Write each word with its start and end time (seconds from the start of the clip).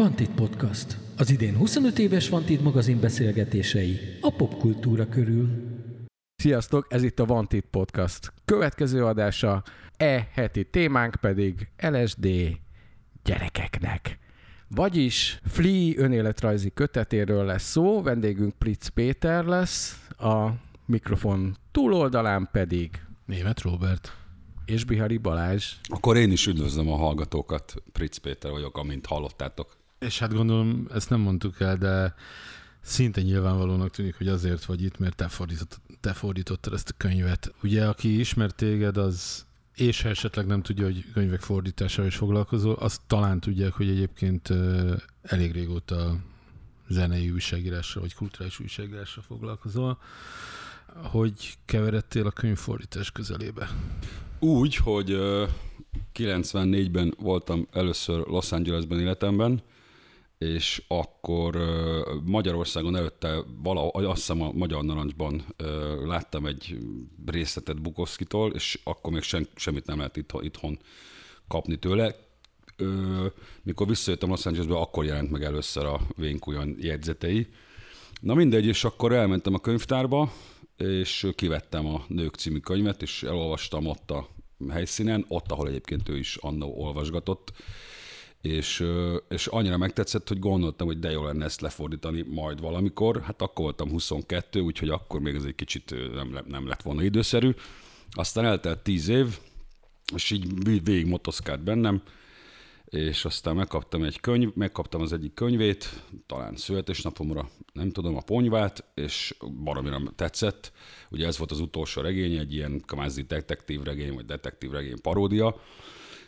Vantit 0.00 0.30
Podcast. 0.30 0.98
Az 1.16 1.30
idén 1.30 1.56
25 1.56 1.98
éves 1.98 2.28
Vantit 2.28 2.62
magazin 2.62 3.00
beszélgetései 3.00 3.98
a 4.20 4.34
popkultúra 4.36 5.08
körül. 5.08 5.48
Sziasztok, 6.36 6.86
ez 6.88 7.02
itt 7.02 7.18
a 7.18 7.24
Vantit 7.24 7.66
Podcast 7.70 8.32
következő 8.44 9.04
adása, 9.04 9.62
e 9.96 10.28
heti 10.32 10.64
témánk 10.64 11.14
pedig 11.20 11.68
LSD 11.76 12.28
gyerekeknek. 13.24 14.18
Vagyis 14.68 15.40
Flea 15.44 15.92
önéletrajzi 15.96 16.70
kötetéről 16.74 17.44
lesz 17.44 17.70
szó, 17.70 18.02
vendégünk 18.02 18.54
Pritz 18.58 18.88
Péter 18.88 19.44
lesz, 19.44 20.08
a 20.18 20.48
mikrofon 20.86 21.56
túloldalán 21.70 22.48
pedig 22.52 22.90
Német 23.26 23.60
Robert. 23.60 24.16
és 24.64 24.84
Bihari 24.84 25.16
Balázs. 25.16 25.74
Akkor 25.82 26.16
én 26.16 26.32
is 26.32 26.46
üdvözlöm 26.46 26.88
a 26.90 26.96
hallgatókat. 26.96 27.74
Pritz 27.92 28.16
Péter 28.16 28.50
vagyok, 28.50 28.78
amint 28.78 29.06
hallottátok. 29.06 29.78
És 30.00 30.18
hát 30.18 30.32
gondolom, 30.32 30.86
ezt 30.94 31.10
nem 31.10 31.20
mondtuk 31.20 31.60
el, 31.60 31.76
de 31.76 32.14
szinte 32.80 33.22
nyilvánvalónak 33.22 33.90
tűnik, 33.90 34.16
hogy 34.16 34.28
azért 34.28 34.64
vagy 34.64 34.82
itt, 34.82 34.98
mert 34.98 35.16
te, 35.16 35.28
fordított, 35.28 35.80
te 36.00 36.12
fordítottad 36.12 36.72
ezt 36.72 36.88
a 36.88 36.94
könyvet. 36.96 37.54
Ugye, 37.62 37.86
aki 37.86 38.18
ismer 38.18 38.50
téged, 38.50 38.96
az 38.96 39.46
és 39.74 40.02
ha 40.02 40.08
esetleg 40.08 40.46
nem 40.46 40.62
tudja, 40.62 40.84
hogy 40.84 41.04
könyvek 41.12 41.40
fordításával 41.40 42.06
is 42.06 42.16
foglalkozol, 42.16 42.74
azt 42.74 43.00
talán 43.06 43.40
tudják, 43.40 43.72
hogy 43.72 43.88
egyébként 43.88 44.52
elég 45.22 45.52
régóta 45.52 46.16
zenei 46.88 47.30
újságírással, 47.30 48.02
vagy 48.02 48.14
kulturális 48.14 48.60
újságírással 48.60 49.22
foglalkozol. 49.26 49.98
Hogy 51.02 51.58
keveredtél 51.64 52.26
a 52.26 52.30
könyvfordítás 52.30 53.10
közelébe? 53.10 53.70
Úgy, 54.38 54.76
hogy 54.76 55.10
ö, 55.10 55.46
94-ben 56.14 57.14
voltam 57.18 57.66
először 57.72 58.26
Los 58.26 58.52
Angelesben 58.52 59.00
életemben, 59.00 59.62
és 60.40 60.82
akkor 60.88 61.56
Magyarországon 62.24 62.96
előtte 62.96 63.44
valahogy 63.62 64.04
azt 64.04 64.16
hiszem 64.16 64.42
a 64.42 64.52
Magyar 64.52 64.84
Narancsban 64.84 65.44
láttam 66.04 66.46
egy 66.46 66.78
részletet 67.26 67.82
Bukowskitól, 67.82 68.52
és 68.52 68.80
akkor 68.84 69.12
még 69.12 69.22
sem, 69.22 69.46
semmit 69.54 69.86
nem 69.86 69.96
lehet 69.96 70.16
itthon, 70.16 70.78
kapni 71.48 71.76
tőle. 71.76 72.14
Mikor 73.62 73.86
visszajöttem 73.86 74.28
Los 74.28 74.46
Angelesbe, 74.46 74.76
akkor 74.76 75.04
jelent 75.04 75.30
meg 75.30 75.42
először 75.42 75.84
a 75.84 76.00
Vénkujan 76.16 76.76
jegyzetei. 76.78 77.46
Na 78.20 78.34
mindegy, 78.34 78.66
és 78.66 78.84
akkor 78.84 79.12
elmentem 79.12 79.54
a 79.54 79.60
könyvtárba, 79.60 80.32
és 80.76 81.28
kivettem 81.34 81.86
a 81.86 82.04
Nők 82.08 82.34
című 82.34 82.58
könyvet, 82.58 83.02
és 83.02 83.22
elolvastam 83.22 83.86
ott 83.86 84.10
a 84.10 84.28
helyszínen, 84.70 85.24
ott, 85.28 85.50
ahol 85.50 85.68
egyébként 85.68 86.08
ő 86.08 86.18
is 86.18 86.36
annó 86.36 86.74
olvasgatott, 86.76 87.52
és, 88.42 88.84
és 89.28 89.46
annyira 89.46 89.76
megtetszett, 89.76 90.28
hogy 90.28 90.38
gondoltam, 90.38 90.86
hogy 90.86 90.98
de 90.98 91.10
jó 91.10 91.24
lenne 91.24 91.44
ezt 91.44 91.60
lefordítani 91.60 92.22
majd 92.22 92.60
valamikor. 92.60 93.20
Hát 93.20 93.42
akkor 93.42 93.64
voltam 93.64 93.90
22, 93.90 94.60
úgyhogy 94.60 94.88
akkor 94.88 95.20
még 95.20 95.34
ez 95.34 95.44
egy 95.44 95.54
kicsit 95.54 95.94
nem, 96.14 96.38
nem 96.46 96.66
lett 96.68 96.82
volna 96.82 97.02
időszerű. 97.02 97.50
Aztán 98.10 98.44
eltelt 98.44 98.82
10 98.82 99.08
év, 99.08 99.38
és 100.14 100.30
így 100.30 100.64
vég- 100.64 100.84
végig 100.84 101.06
motoszkált 101.06 101.62
bennem, 101.62 102.02
és 102.84 103.24
aztán 103.24 103.56
megkaptam 103.56 104.04
egy 104.04 104.20
könyv, 104.20 104.54
megkaptam 104.54 105.00
az 105.00 105.12
egyik 105.12 105.34
könyvét, 105.34 106.02
talán 106.26 106.56
születésnapomra, 106.56 107.48
nem 107.72 107.90
tudom, 107.90 108.16
a 108.16 108.20
ponyvát, 108.20 108.84
és 108.94 109.34
baromira 109.64 110.00
tetszett. 110.16 110.72
Ugye 111.10 111.26
ez 111.26 111.38
volt 111.38 111.50
az 111.50 111.60
utolsó 111.60 112.02
regény, 112.02 112.36
egy 112.36 112.54
ilyen 112.54 112.82
kvázi 112.86 113.22
detektív 113.22 113.82
regény, 113.82 114.14
vagy 114.14 114.24
detektív 114.24 114.70
regény 114.70 115.00
paródia, 115.00 115.60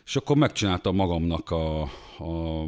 és 0.05 0.15
akkor 0.15 0.35
megcsináltam 0.35 0.95
magamnak 0.95 1.51
a, 1.51 1.81
a, 2.17 2.63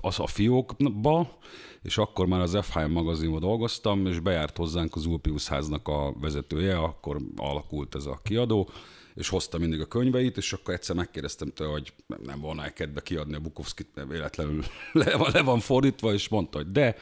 az 0.00 0.20
a 0.20 0.26
fiókba, 0.26 1.38
és 1.82 1.98
akkor 1.98 2.26
már 2.26 2.40
az 2.40 2.58
FHM 2.62 2.90
magazinban 2.90 3.40
dolgoztam, 3.40 4.06
és 4.06 4.18
bejárt 4.18 4.56
hozzánk 4.56 4.94
az 4.94 5.06
Ulpius 5.06 5.46
háznak 5.46 5.88
a 5.88 6.14
vezetője, 6.20 6.78
akkor 6.78 7.20
alakult 7.36 7.94
ez 7.94 8.06
a 8.06 8.20
kiadó, 8.22 8.70
és 9.14 9.28
hozta 9.28 9.58
mindig 9.58 9.80
a 9.80 9.86
könyveit, 9.86 10.36
és 10.36 10.52
akkor 10.52 10.74
egyszer 10.74 10.96
megkérdeztem 10.96 11.48
tőle, 11.48 11.70
hogy 11.70 11.92
nem- 12.24 12.40
volna 12.40 12.72
kedve 12.72 13.00
kiadni 13.00 13.34
a 13.34 13.40
Bukowskit, 13.40 13.88
mert 13.94 14.08
véletlenül 14.08 14.64
le, 14.92 15.16
van- 15.16 15.30
le 15.32 15.42
van 15.42 15.60
fordítva, 15.60 16.12
és 16.12 16.28
mondta, 16.28 16.58
hogy 16.58 16.72
de, 16.72 16.96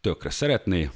tökre 0.00 0.30
szeretné, 0.30 0.90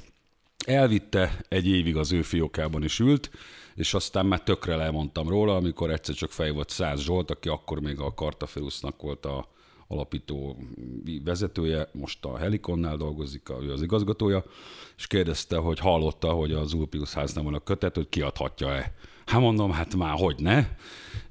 elvitte, 0.65 1.45
egy 1.47 1.67
évig 1.67 1.97
az 1.97 2.11
ő 2.11 2.21
fiókában 2.21 2.83
is 2.83 2.99
ült, 2.99 3.29
és 3.77 3.93
aztán 3.93 4.25
már 4.25 4.43
tökre 4.43 4.75
lemondtam 4.75 5.29
róla, 5.29 5.55
amikor 5.55 5.91
egyszer 5.91 6.15
csak 6.15 6.31
fej 6.31 6.51
volt 6.51 6.69
Száz 6.69 6.99
Zsolt, 6.99 7.31
aki 7.31 7.49
akkor 7.49 7.79
még 7.79 7.99
a 7.99 8.13
Kartaferusznak 8.13 9.01
volt 9.01 9.25
a 9.25 9.47
alapító 9.87 10.57
vezetője, 11.23 11.89
most 11.93 12.25
a 12.25 12.37
Helikonnál 12.37 12.97
dolgozik, 12.97 13.49
ő 13.61 13.71
az 13.71 13.81
igazgatója, 13.81 14.43
és 14.97 15.07
kérdezte, 15.07 15.57
hogy 15.57 15.79
hallotta, 15.79 16.31
hogy 16.31 16.51
az 16.51 16.73
Ulpius 16.73 17.13
háznál 17.13 17.43
van 17.43 17.53
a 17.53 17.59
kötet, 17.59 17.95
hogy 17.95 18.09
kiadhatja-e. 18.09 18.93
Hát 19.25 19.41
mondom, 19.41 19.71
hát 19.71 19.95
már 19.95 20.15
hogy 20.17 20.35
ne. 20.39 20.67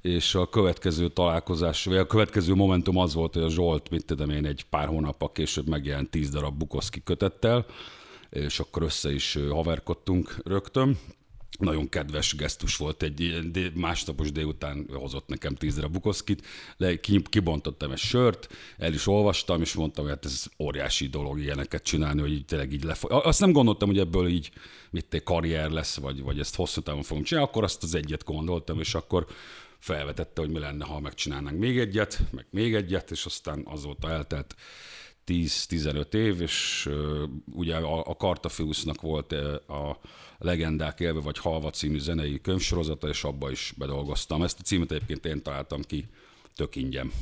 És 0.01 0.35
a 0.35 0.49
következő 0.49 1.09
találkozás, 1.09 1.85
vagy 1.85 1.97
a 1.97 2.07
következő 2.07 2.55
momentum 2.55 2.97
az 2.97 3.15
volt, 3.15 3.35
hogy 3.35 3.43
a 3.43 3.49
Zsolt, 3.49 3.91
mit 3.91 4.05
tudom 4.05 4.31
én, 4.31 4.47
egy 4.47 4.65
pár 4.71 4.89
hónappal 4.89 5.33
később 5.33 5.69
megjelent 5.69 6.11
tíz 6.11 6.31
darab 6.31 6.59
Bukowski 6.59 7.03
kötettel, 7.03 7.67
és 8.31 8.61
akkor 8.61 8.83
össze 8.83 9.13
is 9.13 9.39
haverkodtunk 9.51 10.37
rögtön. 10.45 10.99
Nagyon 11.59 11.89
kedves 11.89 12.37
gesztus 12.37 12.77
volt, 12.77 13.03
egy 13.03 13.51
dé- 13.51 13.75
másnapos 13.75 14.33
délután 14.33 14.87
hozott 14.93 15.29
nekem 15.29 15.55
tízre 15.55 15.87
Bukowskit, 15.87 16.47
le, 16.77 17.01
ki- 17.01 17.23
kibontottam 17.23 17.91
egy 17.91 17.99
sört, 17.99 18.53
el 18.79 18.93
is 18.93 19.07
olvastam, 19.07 19.61
és 19.61 19.75
mondtam, 19.75 20.05
hogy 20.05 20.13
hát 20.13 20.25
ez 20.25 20.45
óriási 20.59 21.07
dolog 21.07 21.41
ilyeneket 21.41 21.83
csinálni, 21.83 22.21
hogy 22.21 22.33
így 22.33 22.45
tényleg 22.45 22.73
így 22.73 22.85
lefog. 22.85 23.13
Azt 23.13 23.41
nem 23.41 23.53
gondoltam, 23.53 23.89
hogy 23.89 23.99
ebből 23.99 24.29
így 24.29 24.51
mit 24.91 25.23
karrier 25.25 25.71
lesz, 25.71 25.97
vagy, 25.97 26.23
vagy 26.23 26.39
ezt 26.39 26.55
hosszú 26.57 26.81
távon 26.81 27.03
fogom 27.03 27.23
csinálni, 27.23 27.49
akkor 27.49 27.65
azt 27.65 27.83
az 27.83 27.95
egyet 27.95 28.25
gondoltam, 28.25 28.81
és 28.81 28.95
akkor 28.95 29.27
felvetette, 29.79 30.41
hogy 30.41 30.51
mi 30.51 30.59
lenne, 30.59 30.85
ha 30.85 31.01
megcsinálnánk 31.01 31.59
még 31.59 31.79
egyet, 31.79 32.23
meg 32.31 32.47
még 32.51 32.75
egyet, 32.75 33.11
és 33.11 33.25
aztán 33.25 33.63
azóta 33.65 34.11
eltelt 34.11 34.55
10-15 35.27 36.15
év, 36.15 36.41
és 36.41 36.89
ugye 37.55 37.77
a, 37.77 38.07
a 38.07 38.17
Kartafiusznak 38.17 39.01
volt 39.01 39.33
a 39.69 39.99
Legendák 40.39 41.01
élve 41.01 41.21
vagy 41.21 41.39
halva 41.39 41.71
című 41.71 41.99
zenei 41.99 42.41
könyvsorozata, 42.41 43.09
és 43.09 43.25
abba 43.25 43.51
is 43.51 43.75
bedolgoztam. 43.79 44.43
Ezt 44.43 44.59
a 44.61 44.63
címet 44.63 44.91
egyébként 44.91 45.27
én 45.27 45.43
találtam 45.43 45.83
ki, 45.83 46.09
tök 46.55 46.77
ingyen. 46.77 47.13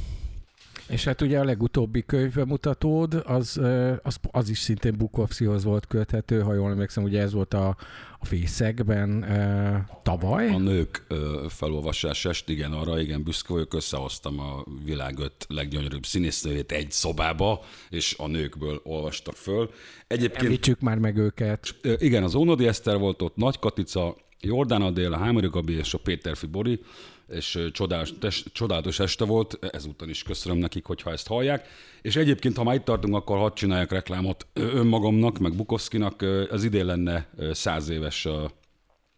És 0.88 1.04
hát 1.04 1.20
ugye 1.20 1.38
a 1.38 1.44
legutóbbi 1.44 2.04
könyvemutatód, 2.06 3.22
az, 3.26 3.60
az, 4.02 4.18
az 4.30 4.48
is 4.48 4.58
szintén 4.58 4.96
Bukowskihoz 4.96 5.64
volt 5.64 5.86
köthető, 5.86 6.40
ha 6.40 6.54
jól 6.54 6.70
emlékszem, 6.70 7.04
ugye 7.04 7.20
ez 7.20 7.32
volt 7.32 7.54
a, 7.54 7.76
a 8.18 8.24
fészekben 8.24 9.22
ö, 9.22 9.76
tavaly. 10.02 10.48
A 10.48 10.58
nők 10.58 11.04
ö, 11.08 11.44
felolvasását, 11.48 12.48
igen, 12.48 12.72
arra 12.72 13.00
igen 13.00 13.22
büszke 13.22 13.52
vagyok, 13.52 13.74
összehoztam 13.74 14.40
a 14.40 14.64
világ 14.84 15.18
öt 15.18 15.46
leggyönyörűbb 15.48 16.04
színésznőjét 16.04 16.72
egy 16.72 16.90
szobába, 16.90 17.60
és 17.90 18.14
a 18.18 18.26
nőkből 18.26 18.80
olvastak 18.82 19.34
föl. 19.34 19.70
Egyébként 20.06 20.42
Említsük 20.42 20.80
már 20.80 20.98
meg 20.98 21.16
őket. 21.16 21.74
Igen, 21.98 22.22
az 22.22 22.34
Ónodi 22.34 22.66
Eszter 22.66 22.98
volt 22.98 23.22
ott, 23.22 23.36
Nagy 23.36 23.58
Katica, 23.58 24.16
Jordán 24.40 24.82
Adél, 24.82 25.12
a 25.12 25.18
Hámori 25.18 25.48
Gabi 25.50 25.76
és 25.76 25.94
a 25.94 25.98
Péterfi 25.98 26.46
Bori, 26.46 26.80
és 27.28 27.54
ö, 27.54 27.70
csodálatos, 27.70 28.18
tes- 28.18 28.52
csodálatos 28.52 28.98
este 28.98 29.24
volt, 29.24 29.58
ezúttal 29.70 30.08
is 30.08 30.22
köszönöm 30.22 30.58
nekik, 30.58 30.84
hogyha 30.84 31.10
ezt 31.10 31.26
hallják. 31.26 31.68
És 32.02 32.16
egyébként, 32.16 32.56
ha 32.56 32.64
már 32.64 32.74
itt 32.74 32.84
tartunk, 32.84 33.14
akkor 33.14 33.38
hadd 33.38 33.54
csináljak 33.54 33.92
reklámot 33.92 34.46
önmagamnak, 34.52 35.38
meg 35.38 35.54
Bukowskinak. 35.54 36.22
Az 36.50 36.64
idén 36.64 36.84
lenne 36.84 37.28
száz 37.52 37.88
éves 37.88 38.26
a, 38.26 38.50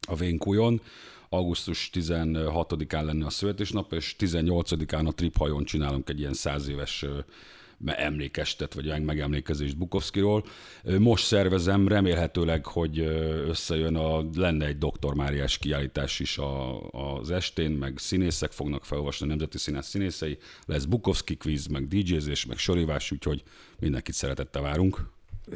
a 0.00 0.14
Vénkújon, 0.14 0.80
augusztus 1.28 1.90
16-án 1.92 3.04
lenne 3.04 3.26
a 3.26 3.30
születésnap, 3.30 3.92
és 3.92 4.16
18-án 4.18 5.06
a 5.06 5.12
Trip 5.12 5.36
hajón 5.36 5.64
csinálunk 5.64 6.08
egy 6.08 6.18
ilyen 6.18 6.34
száz 6.34 6.68
éves 6.68 7.04
emlékestet, 7.84 8.74
vagy 8.74 8.86
meg- 8.86 9.04
megemlékezést 9.04 9.78
Bukowskiról. 9.78 10.44
Ö, 10.82 10.98
Most 10.98 11.24
szervezem, 11.24 11.88
remélhetőleg, 11.88 12.66
hogy 12.66 12.98
összejön, 13.48 13.96
a, 13.96 14.24
lenne 14.34 14.66
egy 14.66 14.78
Dr. 14.78 15.14
Máriás 15.14 15.58
kiállítás 15.58 16.20
is 16.20 16.38
a, 16.38 16.80
az 16.90 17.30
estén, 17.30 17.70
meg 17.70 17.98
színészek 17.98 18.52
fognak 18.52 18.84
felolvasni, 18.84 19.26
a 19.26 19.28
Nemzeti 19.28 19.58
Színész 19.58 19.86
színészei, 19.86 20.38
lesz 20.66 20.84
Bukowski 20.84 21.36
quiz, 21.36 21.66
meg 21.66 21.88
DJ-zés, 21.88 22.46
meg 22.46 22.58
sorívás, 22.58 23.10
úgyhogy 23.10 23.42
mindenkit 23.78 24.14
szeretettel 24.14 24.62
várunk. 24.62 25.14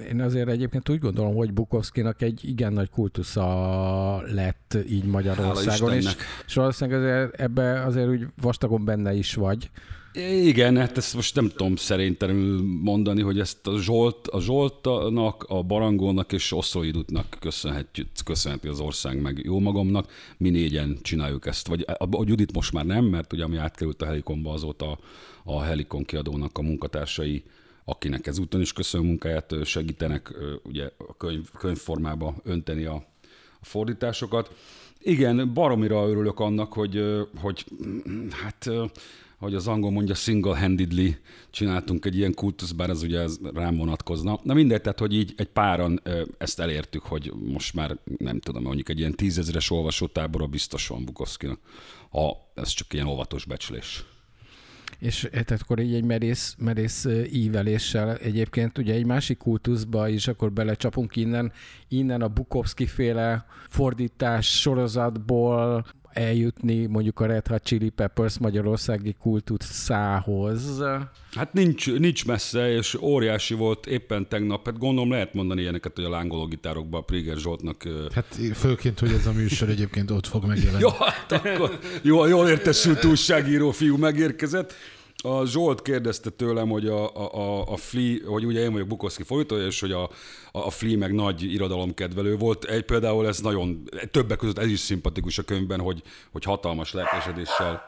Én 0.09 0.21
azért 0.21 0.49
egyébként 0.49 0.89
úgy 0.89 0.99
gondolom, 0.99 1.35
hogy 1.35 1.53
Bukowskinak 1.53 2.23
egy 2.23 2.41
igen 2.49 2.73
nagy 2.73 2.91
kultusza 2.91 4.23
lett 4.23 4.77
így 4.89 5.05
Magyarországon, 5.05 5.93
és, 5.93 6.17
és 6.47 6.55
valószínűleg 6.55 7.01
azért 7.01 7.41
ebbe 7.41 7.83
azért 7.83 8.09
úgy 8.09 8.27
vastagon 8.41 8.85
benne 8.85 9.15
is 9.15 9.35
vagy. 9.35 9.71
Igen, 10.15 10.77
hát 10.77 10.97
ezt 10.97 11.15
most 11.15 11.35
nem 11.35 11.49
tudom 11.49 11.77
szerintelenül 11.77 12.63
mondani, 12.83 13.23
hogy 13.23 13.41
ezt 13.41 13.67
a 13.67 13.79
Zsolt, 13.79 14.27
a 14.27 14.41
Zsoltnak, 14.41 15.45
a 15.49 15.63
Barangónak 15.63 16.33
és 16.33 16.55
köszönhetjük, 17.41 18.09
köszönheti 18.25 18.69
az 18.69 18.81
ország 18.81 19.21
meg 19.21 19.41
jó 19.45 19.59
magamnak. 19.59 20.13
Mi 20.37 20.51
négyen 20.51 20.99
csináljuk 21.03 21.47
ezt. 21.47 21.69
Vagy 21.69 21.85
a, 21.87 22.05
a 22.05 22.23
Judit 22.25 22.53
most 22.53 22.73
már 22.73 22.87
nem, 22.87 23.05
mert 23.05 23.33
ugye 23.33 23.45
ami 23.45 23.57
átkerült 23.57 24.03
a 24.03 24.07
Helikonba 24.07 24.53
azóta 24.53 24.99
a 25.45 25.61
Helikon 25.61 26.05
kiadónak 26.05 26.59
a 26.59 26.63
munkatársai 26.63 27.43
akinek 27.85 28.27
ezúton 28.27 28.61
is 28.61 28.73
köszönöm 28.73 29.07
munkáját, 29.07 29.55
segítenek 29.65 30.35
ugye 30.63 30.91
a 30.97 31.17
könyv, 31.17 31.51
könyvformába 31.59 32.35
önteni 32.45 32.85
a, 32.85 32.95
a 33.61 33.65
fordításokat. 33.65 34.55
Igen, 34.99 35.53
baromira 35.55 36.09
örülök 36.09 36.41
annak, 36.41 36.73
hogy, 36.73 37.05
hogy 37.37 37.65
hát 38.43 38.71
hogy 39.41 39.55
az 39.55 39.69
angol 39.69 39.91
mondja, 39.91 40.15
single-handedly 40.15 41.17
csináltunk 41.51 42.05
egy 42.05 42.17
ilyen 42.17 42.35
kultusz, 42.35 42.73
bár 42.73 42.91
ez 42.91 43.03
ugye 43.03 43.21
ez 43.21 43.39
rám 43.55 43.77
vonatkozna. 43.77 44.41
Na 44.43 44.55
mindegy, 44.55 44.81
tehát 44.81 44.99
hogy 44.99 45.15
így 45.15 45.33
egy 45.37 45.49
páran 45.49 46.03
ezt 46.39 46.61
elértük, 46.61 47.03
hogy 47.03 47.33
most 47.53 47.75
már 47.75 47.99
nem 48.19 48.41
tudom, 48.41 48.63
mondjuk 48.63 48.89
egy 48.89 48.99
ilyen 48.99 49.15
tízezeres 49.15 49.71
olvasótábora 49.71 50.47
biztos 50.47 50.87
van 50.87 51.05
Bukowskinak. 51.05 51.59
Ha 52.11 52.51
ez 52.55 52.69
csak 52.69 52.93
ilyen 52.93 53.07
óvatos 53.07 53.45
becslés. 53.45 54.05
És 54.99 55.25
eh, 55.25 55.31
tehát 55.31 55.63
akkor 55.63 55.79
így 55.79 55.95
egy 55.95 56.05
merész, 56.05 56.55
merész 56.59 57.07
íveléssel 57.33 58.17
egyébként 58.17 58.79
ugye 58.79 58.95
egy 58.95 59.07
másik 59.07 59.39
kultuszba 59.39 60.09
is 60.09 60.29
akkor 60.29 60.53
belecsapunk 60.53 61.17
innen, 61.17 61.53
innen 61.89 62.23
a 62.23 62.29
Bukowski 62.29 62.87
féle 62.87 63.47
fordítás 63.69 64.61
sorozatból 64.61 65.87
eljutni 66.13 66.87
mondjuk 66.87 67.21
a 67.21 67.27
Red 67.27 67.47
Hot 67.47 67.63
Chili 67.63 67.89
Peppers 67.89 68.39
magyarországi 68.39 69.17
kultuszához? 69.19 70.83
Hát 71.35 71.53
nincs, 71.53 71.93
nincs 71.93 72.27
messze, 72.27 72.73
és 72.73 72.95
óriási 72.95 73.55
volt 73.55 73.87
éppen 73.87 74.29
tegnap. 74.29 74.67
Hát 74.67 74.79
gondolom 74.79 75.11
lehet 75.11 75.35
mondani 75.35 75.61
ilyeneket, 75.61 75.93
hogy 75.95 76.05
a 76.05 76.11
lángoló 76.11 76.47
gitárokban 76.47 77.01
a 77.01 77.05
Priger 77.05 77.37
Zsoltnak... 77.37 77.89
Hát 78.15 78.39
főként, 78.55 78.99
hogy 78.99 79.13
ez 79.13 79.27
a 79.27 79.33
műsor 79.33 79.69
egyébként 79.69 80.11
ott 80.11 80.27
fog 80.27 80.45
megjelenni. 80.45 80.83
jó, 80.87 80.89
hát 80.89 81.33
akkor 81.33 81.79
jó, 82.03 82.27
jól 82.27 82.49
értesült 82.49 83.05
újságíró 83.05 83.71
fiú 83.71 83.97
megérkezett. 83.97 84.75
A 85.23 85.47
Zsolt 85.47 85.83
kérdezte 85.83 86.31
tőlem, 86.31 86.69
hogy 86.69 86.87
a, 86.87 87.17
a, 87.35 87.67
a 87.73 87.77
Flea, 87.77 88.17
hogy 88.27 88.45
ugye 88.45 88.61
én 88.61 88.73
vagyok 88.73 88.89
Bukowski 88.89 89.23
fordítója, 89.23 89.67
és 89.67 89.81
hogy 89.81 89.93
a, 89.93 90.11
a 90.53 90.71
Flea 90.71 90.99
meg 90.99 91.13
nagy 91.13 91.43
irodalomkedvelő 91.43 92.37
volt. 92.37 92.65
Egy 92.65 92.85
például 92.85 93.27
ez 93.27 93.39
nagyon, 93.39 93.83
többek 94.11 94.39
között 94.39 94.59
ez 94.59 94.67
is 94.67 94.81
szimpatikus 94.81 95.39
a 95.39 95.43
könyvben, 95.43 95.81
hogy, 95.81 96.03
hogy 96.33 96.45
hatalmas 96.45 96.93
lelkesedéssel 96.93 97.83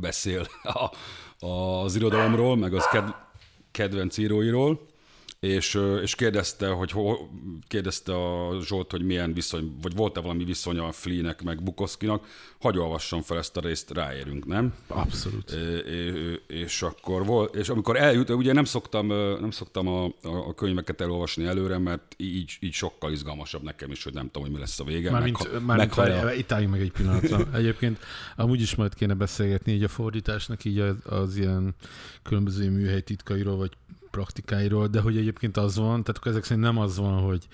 beszél 0.00 0.46
a, 0.62 0.90
az 1.46 1.96
irodalomról, 1.96 2.56
meg 2.56 2.74
az 2.74 2.88
ked, 2.88 3.14
kedvenc 3.70 4.18
íróiról 4.18 4.88
és, 5.40 5.78
és 6.02 6.14
kérdezte, 6.14 6.68
hogy 6.68 6.94
kérdezte 7.68 8.12
a 8.14 8.60
Zsolt, 8.62 8.90
hogy 8.90 9.02
milyen 9.02 9.32
viszony, 9.32 9.76
vagy 9.82 9.94
volt-e 9.94 10.20
valami 10.20 10.44
viszony 10.44 10.78
a 10.78 10.92
Flinek 10.92 11.42
meg 11.42 11.62
Bukoszkinak, 11.62 12.26
hagy 12.58 12.78
olvassam 12.78 13.22
fel 13.22 13.38
ezt 13.38 13.56
a 13.56 13.60
részt, 13.60 13.90
ráérünk, 13.90 14.46
nem? 14.46 14.74
Abszolút. 14.86 15.50
És, 15.50 16.40
és 16.46 16.82
akkor 16.82 17.24
volt, 17.26 17.54
és 17.54 17.68
amikor 17.68 17.96
eljut, 17.96 18.30
ugye 18.30 18.52
nem 18.52 18.64
szoktam, 18.64 19.06
nem 19.40 19.50
szoktam 19.50 19.88
a, 19.88 20.04
a 20.22 20.54
könyveket 20.54 21.00
elolvasni 21.00 21.44
előre, 21.44 21.78
mert 21.78 22.14
így, 22.16 22.56
így 22.60 22.72
sokkal 22.72 23.12
izgalmasabb 23.12 23.62
nekem 23.62 23.90
is, 23.90 24.04
hogy 24.04 24.14
nem 24.14 24.26
tudom, 24.26 24.42
hogy 24.42 24.52
mi 24.52 24.58
lesz 24.58 24.80
a 24.80 24.84
vége. 24.84 25.10
Mármint, 25.10 25.52
meg, 25.52 25.62
mármint 25.64 25.96
meg, 25.96 26.38
itt 26.38 26.52
álljunk 26.52 26.72
meg 26.72 26.80
egy 26.82 26.92
pillanatra. 26.92 27.48
Egyébként 27.58 27.98
amúgy 28.36 28.60
is 28.60 28.74
majd 28.74 28.94
kéne 28.94 29.14
beszélgetni 29.14 29.72
így 29.72 29.84
a 29.84 29.88
fordításnak, 29.88 30.64
így 30.64 30.78
az, 30.78 30.96
az 31.04 31.36
ilyen 31.36 31.74
különböző 32.22 32.70
műhely 32.70 33.00
titkairól, 33.00 33.56
vagy 33.56 33.70
praktikáiról, 34.10 34.86
de 34.86 35.00
hogy 35.00 35.16
egyébként 35.16 35.56
az 35.56 35.76
van, 35.76 36.04
tehát 36.04 36.26
ezek 36.26 36.44
szerint 36.44 36.64
nem 36.64 36.78
az 36.78 36.96
van, 36.96 37.20
hogy 37.20 37.46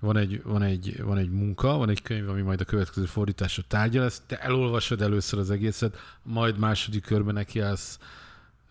van 0.00 0.16
egy, 0.16 0.42
van, 0.42 0.62
egy, 0.62 1.02
van 1.02 1.16
egy 1.18 1.30
munka, 1.30 1.76
van 1.76 1.88
egy 1.88 2.02
könyv, 2.02 2.28
ami 2.28 2.40
majd 2.40 2.60
a 2.60 2.64
következő 2.64 3.06
fordításra 3.06 3.62
tárgya 3.68 4.00
lesz, 4.00 4.22
te 4.26 4.38
elolvasod 4.38 5.02
először 5.02 5.38
az 5.38 5.50
egészet, 5.50 5.96
majd 6.22 6.58
második 6.58 7.04
körben 7.04 7.34
nekiállsz 7.34 7.98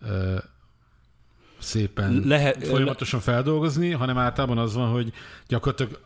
uh, 0.02 0.42
szépen 1.58 2.22
Lehet, 2.24 2.66
folyamatosan 2.66 3.20
feldolgozni, 3.20 3.90
hanem 3.90 4.18
általában 4.18 4.58
az 4.58 4.74
van, 4.74 4.90
hogy 4.90 5.12
gyakorlatilag 5.48 6.00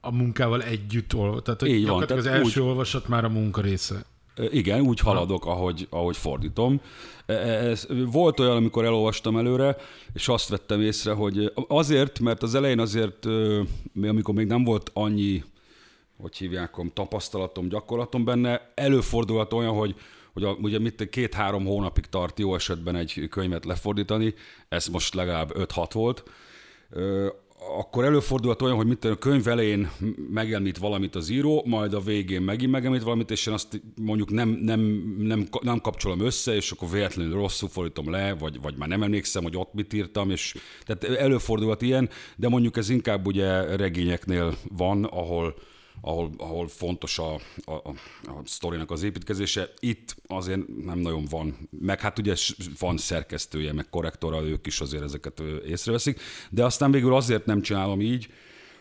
a 0.00 0.10
munkával 0.10 0.62
együtt 0.62 1.14
olvas. 1.14 1.42
Tehát, 1.42 1.60
hogy 1.60 1.70
Így 1.70 1.84
gyakorlatilag 1.84 2.22
van, 2.22 2.32
az 2.32 2.38
első 2.38 2.60
úgy... 2.60 2.66
olvasat 2.66 3.08
már 3.08 3.24
a 3.24 3.28
munka 3.28 3.60
része. 3.60 4.04
Igen, 4.36 4.80
úgy 4.80 5.00
haladok, 5.00 5.46
ahogy, 5.46 5.86
ahogy 5.90 6.16
fordítom. 6.16 6.80
E, 7.26 7.32
e, 7.32 7.68
ez, 7.70 7.86
volt 8.12 8.40
olyan, 8.40 8.56
amikor 8.56 8.84
elolvastam 8.84 9.36
előre, 9.36 9.76
és 10.12 10.28
azt 10.28 10.48
vettem 10.48 10.80
észre, 10.80 11.12
hogy 11.12 11.52
azért, 11.68 12.20
mert 12.20 12.42
az 12.42 12.54
elején 12.54 12.80
azért, 12.80 13.26
amikor 14.02 14.34
még 14.34 14.46
nem 14.46 14.64
volt 14.64 14.90
annyi, 14.92 15.44
hogy 16.20 16.36
hívják, 16.36 16.74
tapasztalatom, 16.94 17.68
gyakorlatom 17.68 18.24
benne, 18.24 18.72
előfordulhat 18.74 19.52
olyan, 19.52 19.74
hogy 19.74 19.94
hogy 20.32 20.44
a, 20.44 20.56
ugye 20.60 20.78
mit 20.78 21.08
két-három 21.08 21.64
hónapig 21.64 22.06
tart 22.06 22.38
jó 22.38 22.54
esetben 22.54 22.96
egy 22.96 23.26
könyvet 23.30 23.64
lefordítani, 23.64 24.34
ez 24.68 24.86
most 24.86 25.14
legalább 25.14 25.52
5-6 25.54 25.90
volt 25.92 26.22
akkor 27.78 28.04
előfordulhat 28.04 28.62
olyan, 28.62 28.76
hogy 28.76 28.86
mit 28.86 29.04
a 29.04 29.16
könyv 29.16 29.48
elején 29.48 29.90
megemlít 30.30 30.78
valamit 30.78 31.14
az 31.14 31.28
író, 31.28 31.64
majd 31.66 31.94
a 31.94 32.00
végén 32.00 32.42
megint 32.42 32.70
megemlít 32.70 33.02
valamit, 33.02 33.30
és 33.30 33.46
én 33.46 33.54
azt 33.54 33.82
mondjuk 34.00 34.30
nem, 34.30 34.48
nem, 34.48 34.80
nem, 35.18 35.48
nem 35.60 35.80
kapcsolom 35.80 36.20
össze, 36.20 36.54
és 36.54 36.70
akkor 36.70 36.90
véletlenül 36.90 37.34
rosszul 37.34 37.68
fordítom 37.68 38.10
le, 38.10 38.34
vagy, 38.34 38.60
vagy 38.60 38.76
már 38.76 38.88
nem 38.88 39.02
emlékszem, 39.02 39.42
hogy 39.42 39.56
ott 39.56 39.74
mit 39.74 39.92
írtam, 39.92 40.30
és 40.30 40.54
tehát 40.84 41.04
előfordulhat 41.04 41.82
ilyen, 41.82 42.08
de 42.36 42.48
mondjuk 42.48 42.76
ez 42.76 42.88
inkább 42.88 43.26
ugye 43.26 43.76
regényeknél 43.76 44.56
van, 44.76 45.04
ahol, 45.04 45.54
ahol, 46.00 46.30
ahol 46.36 46.68
fontos 46.68 47.18
a, 47.18 47.34
a, 47.64 47.72
a 47.72 48.40
sztorinak 48.44 48.90
az 48.90 49.02
építkezése. 49.02 49.70
Itt 49.80 50.16
azért 50.26 50.60
nem 50.84 50.98
nagyon 50.98 51.24
van, 51.30 51.68
meg 51.70 52.00
hát 52.00 52.18
ugye 52.18 52.34
van 52.78 52.96
szerkesztője, 52.96 53.72
meg 53.72 53.88
korrektora, 53.90 54.42
ők 54.42 54.66
is 54.66 54.80
azért 54.80 55.02
ezeket 55.02 55.42
észreveszik, 55.66 56.20
de 56.50 56.64
aztán 56.64 56.90
végül 56.90 57.14
azért 57.14 57.46
nem 57.46 57.62
csinálom 57.62 58.00
így, 58.00 58.28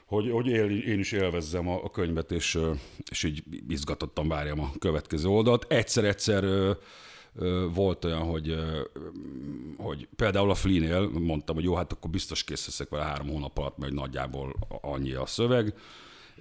hogy, 0.05 0.31
hogy 0.31 0.47
él, 0.47 0.79
én 0.79 0.99
is 0.99 1.11
élvezzem 1.11 1.67
a, 1.67 1.83
a 1.83 1.89
könyvet, 1.89 2.31
és, 2.31 2.59
és 3.09 3.23
így 3.23 3.43
izgatottan 3.67 4.27
várjam 4.27 4.59
a 4.59 4.71
következő 4.79 5.27
oldalt. 5.27 5.65
Egyszer-egyszer 5.71 6.45
volt 7.73 8.05
olyan, 8.05 8.21
hogy, 8.21 8.55
hogy 9.77 10.07
például 10.15 10.49
a 10.49 10.55
Flea-nél 10.55 11.09
mondtam, 11.09 11.55
hogy 11.55 11.63
jó, 11.63 11.75
hát 11.75 11.91
akkor 11.91 12.09
biztos 12.09 12.43
kész 12.43 12.65
leszek 12.65 12.89
vele 12.89 13.03
három 13.03 13.27
hónap 13.27 13.57
alatt, 13.57 13.77
mert 13.77 13.93
nagyjából 13.93 14.55
annyi 14.81 15.13
a 15.13 15.25
szöveg, 15.25 15.73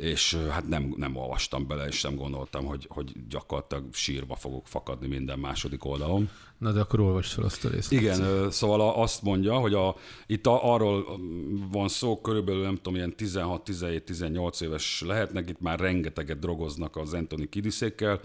és 0.01 0.39
hát 0.51 0.69
nem, 0.69 0.95
nem 0.97 1.17
olvastam 1.17 1.67
bele, 1.67 1.87
és 1.87 2.03
nem 2.03 2.15
gondoltam, 2.15 2.65
hogy, 2.65 2.87
hogy 2.89 3.13
gyakorlatilag 3.29 3.85
sírva 3.93 4.35
fogok 4.35 4.67
fakadni 4.67 5.07
minden 5.07 5.39
második 5.39 5.85
oldalon. 5.85 6.31
Na 6.59 6.73
de 6.73 6.81
akkor 6.81 7.01
olvasd 7.01 7.33
fel 7.33 7.45
azt 7.45 7.65
a 7.65 7.69
részt. 7.69 7.93
Igen, 7.93 8.51
szóval 8.51 9.03
azt 9.03 9.23
mondja, 9.23 9.59
hogy 9.59 9.75
a, 9.75 9.97
itt 10.27 10.47
a, 10.47 10.73
arról 10.73 11.21
van 11.71 11.89
szó, 11.89 12.21
körülbelül 12.21 12.63
nem 12.63 12.77
tudom, 12.77 12.95
ilyen 12.95 13.15
16-17-18 13.19 14.63
éves 14.63 15.03
lehetnek, 15.07 15.49
itt 15.49 15.61
már 15.61 15.79
rengeteget 15.79 16.39
drogoznak 16.39 16.97
az 16.97 17.15
Anthony 17.15 17.49
Kidiszékkel, 17.49 18.21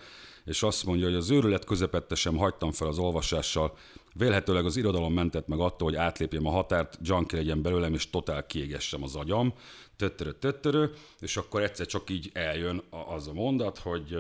és 0.46 0.64
azt 0.64 0.86
mondja, 0.86 1.06
hogy 1.06 1.16
az 1.16 1.30
őrület 1.30 1.66
közepette 1.66 2.16
sem 2.16 2.38
hagytam 2.38 2.72
fel 2.72 2.88
az 2.88 2.98
olvasással, 2.98 3.78
Vélhetőleg 4.18 4.66
az 4.66 4.78
irodalom 4.78 5.14
mentett 5.14 5.48
meg 5.48 5.60
attól, 5.60 5.88
hogy 5.88 5.98
átlépjem 5.98 6.46
a 6.46 6.52
határt, 6.52 6.98
junkie 7.02 7.40
legyen 7.40 7.62
belőlem, 7.62 7.94
és 7.94 8.10
totál 8.10 8.46
kiégessem 8.46 9.04
az 9.04 9.16
agyam 9.16 9.54
töttörö, 9.98 10.32
töttörö, 10.32 10.86
és 11.20 11.38
akkor 11.38 11.62
egyszer 11.62 11.86
csak 11.86 12.10
így 12.10 12.30
eljön 12.34 12.84
az 13.16 13.28
a 13.28 13.34
mondat, 13.34 13.78
hogy 13.78 14.18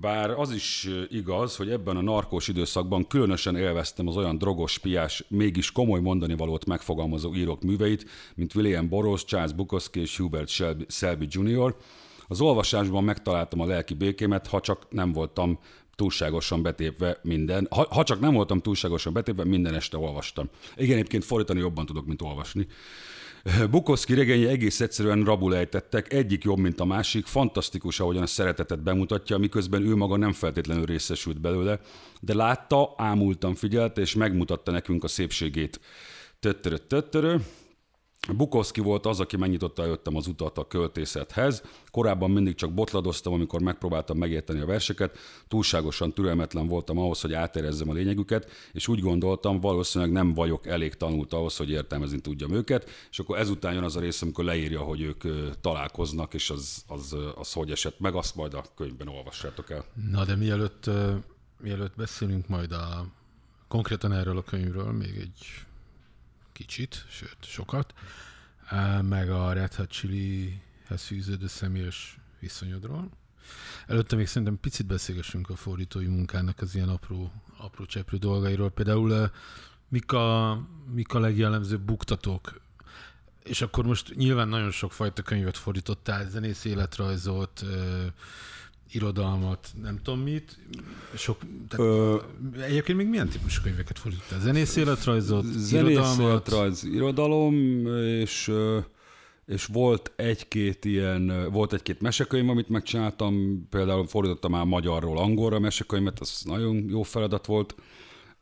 bár 0.00 0.30
az 0.30 0.52
is 0.52 0.88
igaz, 1.08 1.56
hogy 1.56 1.70
ebben 1.70 1.96
a 1.96 2.02
narkós 2.02 2.48
időszakban 2.48 3.06
különösen 3.06 3.56
élveztem 3.56 4.08
az 4.08 4.16
olyan 4.16 4.38
drogos, 4.38 4.78
piás, 4.78 5.24
mégis 5.28 5.72
komoly 5.72 6.00
mondani 6.00 6.36
valót 6.36 6.64
megfogalmazó 6.64 7.34
írók 7.34 7.62
műveit, 7.62 8.10
mint 8.34 8.54
William 8.54 8.88
Burroughs, 8.88 9.24
Charles 9.24 9.52
Bukowski 9.52 10.00
és 10.00 10.16
Hubert 10.16 10.48
Selby, 10.48 10.84
Selby 10.88 11.26
Jr. 11.30 11.76
Az 12.28 12.40
olvasásban 12.40 13.04
megtaláltam 13.04 13.60
a 13.60 13.66
lelki 13.66 13.94
békémet, 13.94 14.46
ha 14.46 14.60
csak 14.60 14.86
nem 14.90 15.12
voltam 15.12 15.58
túlságosan 15.94 16.62
betépve 16.62 17.18
minden, 17.22 17.66
ha, 17.70 17.86
ha 17.90 18.02
csak 18.02 18.20
nem 18.20 18.34
voltam 18.34 18.60
túlságosan 18.60 19.12
betépve, 19.12 19.44
minden 19.44 19.74
este 19.74 19.96
olvastam. 19.96 20.48
Igen, 20.76 20.96
egyébként 20.96 21.24
fordítani 21.24 21.60
jobban 21.60 21.86
tudok, 21.86 22.06
mint 22.06 22.22
olvasni. 22.22 22.66
Bukowski 23.70 24.14
regénye 24.14 24.48
egész 24.48 24.80
egyszerűen 24.80 25.24
rabul 25.24 25.56
ejtettek, 25.56 26.12
egyik 26.12 26.44
jobb, 26.44 26.58
mint 26.58 26.80
a 26.80 26.84
másik, 26.84 27.26
fantasztikus, 27.26 28.00
ahogyan 28.00 28.22
a 28.22 28.26
szeretetet 28.26 28.82
bemutatja, 28.82 29.38
miközben 29.38 29.82
ő 29.82 29.96
maga 29.96 30.16
nem 30.16 30.32
feltétlenül 30.32 30.84
részesült 30.84 31.40
belőle, 31.40 31.80
de 32.20 32.34
látta, 32.34 32.94
ámultan 32.96 33.54
figyelte, 33.54 34.00
és 34.00 34.14
megmutatta 34.14 34.70
nekünk 34.70 35.04
a 35.04 35.08
szépségét. 35.08 35.80
Töttörö, 36.40 36.76
töttörö. 36.76 37.36
Bukowski 38.34 38.80
volt 38.80 39.06
az, 39.06 39.20
aki 39.20 39.36
megnyitotta 39.36 39.82
előttem 39.82 40.16
az 40.16 40.26
utat 40.26 40.58
a 40.58 40.66
költészethez. 40.66 41.62
Korábban 41.90 42.30
mindig 42.30 42.54
csak 42.54 42.74
botladoztam, 42.74 43.32
amikor 43.32 43.60
megpróbáltam 43.60 44.18
megérteni 44.18 44.60
a 44.60 44.66
verseket. 44.66 45.18
Túlságosan 45.48 46.12
türelmetlen 46.12 46.66
voltam 46.66 46.98
ahhoz, 46.98 47.20
hogy 47.20 47.32
átérezzem 47.32 47.88
a 47.88 47.92
lényegüket, 47.92 48.50
és 48.72 48.88
úgy 48.88 49.00
gondoltam, 49.00 49.60
valószínűleg 49.60 50.12
nem 50.12 50.34
vagyok 50.34 50.66
elég 50.66 50.94
tanult 50.94 51.32
ahhoz, 51.32 51.56
hogy 51.56 51.70
értelmezni 51.70 52.20
tudjam 52.20 52.52
őket. 52.52 52.90
És 53.10 53.18
akkor 53.18 53.38
ezután 53.38 53.72
jön 53.72 53.84
az 53.84 53.96
a 53.96 54.00
rész, 54.00 54.22
amikor 54.22 54.44
leírja, 54.44 54.80
hogy 54.80 55.00
ők 55.00 55.24
találkoznak, 55.60 56.34
és 56.34 56.50
az, 56.50 56.84
az, 56.86 57.16
az 57.34 57.52
hogy 57.52 57.70
esett 57.70 58.00
meg, 58.00 58.14
azt 58.14 58.34
majd 58.34 58.54
a 58.54 58.64
könyvben 58.76 59.08
olvassátok 59.08 59.70
el. 59.70 59.84
Na 60.10 60.24
de 60.24 60.36
mielőtt, 60.36 60.90
mielőtt 61.60 61.96
beszélünk 61.96 62.48
majd 62.48 62.72
a, 62.72 63.06
konkrétan 63.68 64.12
erről 64.12 64.36
a 64.36 64.42
könyvről, 64.42 64.92
még 64.92 65.16
egy 65.16 65.66
kicsit, 66.56 67.04
sőt, 67.08 67.36
sokat, 67.40 67.94
meg 69.02 69.30
a 69.30 69.52
Red 69.52 69.74
Hot 69.74 69.90
Chilihez 69.90 71.02
fűződő 71.02 71.46
személyes 71.46 72.18
viszonyodról. 72.38 73.08
Előtte 73.86 74.16
még 74.16 74.26
szerintem 74.26 74.60
picit 74.60 74.86
beszélgessünk 74.86 75.50
a 75.50 75.56
fordítói 75.56 76.06
munkának 76.06 76.60
az 76.60 76.74
ilyen 76.74 76.88
apró, 76.88 77.32
apró 77.56 77.84
cseprő 77.84 78.16
dolgairól. 78.16 78.70
Például 78.70 79.30
mik 79.88 80.12
a, 80.12 80.60
mik 80.92 81.14
a 81.14 81.18
legjellemzőbb 81.18 81.80
buktatók 81.80 82.60
és 83.42 83.60
akkor 83.60 83.84
most 83.84 84.14
nyilván 84.14 84.48
nagyon 84.48 84.70
sok 84.70 84.92
fajta 84.92 85.22
könyvet 85.22 85.56
fordítottál, 85.56 86.28
zenész 86.28 86.64
életrajzot, 86.64 87.64
irodalmat, 88.90 89.68
nem 89.82 90.00
tudom 90.02 90.20
mit. 90.20 90.58
Sok, 91.16 91.38
tehát, 91.68 91.86
Ö, 91.86 92.16
egyébként 92.60 92.98
még 92.98 93.06
milyen 93.06 93.28
típusú 93.28 93.62
könyveket 93.62 93.98
fordítottál? 93.98 94.40
Zenész 94.40 94.76
életrajzot, 94.76 95.44
Zenész 95.44 95.92
irodalmat? 95.92 96.30
életrajz, 96.30 96.84
irodalom, 96.84 97.86
és, 97.96 98.52
és 99.46 99.66
volt 99.66 100.12
egy-két 100.16 100.84
ilyen, 100.84 101.50
volt 101.52 101.72
egy-két 101.72 102.00
mesekönyv, 102.00 102.48
amit 102.48 102.68
megcsináltam, 102.68 103.66
például 103.70 104.06
fordítottam 104.06 104.50
már 104.50 104.64
magyarról 104.64 105.18
angolra 105.18 105.58
mesekönyvet, 105.58 106.20
az 106.20 106.42
nagyon 106.44 106.88
jó 106.88 107.02
feladat 107.02 107.46
volt, 107.46 107.74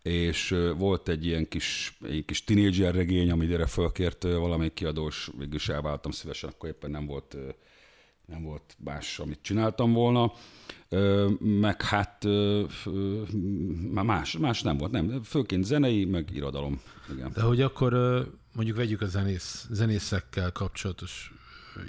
és 0.02 0.56
volt 0.76 1.08
egy 1.08 1.26
ilyen 1.26 1.48
kis, 1.48 1.98
egy 2.02 2.24
kis 2.24 2.44
tínédzser 2.44 2.94
regény, 2.94 3.30
amire 3.30 3.66
fölkért 3.66 4.22
valamelyik 4.22 4.74
kiadó, 4.74 5.06
és 5.06 5.30
végül 5.38 5.58
elváltam 5.66 6.10
szívesen, 6.10 6.50
akkor 6.50 6.68
éppen 6.68 6.90
nem 6.90 7.06
volt, 7.06 7.36
nem 8.26 8.42
volt 8.42 8.76
más, 8.84 9.18
amit 9.18 9.38
csináltam 9.42 9.92
volna. 9.92 10.32
Meg 11.38 11.82
hát 11.82 12.26
más, 14.02 14.38
más 14.38 14.62
nem 14.62 14.76
volt, 14.76 14.92
nem. 14.92 15.22
Főként 15.22 15.64
zenei, 15.64 16.04
meg 16.04 16.30
irodalom. 16.32 16.80
Igen. 17.12 17.32
De 17.34 17.42
hogy 17.42 17.60
akkor 17.60 17.92
mondjuk 18.54 18.76
vegyük 18.76 19.00
a 19.00 19.06
zenész, 19.06 19.66
zenészekkel 19.70 20.52
kapcsolatos 20.52 21.32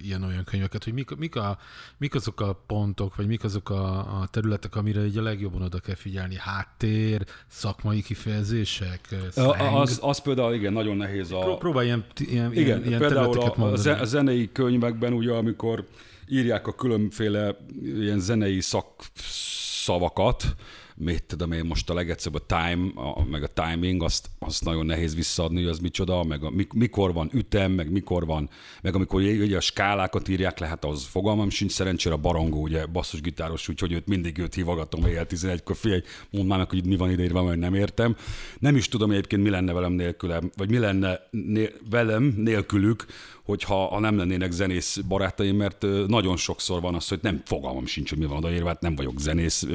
ilyen-olyan 0.02 0.44
könyveket, 0.44 0.84
hogy 0.84 0.94
mik, 0.94 1.16
mik, 1.16 1.36
a, 1.36 1.58
mik 1.98 2.16
azok 2.16 2.42
a 2.42 2.64
pontok, 2.68 3.16
vagy 3.16 3.28
mik 3.28 3.44
azok 3.44 3.70
a, 3.70 3.98
a 3.98 4.28
területek, 4.32 4.76
amire 4.76 5.06
így 5.06 5.18
a 5.18 5.22
legjobban 5.22 5.62
oda 5.62 5.80
kell 5.80 5.96
figyelni? 5.96 6.36
Háttér, 6.38 7.26
szakmai 7.48 8.02
kifejezések, 8.02 9.16
slang? 9.32 9.76
Az, 9.76 10.00
az 10.02 10.20
például 10.20 10.54
igen, 10.54 10.74
nagyon 10.74 10.98
nehéz 10.98 11.32
a... 11.32 11.40
Pró- 11.40 11.58
Próbálj 11.58 11.86
ilyen, 11.86 12.06
ilyen, 12.16 12.54
Igen, 12.54 12.86
ilyen, 12.86 13.00
például 13.00 13.40
a, 13.40 13.72
a 13.72 14.06
zenei 14.06 14.52
könyvekben, 14.52 15.14
ugye, 15.14 15.32
amikor 15.32 15.88
írják 16.30 16.68
a 16.68 16.76
különféle 16.76 17.58
ilyen 17.82 18.20
zenei 18.20 18.62
szakszavakat, 18.62 20.56
mit 20.98 21.24
tudom 21.24 21.52
én 21.52 21.66
most 21.66 21.90
a 21.90 21.94
legegyszerűbb 21.94 22.42
a 22.42 22.46
time, 22.46 22.92
a, 22.96 23.24
meg 23.24 23.44
a 23.44 23.48
timing, 23.48 24.04
azt, 24.04 24.30
azt 24.40 24.64
nagyon 24.64 24.86
nehéz 24.86 25.16
visszaadni, 25.16 25.62
hogy 25.62 25.70
az 25.70 25.80
micsoda, 25.80 26.24
meg 26.24 26.44
a, 26.44 26.50
mik- 26.50 26.74
mikor 26.74 27.14
van 27.14 27.30
ütem, 27.34 27.72
meg 27.72 27.92
mikor 27.92 28.26
van, 28.26 28.50
meg 28.82 28.96
amikor 28.96 29.22
ugye 29.22 29.58
a 29.58 29.62
skálákat 29.62 30.28
írják 30.28 30.60
le, 30.60 30.68
hát 30.68 30.86
az 30.86 31.06
fogalmam 31.06 31.50
sincs, 31.50 31.72
szerencsére 31.72 32.16
a 32.16 32.18
barangó, 32.18 32.62
ugye 32.62 32.86
basszusgitáros, 32.86 33.70
úgyhogy 33.70 33.92
őt 33.92 34.08
mindig 34.08 34.38
őt 34.38 34.54
hívogatom 34.54 35.06
éjjel 35.06 35.26
11-kor, 35.30 35.76
figyelj, 35.76 36.02
mondd 36.30 36.48
már 36.48 36.58
meg, 36.58 36.70
hogy 36.70 36.86
mi 36.86 36.96
van 36.96 37.12
ideírva, 37.12 37.44
mert 37.44 37.60
nem 37.60 37.74
értem. 37.74 38.16
Nem 38.60 38.76
is 38.76 38.88
tudom 38.88 39.12
egyébként, 39.12 39.44
mi 39.44 39.50
lenne 39.50 39.74
velem 39.74 39.92
nélkülem, 39.92 40.52
vagy 40.58 40.70
mi 40.70 40.78
lenne 40.78 41.20
né- 41.32 41.82
velem 41.90 42.34
nélkülük, 42.38 43.06
hogyha 43.46 43.88
ha 43.88 44.00
nem 44.00 44.18
lennének 44.18 44.52
zenész 44.52 44.98
barátaim, 44.98 45.56
mert 45.56 45.86
nagyon 46.08 46.38
sokszor 46.38 46.82
van 46.82 46.96
az, 46.96 47.08
hogy 47.08 47.20
nem 47.22 47.42
fogalmam 47.46 47.86
sincs, 47.86 48.10
hogy 48.10 48.20
mi 48.20 48.26
van 48.26 48.38
odaírva, 48.38 48.68
hát 48.68 48.82
nem 48.82 48.96
vagyok 48.96 49.20
zenész, 49.20 49.68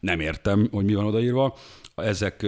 nem 0.00 0.20
értem, 0.20 0.68
hogy 0.72 0.84
mi 0.84 0.94
van 0.94 1.06
odaírva. 1.06 1.56
Ezek, 1.94 2.40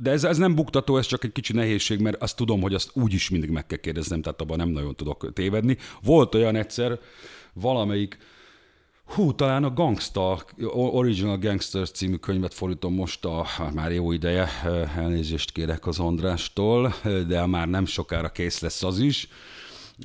de 0.00 0.10
ez, 0.10 0.24
ez 0.24 0.36
nem 0.36 0.54
buktató, 0.54 0.96
ez 0.96 1.06
csak 1.06 1.24
egy 1.24 1.32
kicsi 1.32 1.52
nehézség, 1.52 2.00
mert 2.00 2.22
azt 2.22 2.36
tudom, 2.36 2.60
hogy 2.60 2.74
azt 2.74 2.90
úgyis 2.92 3.30
mindig 3.30 3.50
meg 3.50 3.66
kell 3.66 3.78
kérdeznem, 3.78 4.22
tehát 4.22 4.40
abban 4.40 4.56
nem 4.56 4.68
nagyon 4.68 4.96
tudok 4.96 5.32
tévedni. 5.32 5.76
Volt 6.02 6.34
olyan 6.34 6.56
egyszer, 6.56 6.98
valamelyik, 7.52 8.18
Hú, 9.04 9.34
talán 9.34 9.64
a 9.64 9.72
Gangsta, 9.72 10.44
Original 10.72 11.38
Gangsters 11.38 11.90
című 11.90 12.14
könyvet 12.14 12.54
fordítom 12.54 12.94
most 12.94 13.24
a, 13.24 13.44
hát 13.44 13.74
már 13.74 13.92
jó 13.92 14.12
ideje, 14.12 14.48
elnézést 14.96 15.52
kérek 15.52 15.86
az 15.86 15.98
Andrástól, 15.98 16.94
de 17.26 17.46
már 17.46 17.68
nem 17.68 17.86
sokára 17.86 18.28
kész 18.28 18.60
lesz 18.60 18.82
az 18.82 18.98
is, 18.98 19.28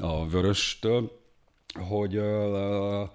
a 0.02 0.28
Vöröstől, 0.28 1.12
hogy 1.90 2.18
uh, 2.18 3.10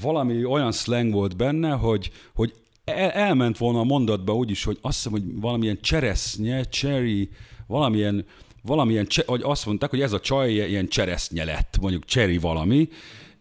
valami 0.00 0.44
olyan 0.44 0.72
slang 0.72 1.12
volt 1.12 1.36
benne, 1.36 1.70
hogy, 1.70 2.10
hogy 2.34 2.54
el, 2.84 3.10
elment 3.10 3.58
volna 3.58 3.78
a 3.78 3.84
mondatba 3.84 4.34
úgyis, 4.34 4.64
hogy 4.64 4.78
azt 4.80 4.96
hiszem, 4.96 5.12
hogy 5.12 5.40
valamilyen 5.40 5.78
cseresznye, 5.80 6.64
cherry, 6.64 7.30
valamilyen, 7.66 8.26
valamilyen, 8.62 9.06
hogy 9.26 9.40
azt 9.42 9.66
mondták, 9.66 9.90
hogy 9.90 10.00
ez 10.00 10.12
a 10.12 10.20
csaj 10.20 10.52
ilyen 10.52 10.88
cseresznye 10.88 11.44
lett, 11.44 11.78
mondjuk 11.80 12.04
cherry 12.04 12.38
valami, 12.38 12.88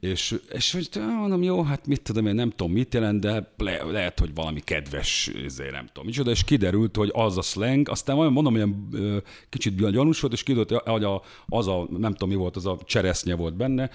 és, 0.06 0.36
és 0.52 0.72
hogy 0.72 0.90
mondom, 1.04 1.44
jó, 1.44 1.64
hát 1.64 1.88
mit 1.88 2.02
tudom 2.02 2.28
én, 2.28 2.36
nem 2.36 2.50
tudom 2.50 2.72
mit 2.72 2.94
jelent, 2.94 3.20
de 3.20 3.54
le, 3.58 3.84
lehet, 3.84 4.20
hogy 4.20 4.34
valami 4.34 4.60
kedves, 4.60 5.32
ezért 5.46 5.72
nem 5.72 5.86
tudom 5.86 6.06
micsoda, 6.06 6.32
és 6.32 6.44
kiderült, 6.44 6.96
hogy 6.96 7.10
az 7.14 7.38
a 7.38 7.42
slang, 7.42 7.90
aztán 7.90 8.18
olyan 8.18 8.32
mondom, 8.32 8.56
olyan 8.56 8.88
ö, 8.94 9.18
kicsit 9.50 9.92
gyanús 9.92 10.20
volt, 10.20 10.34
és 10.34 10.44
kiderült, 10.44 10.82
hogy 10.86 11.08
az 11.48 11.68
a, 11.68 11.88
nem 11.98 12.12
tudom 12.12 12.30
mi 12.30 12.36
volt, 12.36 12.56
az 12.56 12.66
a 12.66 12.78
cseresznye 12.86 13.36
volt 13.36 13.56
benne. 13.56 13.90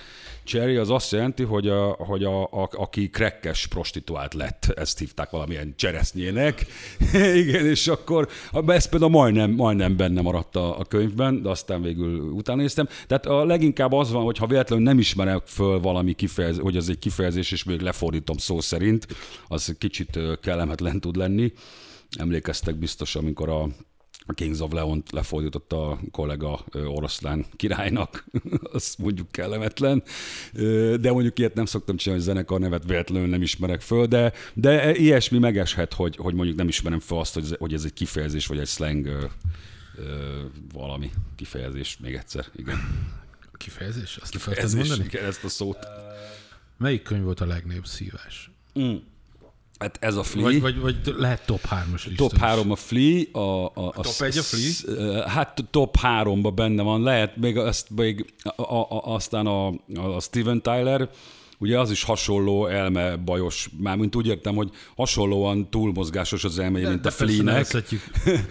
Cherry 0.45 0.76
az 0.76 0.90
azt 0.90 1.12
jelenti, 1.12 1.43
hogy, 1.43 1.69
a, 1.69 1.85
hogy 1.88 2.25
a, 2.25 2.43
a, 2.43 2.69
aki 2.73 3.11
krekkes 3.11 3.67
prostituált 3.67 4.35
lett, 4.35 4.73
ezt 4.76 4.99
hívták 4.99 5.31
valamilyen 5.31 5.75
cseresznyének. 5.76 6.67
Igen, 7.43 7.67
és 7.67 7.88
akkor 7.88 8.29
ez 8.67 8.88
például 8.88 9.11
majdnem, 9.11 9.50
majdnem 9.50 9.97
benne 9.97 10.21
maradt 10.21 10.57
a, 10.57 10.79
a 10.79 10.85
könyvben, 10.85 11.43
de 11.43 11.49
aztán 11.49 11.83
végül 11.83 12.19
utána 12.19 12.61
néztem. 12.61 12.88
Tehát 13.07 13.26
a 13.26 13.45
leginkább 13.45 13.93
az 13.93 14.12
van, 14.12 14.25
hogy 14.25 14.38
ha 14.38 14.47
véletlenül 14.47 14.85
nem 14.85 14.99
ismerek 14.99 15.43
föl 15.47 15.81
valami 15.81 16.00
kifejezés, 16.16 16.62
hogy 16.62 16.76
ez 16.76 16.88
egy 16.88 16.99
kifejezés, 16.99 17.52
és 17.52 17.64
még 17.64 17.80
lefordítom 17.80 18.37
szó 18.37 18.61
szerint, 18.61 19.07
az 19.49 19.75
kicsit 19.78 20.19
kellemetlen 20.42 21.00
tud 21.00 21.16
lenni. 21.16 21.52
Emlékeztek 22.19 22.76
biztos, 22.76 23.14
amikor 23.14 23.49
a 23.49 23.69
a 24.26 24.33
Kings 24.33 24.61
of 24.61 24.73
Leon 24.73 25.02
lefordította 25.11 25.90
a 25.90 25.99
kollega 26.11 26.64
oroszlán 26.73 27.47
királynak, 27.57 28.25
az 28.73 28.95
mondjuk 28.99 29.33
kellemetlen, 29.33 30.02
de 31.00 31.12
mondjuk 31.12 31.38
ilyet 31.38 31.54
nem 31.54 31.64
szoktam 31.64 31.97
csinálni, 31.97 32.25
hogy 32.25 32.33
zenekar 32.33 32.61
nevet 32.61 32.85
véletlenül 32.85 33.28
nem 33.28 33.42
ismerek 33.42 33.80
föl, 33.80 34.07
de, 34.07 34.33
de 34.54 34.95
ilyesmi 34.97 35.38
megeshet, 35.38 35.95
hogy, 35.95 36.16
hogy 36.16 36.35
mondjuk 36.35 36.57
nem 36.57 36.69
ismerem 36.69 36.99
föl 36.99 37.19
azt, 37.19 37.35
hogy 37.35 37.42
ez, 37.42 37.54
hogy 37.59 37.75
ez 37.75 37.85
egy 37.85 37.92
kifejezés, 37.92 38.47
vagy 38.47 38.59
egy 38.59 38.69
slang 38.69 39.30
valami 40.73 41.11
kifejezés, 41.37 41.99
még 42.02 42.14
egyszer, 42.14 42.47
igen. 42.57 42.78
Kifejezés? 43.61 44.17
Azt 44.17 44.31
Kifejezés, 44.31 44.88
mondani? 44.88 45.05
igen, 45.05 45.25
ezt 45.25 45.45
a 45.45 45.49
szót. 45.49 45.87
Melyik 46.79 47.02
könyv 47.02 47.23
volt 47.23 47.40
a 47.40 47.47
legnagyobb 47.47 47.87
szívás? 47.87 48.50
Mm. 48.79 48.95
Hát 49.79 49.97
ez 50.00 50.17
a 50.17 50.23
Flea. 50.23 50.43
Vagy, 50.45 50.61
vagy, 50.61 50.81
vagy 50.81 51.14
lehet 51.17 51.47
top 51.47 51.61
3-as 51.71 52.05
lista 52.05 52.14
Top 52.17 52.33
is. 52.33 52.38
3 52.38 52.71
a 52.71 52.76
Flea, 52.76 53.23
a, 53.33 53.64
a, 53.64 53.71
a 53.75 54.00
top 54.00 54.21
egy 54.21 54.38
a 54.38 54.43
Flea? 54.43 55.29
Hát 55.29 55.64
top 55.71 55.97
3-ba 56.02 56.52
benne 56.55 56.83
van, 56.83 57.02
lehet 57.02 57.37
még, 57.37 57.57
azt, 57.57 57.90
még 57.90 58.35
a, 58.43 58.62
a, 58.62 58.90
a, 58.90 59.14
aztán 59.14 59.47
a, 59.47 59.67
a 59.95 60.21
Steven 60.21 60.62
Tyler, 60.62 61.11
ugye 61.61 61.79
az 61.79 61.90
is 61.90 62.02
hasonló 62.02 62.67
elme 62.67 63.17
bajos, 63.17 63.69
mármint 63.79 64.17
úgy 64.17 64.26
értem, 64.26 64.55
hogy 64.55 64.71
hasonlóan 64.97 65.71
túlmozgásos 65.71 66.45
az 66.45 66.59
elme, 66.59 66.88
mint 66.88 67.07
a 67.07 67.25
nevezhetjük 67.43 68.02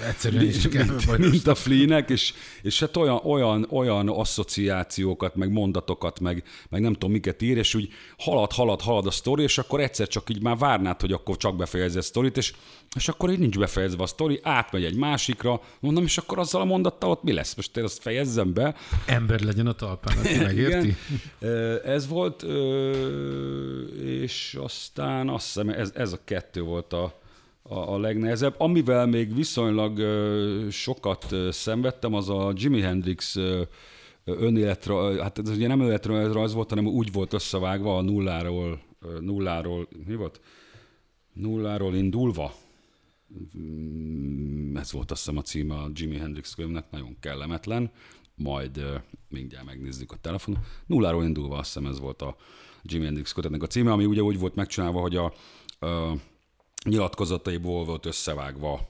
Egyszerűen 0.07 0.45
is 0.45 0.67
mint, 0.67 1.17
mint 1.17 1.47
a 1.47 1.55
Flea-nek, 1.55 2.09
és, 2.09 2.33
és 2.61 2.79
hát 2.79 2.97
olyan, 2.97 3.21
olyan, 3.23 3.67
olyan 3.69 4.09
asszociációkat, 4.09 5.35
meg 5.35 5.51
mondatokat, 5.51 6.19
meg, 6.19 6.43
meg 6.69 6.81
nem 6.81 6.93
tudom 6.93 7.11
miket 7.11 7.41
ír, 7.41 7.57
és 7.57 7.75
úgy 7.75 7.89
halad, 8.17 8.51
halad, 8.51 8.81
halad 8.81 9.05
a 9.05 9.11
sztori, 9.11 9.43
és 9.43 9.57
akkor 9.57 9.79
egyszer 9.79 10.07
csak 10.07 10.29
így 10.29 10.41
már 10.41 10.57
várnád, 10.57 11.01
hogy 11.01 11.11
akkor 11.11 11.37
csak 11.37 11.55
befejezze 11.55 11.99
a 11.99 12.01
sztorit, 12.01 12.37
és, 12.37 12.53
és 12.95 13.07
akkor 13.07 13.31
így 13.31 13.39
nincs 13.39 13.57
befejezve 13.57 14.03
a 14.03 14.07
sztori, 14.07 14.39
átmegy 14.43 14.83
egy 14.83 14.95
másikra, 14.95 15.61
mondom, 15.79 16.03
és 16.03 16.17
akkor 16.17 16.39
azzal 16.39 16.61
a 16.61 16.65
mondattal 16.65 17.09
ott 17.09 17.23
mi 17.23 17.33
lesz? 17.33 17.55
Most 17.55 17.77
én 17.77 17.83
azt 17.83 18.01
fejezzem 18.01 18.53
be. 18.53 18.75
Ember 19.05 19.39
legyen 19.39 19.67
a 19.67 19.73
talpán, 19.73 20.17
aki 20.17 20.37
megérti? 20.43 20.95
Igen. 21.39 21.79
Ez 21.83 22.07
volt, 22.07 22.43
ö, 22.43 22.97
és 24.03 24.57
aztán 24.61 25.29
azt 25.29 25.45
hiszem, 25.45 25.69
ez, 25.69 25.91
ez 25.95 26.13
a 26.13 26.19
kettő 26.23 26.61
volt 26.61 26.93
a, 26.93 27.19
a, 27.61 27.93
a 27.93 27.97
legnehezebb. 27.99 28.55
Amivel 28.57 29.05
még 29.05 29.35
viszonylag 29.35 29.99
sokat 30.71 31.35
szenvedtem, 31.51 32.13
az 32.13 32.29
a 32.29 32.53
Jimi 32.55 32.81
Hendrix 32.81 33.37
önéletre, 34.23 35.21
hát 35.21 35.39
ez 35.39 35.49
ugye 35.49 35.67
nem 35.67 35.79
önéletrajz 35.79 36.53
volt, 36.53 36.69
hanem 36.69 36.87
úgy 36.87 37.11
volt 37.11 37.33
összevágva 37.33 37.97
a 37.97 38.01
nulláról, 38.01 38.81
nulláról, 39.19 39.87
mi 40.05 40.15
volt? 40.15 40.41
Nulláról 41.33 41.95
indulva. 41.95 42.53
Mm, 43.57 44.75
Ez 44.77 44.91
volt 44.91 45.11
azt 45.11 45.19
hiszem 45.19 45.37
a 45.37 45.41
címe 45.41 45.75
a 45.75 45.89
Jimi 45.93 46.17
Hendrix 46.17 46.53
könyvnek, 46.53 46.85
nagyon 46.91 47.17
kellemetlen. 47.19 47.91
Majd 48.35 49.01
mindjárt 49.27 49.65
megnézzük 49.65 50.11
a 50.11 50.17
telefonon. 50.21 50.63
Nulláról 50.85 51.23
indulva 51.23 51.57
azt 51.57 51.73
hiszem 51.73 51.89
ez 51.89 51.99
volt 51.99 52.21
a 52.21 52.35
Jimi 52.83 53.05
Hendrix 53.05 53.31
kötetnek 53.31 53.63
a 53.63 53.67
címe, 53.67 53.91
ami 53.91 54.05
ugye 54.05 54.21
úgy 54.21 54.39
volt 54.39 54.55
megcsinálva, 54.55 54.99
hogy 54.99 55.15
a, 55.15 55.33
ö, 55.79 56.11
nyilatkozataiból 56.83 57.85
volt 57.85 58.05
összevágva 58.05 58.89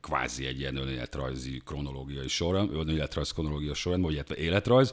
kvázi 0.00 0.46
egy 0.46 0.58
ilyen 0.58 0.76
önéletrajzi 0.76 1.62
kronológiai 1.64 2.28
során, 2.28 2.74
önéletrajz 2.74 3.32
kronológia 3.32 3.74
során, 3.74 4.00
vagy 4.00 4.12
illetve 4.12 4.36
életrajz, 4.36 4.92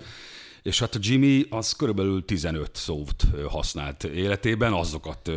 és 0.61 0.79
hát 0.79 0.95
a 0.95 0.99
Jimmy 1.01 1.45
az 1.49 1.71
körülbelül 1.71 2.25
15 2.25 2.75
szót 2.75 3.23
használt 3.47 4.03
életében, 4.03 4.73
azokat, 4.73 5.31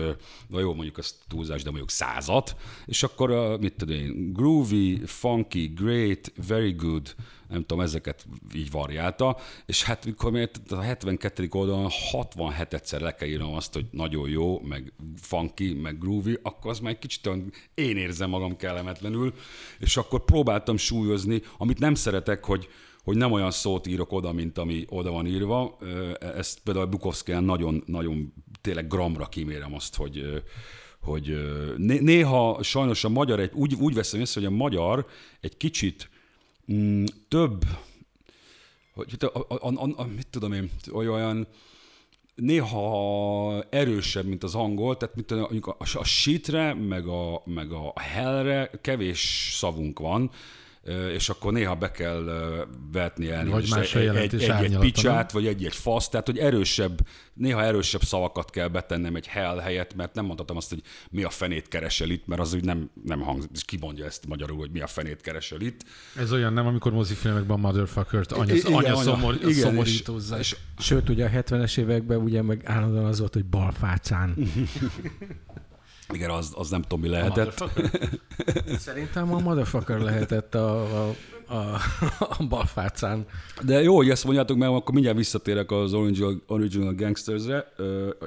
vagy 0.48 0.60
jó, 0.60 0.74
mondjuk 0.74 0.98
az 0.98 1.14
túlzás, 1.28 1.62
de 1.62 1.68
mondjuk 1.68 1.90
százat, 1.90 2.56
és 2.86 3.02
akkor 3.02 3.58
mit 3.60 3.74
tudom 3.76 3.96
én, 3.96 4.32
groovy, 4.32 5.00
funky, 5.06 5.66
great, 5.66 6.32
very 6.46 6.72
good, 6.72 7.14
nem 7.48 7.60
tudom, 7.60 7.80
ezeket 7.80 8.26
így 8.54 8.70
variálta, 8.70 9.36
és 9.66 9.82
hát 9.82 10.04
mikor 10.04 10.48
a 10.68 10.80
72. 10.80 11.48
oldalon 11.50 11.90
67-szer 12.12 13.00
le 13.00 13.14
kell 13.14 13.28
írnom 13.28 13.54
azt, 13.54 13.74
hogy 13.74 13.86
nagyon 13.90 14.28
jó, 14.28 14.60
meg 14.60 14.92
funky, 15.16 15.74
meg 15.74 15.98
groovy, 15.98 16.38
akkor 16.42 16.70
az 16.70 16.78
már 16.78 16.92
egy 16.92 16.98
kicsit 16.98 17.26
olyan, 17.26 17.52
én 17.74 17.96
érzem 17.96 18.30
magam 18.30 18.56
kellemetlenül, 18.56 19.34
és 19.78 19.96
akkor 19.96 20.24
próbáltam 20.24 20.76
súlyozni, 20.76 21.42
amit 21.58 21.78
nem 21.78 21.94
szeretek, 21.94 22.44
hogy, 22.44 22.68
hogy 23.04 23.16
nem 23.16 23.32
olyan 23.32 23.50
szót 23.50 23.86
írok 23.86 24.12
oda, 24.12 24.32
mint 24.32 24.58
ami 24.58 24.84
oda 24.88 25.10
van 25.10 25.26
írva. 25.26 25.78
Ezt 26.20 26.60
például 26.64 26.86
Bukowskián 26.86 27.44
nagyon, 27.44 27.82
nagyon 27.86 28.32
tényleg 28.60 28.86
gramra 28.86 29.26
kimérem 29.26 29.74
azt, 29.74 29.96
hogy, 29.96 30.42
hogy 31.00 31.38
néha 31.76 32.62
sajnos 32.62 33.04
a 33.04 33.08
magyar, 33.08 33.40
egy, 33.40 33.50
úgy, 33.54 33.74
úgy 33.74 33.94
veszem 33.94 34.20
észre, 34.20 34.40
hogy 34.40 34.52
a 34.52 34.56
magyar 34.56 35.06
egy 35.40 35.56
kicsit 35.56 36.10
mm, 36.72 37.04
több, 37.28 37.64
hogy 38.94 39.16
a, 39.20 39.38
a, 39.48 39.56
a, 39.60 39.92
a, 39.96 40.04
mit 40.04 40.26
tudom 40.30 40.52
én, 40.52 40.70
olyan 40.92 41.46
néha 42.34 43.62
erősebb, 43.70 44.26
mint 44.26 44.42
az 44.42 44.54
angol, 44.54 44.96
tehát 44.96 45.14
mint 45.14 45.30
a, 45.30 45.50
a, 45.78 45.98
a 45.98 46.04
shitre, 46.04 46.74
meg 46.74 47.06
a, 47.06 47.42
meg 47.44 47.72
a 47.72 47.92
hellre 48.00 48.70
kevés 48.82 49.50
szavunk 49.52 49.98
van, 49.98 50.30
és 51.12 51.28
akkor 51.28 51.52
néha 51.52 51.74
be 51.74 51.90
kell 51.90 52.24
vetni 52.92 53.30
el 53.30 53.46
vagy 53.46 53.68
más 53.70 53.94
egy, 53.94 54.16
egy, 54.16 54.34
egy, 54.34 54.50
egy 54.50 54.78
picsát, 54.78 55.32
vagy 55.32 55.46
egy-egy 55.46 55.74
fasz, 55.74 56.08
tehát 56.08 56.26
hogy 56.26 56.38
erősebb, 56.38 57.06
néha 57.34 57.62
erősebb 57.62 58.02
szavakat 58.02 58.50
kell 58.50 58.68
betennem 58.68 59.14
egy 59.14 59.26
hell 59.26 59.58
helyett, 59.58 59.94
mert 59.94 60.14
nem 60.14 60.24
mondhatom 60.24 60.56
azt, 60.56 60.68
hogy 60.68 60.82
mi 61.10 61.22
a 61.22 61.30
fenét 61.30 61.68
keresel 61.68 62.10
itt, 62.10 62.26
mert 62.26 62.40
az 62.40 62.54
úgy 62.54 62.64
nem, 62.64 62.90
nem 63.04 63.20
hangzik, 63.20 63.50
és 63.54 63.64
ki 63.64 63.76
mondja 63.80 64.04
ezt 64.04 64.26
magyarul, 64.26 64.58
hogy 64.58 64.70
mi 64.70 64.80
a 64.80 64.86
fenét 64.86 65.20
keresel 65.20 65.60
itt. 65.60 65.84
Ez 66.16 66.32
olyan 66.32 66.52
nem, 66.52 66.66
amikor 66.66 66.92
mozifilmekben 66.92 67.60
motherfucker-t 67.60 68.32
anya, 68.32 68.54
igen, 68.54 68.72
anya, 68.72 68.96
szomor, 68.96 69.34
igen, 69.34 69.52
szomorítózzák. 69.52 70.40
És, 70.40 70.56
és, 70.78 70.84
sőt, 70.84 71.08
ugye 71.08 71.24
a 71.24 71.30
70-es 71.30 71.78
években 71.78 72.18
ugye 72.18 72.42
meg 72.42 72.62
állandóan 72.64 73.04
az 73.04 73.18
volt, 73.18 73.34
hogy 73.34 73.44
balfácán. 73.44 74.34
Igen, 76.12 76.30
az, 76.30 76.52
az 76.54 76.70
nem 76.70 76.82
tudom, 76.82 77.00
mi 77.00 77.08
lehetett. 77.08 77.60
A 77.60 77.70
Szerintem 78.78 79.34
a 79.34 79.38
motherfucker 79.38 80.00
lehetett 80.00 80.54
a, 80.54 80.82
a, 81.06 81.14
a, 81.48 81.80
a 82.18 82.46
balfácán. 82.48 83.26
De 83.62 83.82
jó, 83.82 83.96
hogy 83.96 84.10
ezt 84.10 84.24
mondjátok, 84.24 84.56
mert 84.56 84.72
akkor 84.72 84.94
mindjárt 84.94 85.16
visszatérek 85.16 85.70
az 85.70 85.92
Original, 85.92 86.42
original 86.46 86.94
Gangsters-re, 86.94 87.72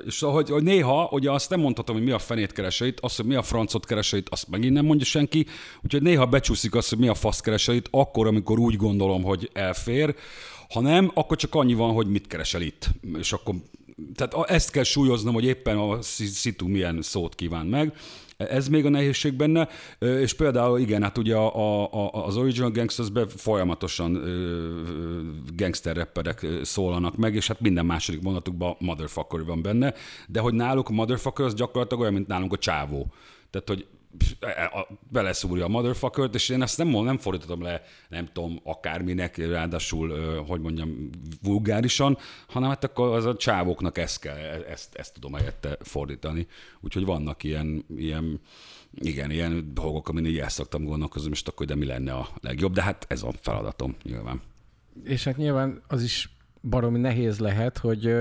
és 0.05 0.19
hogy, 0.19 0.49
hogy 0.49 0.63
néha, 0.63 1.09
ugye 1.11 1.31
azt 1.31 1.49
nem 1.49 1.59
mondhatom, 1.59 1.95
hogy 1.95 2.05
mi 2.05 2.11
a 2.11 2.19
fenét 2.19 2.51
kereseit, 2.51 2.99
azt, 2.99 3.17
hogy 3.17 3.25
mi 3.25 3.35
a 3.35 3.41
francot 3.41 3.85
kereseit, 3.85 4.29
azt 4.29 4.47
megint 4.47 4.73
nem 4.73 4.85
mondja 4.85 5.05
senki, 5.05 5.45
úgyhogy 5.83 6.01
néha 6.01 6.25
becsúszik 6.25 6.75
azt, 6.75 6.89
hogy 6.89 6.99
mi 6.99 7.07
a 7.07 7.13
fasz 7.13 7.39
kereseit, 7.39 7.87
akkor, 7.91 8.27
amikor 8.27 8.59
úgy 8.59 8.75
gondolom, 8.75 9.23
hogy 9.23 9.49
elfér, 9.53 10.15
ha 10.73 10.81
nem, 10.81 11.11
akkor 11.13 11.37
csak 11.37 11.55
annyi 11.55 11.73
van, 11.73 11.93
hogy 11.93 12.07
mit 12.07 12.27
keresel 12.27 12.61
itt. 12.61 12.89
És 13.17 13.33
akkor 13.33 13.55
tehát 14.15 14.49
ezt 14.49 14.71
kell 14.71 14.83
súlyoznom, 14.83 15.33
hogy 15.33 15.45
éppen 15.45 15.77
a 15.77 16.01
szitu 16.01 16.67
milyen 16.67 17.01
szót 17.01 17.35
kíván 17.35 17.65
meg. 17.65 17.93
Ez 18.37 18.67
még 18.67 18.85
a 18.85 18.89
nehézség 18.89 19.33
benne, 19.33 19.67
és 19.99 20.33
például 20.33 20.79
igen, 20.79 21.01
hát 21.01 21.17
ugye 21.17 21.35
a, 21.35 21.93
a, 21.93 22.25
az 22.25 22.37
Original 22.37 22.71
Gangsters-ben 22.71 23.27
folyamatosan 23.27 24.11
gangster 25.55 25.95
rapperek 25.95 26.45
szólanak 26.61 27.17
meg, 27.17 27.35
és 27.35 27.47
hát 27.47 27.61
minden 27.61 27.85
második 27.85 28.21
mondatukban 28.21 28.75
motherfucker 28.79 29.45
van 29.45 29.61
benne, 29.61 29.93
de 30.27 30.39
hogy 30.39 30.53
náluk 30.53 30.89
motherfucker 30.89 31.45
az 31.45 31.53
gyakorlatilag 31.53 32.01
olyan, 32.01 32.13
mint 32.13 32.27
nálunk 32.27 32.53
a 32.53 32.57
csávó. 32.57 33.13
Tehát, 33.49 33.67
hogy 33.67 33.85
beleszúrja 35.09 35.65
a 35.65 35.67
motherfucker 35.67 36.29
és 36.33 36.49
én 36.49 36.61
ezt 36.61 36.77
nem, 36.77 36.87
nem 36.87 37.17
fordítottam 37.17 37.61
le, 37.61 37.81
nem 38.09 38.27
tudom, 38.33 38.59
akárminek, 38.63 39.37
ráadásul, 39.37 40.35
hogy 40.47 40.61
mondjam, 40.61 41.09
vulgárisan, 41.41 42.17
hanem 42.47 42.69
hát 42.69 42.83
akkor 42.83 43.15
az 43.15 43.25
a 43.25 43.35
csávoknak 43.35 43.97
ezt 43.97 44.19
kell, 44.19 44.37
ezt, 44.69 44.95
ezt 44.95 45.13
tudom 45.13 45.33
helyette 45.33 45.77
fordítani. 45.79 46.47
Úgyhogy 46.79 47.05
vannak 47.05 47.43
ilyen, 47.43 47.85
ilyen 47.95 48.41
igen, 48.93 49.31
ilyen 49.31 49.73
dolgok, 49.73 50.09
amin 50.09 50.25
így 50.25 50.37
el 50.37 50.49
szoktam 50.49 50.83
gondolkozni, 50.83 51.29
most 51.29 51.47
akkor 51.47 51.65
de 51.65 51.75
mi 51.75 51.85
lenne 51.85 52.13
a 52.13 52.27
legjobb, 52.41 52.73
de 52.73 52.81
hát 52.81 53.05
ez 53.09 53.23
a 53.23 53.31
feladatom 53.41 53.95
nyilván. 54.03 54.41
És 55.03 55.23
hát 55.23 55.37
nyilván 55.37 55.81
az 55.87 56.03
is 56.03 56.29
baromi 56.61 56.99
nehéz 56.99 57.39
lehet, 57.39 57.77
hogy 57.77 58.13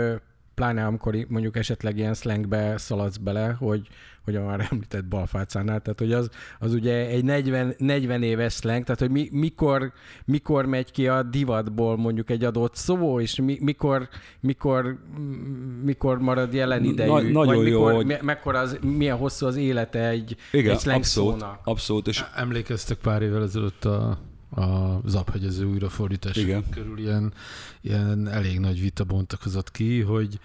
pláne 0.55 0.87
amikor 0.87 1.17
mondjuk 1.29 1.57
esetleg 1.57 1.97
ilyen 1.97 2.15
slangbe 2.15 2.79
szaladsz 2.79 3.17
bele, 3.17 3.51
hogy, 3.51 3.89
hogy 4.25 4.37
a 4.37 4.45
már 4.45 4.67
említett 4.71 5.05
balfácánál, 5.05 5.81
tehát 5.81 5.99
hogy 5.99 6.13
az, 6.13 6.31
az 6.59 6.75
ugye 6.75 7.07
egy 7.07 7.25
40, 7.25 7.75
40 7.79 8.23
éves 8.23 8.55
slang, 8.55 8.85
tehát 8.85 9.01
hogy 9.01 9.11
mi, 9.11 9.29
mikor, 9.33 9.93
mikor 10.25 10.67
megy 10.67 10.91
ki 10.91 11.09
a 11.09 11.23
divatból 11.23 11.97
mondjuk 11.97 12.31
egy 12.31 12.45
adott 12.45 12.75
szó, 12.75 13.21
és 13.21 13.37
mi, 13.37 13.59
mikor, 13.61 14.09
mikor, 14.41 14.99
mikor 15.85 16.19
marad 16.19 16.55
jelen 16.55 16.85
idejű, 16.85 17.11
Na, 17.11 17.21
nagyon 17.21 17.47
vagy 17.47 17.65
mikor, 17.65 17.91
jó, 17.91 17.97
hogy... 17.97 18.19
mekkora 18.23 18.59
az, 18.59 18.79
milyen 18.83 19.17
hosszú 19.17 19.47
az 19.47 19.57
élete 19.57 20.09
egy, 20.09 20.37
Igen, 20.53 20.73
egy 20.73 20.81
slang 20.81 20.99
abszolút, 20.99 21.39
szónak. 21.39 21.61
abszolút. 21.65 22.07
És... 22.09 22.25
Emlékeztek 22.37 22.99
pár 22.99 23.23
évvel 23.23 23.43
ezelőtt 23.43 23.85
a 23.85 24.19
a 24.57 25.01
zaphegyező 25.07 25.65
újrafordítás 25.65 26.37
Igen. 26.37 26.65
körül 26.71 26.99
ilyen, 26.99 27.33
ilyen 27.81 28.29
elég 28.29 28.59
nagy 28.59 28.81
vita 28.81 29.05
bontakozott 29.05 29.71
ki, 29.71 30.01
hogy 30.01 30.39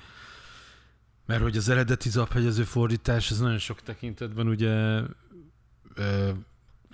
mert 1.25 1.41
hogy 1.41 1.57
az 1.57 1.69
eredeti 1.69 2.09
zaphegyező 2.09 2.63
fordítás, 2.63 3.31
ez 3.31 3.39
nagyon 3.39 3.57
sok 3.57 3.81
tekintetben 3.81 4.47
ugye 4.47 5.01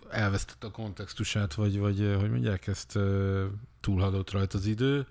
elvesztett 0.10 0.64
a 0.64 0.72
kontextusát, 0.72 1.54
vagy, 1.54 1.80
vagy 1.80 2.16
hogy 2.20 2.32
mondják, 2.32 2.68
ezt 2.68 3.00
túlhadott 3.80 4.32
rajta 4.32 4.58
az 4.58 4.66
idő. 4.66 5.08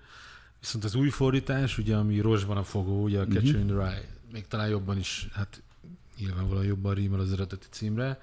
Viszont 0.59 0.83
az 0.83 0.95
új 0.95 1.09
fordítás, 1.09 1.77
ugye, 1.77 1.95
ami 1.95 2.19
Rosban 2.19 2.57
a 2.57 2.63
fogó, 2.63 3.03
ugye 3.03 3.19
a 3.19 3.25
Catcher 3.25 3.43
mm-hmm. 3.43 3.69
in 3.69 3.75
the 3.75 3.75
Rye, 3.75 4.09
még 4.31 4.47
talán 4.47 4.69
jobban 4.69 4.97
is, 4.97 5.27
hát 5.31 5.63
nyilvánvalóan 6.17 6.65
jobban 6.65 6.93
rímel 6.93 7.19
az 7.19 7.31
eredeti 7.31 7.67
címre, 7.69 8.21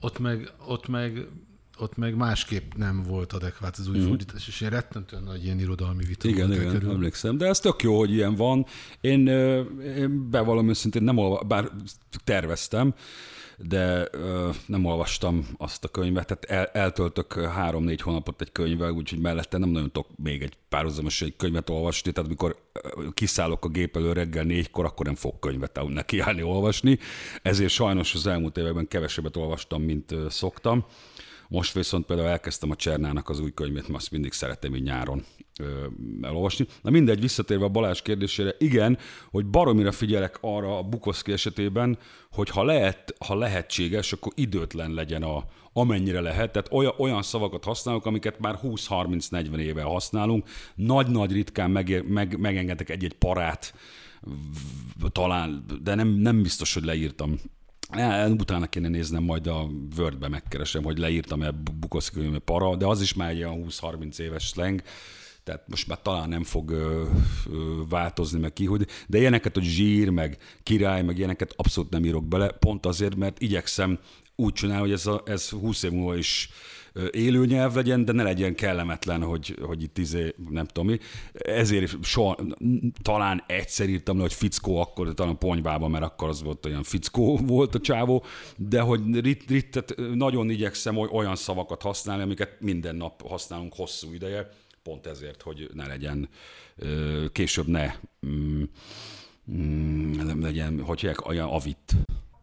ott 0.00 0.18
meg, 0.18 0.52
ott 0.66 0.88
meg 0.88 1.28
ott 1.78 1.96
meg 1.96 2.14
másképp 2.14 2.72
nem 2.74 3.02
volt 3.02 3.32
adekvát 3.32 3.76
az 3.76 3.88
új 3.88 3.98
mm. 3.98 4.06
fordítás, 4.06 4.48
és 4.48 4.60
én 4.60 4.68
rettentően 4.68 5.22
nagy 5.22 5.44
ilyen 5.44 5.58
irodalmi 5.58 6.04
vita 6.04 6.28
Igen, 6.28 6.52
igen, 6.52 6.72
körül. 6.72 6.90
emlékszem. 6.90 7.38
De 7.38 7.46
ez 7.46 7.60
tök 7.60 7.82
jó, 7.82 7.98
hogy 7.98 8.12
ilyen 8.12 8.34
van. 8.34 8.66
Én, 9.00 9.26
én 9.96 10.30
bevallom 10.30 10.68
őszintén, 10.68 11.02
nem 11.02 11.18
olva, 11.18 11.42
bár 11.44 11.70
terveztem, 12.24 12.94
de 13.58 14.08
ö, 14.10 14.50
nem 14.66 14.84
olvastam 14.84 15.48
azt 15.56 15.84
a 15.84 15.88
könyvet, 15.88 16.26
tehát 16.26 16.44
el, 16.44 16.82
eltöltök 16.82 17.32
három-négy 17.32 18.00
hónapot 18.00 18.40
egy 18.40 18.52
könyvvel, 18.52 18.90
úgyhogy 18.90 19.18
mellette 19.18 19.58
nem 19.58 19.68
nagyon 19.68 19.90
tudok 19.92 20.10
még 20.16 20.42
egy 20.42 20.56
párhuzamos 20.68 21.22
egy 21.22 21.36
könyvet 21.36 21.70
olvasni, 21.70 22.12
tehát 22.12 22.28
amikor 22.28 22.56
kiszállok 23.14 23.64
a 23.64 23.68
gép 23.68 23.96
elő 23.96 24.12
reggel 24.12 24.44
négykor, 24.44 24.84
akkor 24.84 25.06
nem 25.06 25.14
fog 25.14 25.38
könyvet 25.38 25.80
nekiállni 25.88 26.42
olvasni, 26.42 26.98
ezért 27.42 27.72
sajnos 27.72 28.14
az 28.14 28.26
elmúlt 28.26 28.56
években 28.56 28.88
kevesebbet 28.88 29.36
olvastam, 29.36 29.82
mint 29.82 30.14
szoktam. 30.28 30.84
Most 31.52 31.72
viszont 31.72 32.06
például 32.06 32.28
elkezdtem 32.28 32.70
a 32.70 32.76
Csernának 32.76 33.28
az 33.28 33.40
új 33.40 33.52
könyvét, 33.54 33.88
mert 33.88 33.94
azt 33.94 34.10
mindig 34.10 34.32
szeretem 34.32 34.74
így 34.74 34.82
nyáron 34.82 35.24
ö, 35.60 35.86
elolvasni. 36.22 36.66
Na 36.82 36.90
mindegy, 36.90 37.20
visszatérve 37.20 37.64
a 37.64 37.68
Balázs 37.68 38.02
kérdésére, 38.02 38.54
igen, 38.58 38.98
hogy 39.30 39.46
baromira 39.46 39.92
figyelek 39.92 40.38
arra 40.40 40.78
a 40.78 40.82
Bukowski 40.82 41.32
esetében, 41.32 41.98
hogy 42.30 42.48
ha, 42.48 42.64
lehet, 42.64 43.14
ha 43.26 43.34
lehetséges, 43.34 44.12
akkor 44.12 44.32
időtlen 44.36 44.90
legyen 44.90 45.22
a, 45.22 45.44
amennyire 45.72 46.20
lehet. 46.20 46.52
Tehát 46.52 46.72
olyan, 46.72 46.92
olyan 46.96 47.22
szavakat 47.22 47.64
használok, 47.64 48.06
amiket 48.06 48.38
már 48.38 48.58
20-30-40 48.62 49.56
éve 49.56 49.82
használunk. 49.82 50.48
Nagy-nagy 50.74 51.32
ritkán 51.32 51.70
meg, 51.70 52.04
meg, 52.08 52.38
megengedek 52.38 52.90
egy-egy 52.90 53.14
parát, 53.14 53.74
talán, 55.12 55.64
de 55.82 55.94
nem, 55.94 56.08
nem 56.08 56.42
biztos, 56.42 56.74
hogy 56.74 56.84
leírtam 56.84 57.38
Utána 58.38 58.66
kéne 58.66 58.88
néznem, 58.88 59.22
majd 59.22 59.46
a 59.46 59.68
Wordbe 59.96 60.28
megkeresem, 60.28 60.82
hogy 60.82 60.98
leírtam-e 60.98 61.50
Bukowski 61.50 62.20
para, 62.44 62.76
de 62.76 62.86
az 62.86 63.00
is 63.00 63.14
már 63.14 63.30
egy 63.30 63.38
olyan 63.38 63.64
20-30 63.68 64.18
éves 64.18 64.46
slang, 64.46 64.82
tehát 65.44 65.68
most 65.68 65.88
már 65.88 65.98
talán 66.02 66.28
nem 66.28 66.44
fog 66.44 66.70
ö, 66.70 67.04
ö, 67.50 67.82
változni, 67.88 68.40
meg 68.40 68.52
ki, 68.52 68.64
hogy, 68.66 68.86
de 69.06 69.18
ilyeneket, 69.18 69.54
hogy 69.54 69.64
zsír, 69.64 70.08
meg 70.08 70.38
király, 70.62 71.02
meg 71.02 71.18
ilyeneket 71.18 71.52
abszolút 71.56 71.90
nem 71.90 72.04
írok 72.04 72.24
bele, 72.24 72.48
pont 72.48 72.86
azért, 72.86 73.16
mert 73.16 73.40
igyekszem 73.40 73.98
úgy 74.36 74.52
csinálni, 74.52 74.80
hogy 74.80 74.92
ez, 74.92 75.06
a, 75.06 75.22
ez 75.26 75.48
20 75.48 75.82
év 75.82 75.90
múlva 75.90 76.16
is 76.16 76.50
élő 77.10 77.46
nyelv 77.46 77.74
legyen, 77.74 78.04
de 78.04 78.12
ne 78.12 78.22
legyen 78.22 78.54
kellemetlen, 78.54 79.22
hogy, 79.22 79.58
hogy 79.62 79.82
itt 79.82 79.98
izé, 79.98 80.34
nem 80.50 80.66
tudom 80.66 80.86
mi. 80.86 80.98
Ezért 81.32 82.04
soha, 82.04 82.36
talán 83.02 83.44
egyszer 83.46 83.88
írtam 83.88 84.16
le, 84.16 84.22
hogy 84.22 84.32
fickó, 84.32 84.76
akkor 84.76 85.14
talán 85.14 85.38
ponyvában, 85.38 85.90
mert 85.90 86.04
akkor 86.04 86.28
az 86.28 86.42
volt 86.42 86.66
olyan 86.66 86.82
fickó 86.82 87.36
volt 87.46 87.74
a 87.74 87.80
csávó, 87.80 88.24
de 88.56 88.80
hogy 88.80 89.20
rit, 89.20 89.50
rit, 89.50 89.94
nagyon 90.14 90.50
igyekszem 90.50 90.96
olyan 90.96 91.36
szavakat 91.36 91.82
használni, 91.82 92.22
amiket 92.22 92.60
minden 92.60 92.96
nap 92.96 93.28
használunk 93.28 93.74
hosszú 93.74 94.12
ideje, 94.12 94.48
pont 94.82 95.06
ezért, 95.06 95.42
hogy 95.42 95.70
ne 95.74 95.86
legyen, 95.86 96.28
később 97.32 97.66
ne 97.66 97.94
mm, 98.26 98.62
mm, 99.52 100.40
legyen, 100.40 100.80
hogy 100.80 101.10
olyan 101.24 101.48
avit 101.48 101.94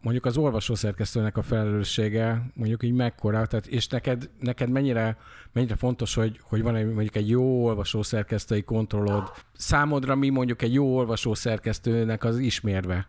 mondjuk 0.02 0.24
az 0.24 0.36
olvasószerkesztőnek 0.36 1.36
a 1.36 1.42
felelőssége 1.42 2.50
mondjuk 2.54 2.82
így 2.82 2.92
mekkora, 2.92 3.46
tehát 3.46 3.66
és 3.66 3.86
neked, 3.86 4.30
neked 4.40 4.70
mennyire, 4.70 5.18
mennyire 5.52 5.76
fontos, 5.76 6.14
hogy, 6.14 6.40
hogy 6.42 6.62
van 6.62 6.76
egy, 6.76 6.86
mondjuk 6.86 7.16
egy 7.16 7.28
jó 7.28 7.64
olvasószerkesztői 7.64 8.62
kontrollod. 8.62 9.32
Számodra 9.56 10.14
mi 10.14 10.28
mondjuk 10.28 10.62
egy 10.62 10.72
jó 10.72 10.96
olvasószerkesztőnek 10.96 12.24
az 12.24 12.38
ismérve? 12.38 13.08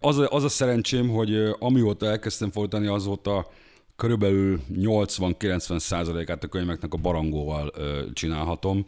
Az 0.00 0.18
a, 0.18 0.28
az 0.30 0.44
a 0.44 0.48
szerencsém, 0.48 1.08
hogy 1.08 1.34
amióta 1.58 2.06
elkezdtem 2.06 2.50
folytani, 2.50 2.86
azóta 2.86 3.46
körülbelül 3.96 4.60
80-90 4.72 5.78
százalékát 5.78 6.44
a 6.44 6.48
könyveknek 6.48 6.94
a 6.94 6.96
barangóval 6.96 7.70
ö, 7.76 8.02
csinálhatom. 8.12 8.86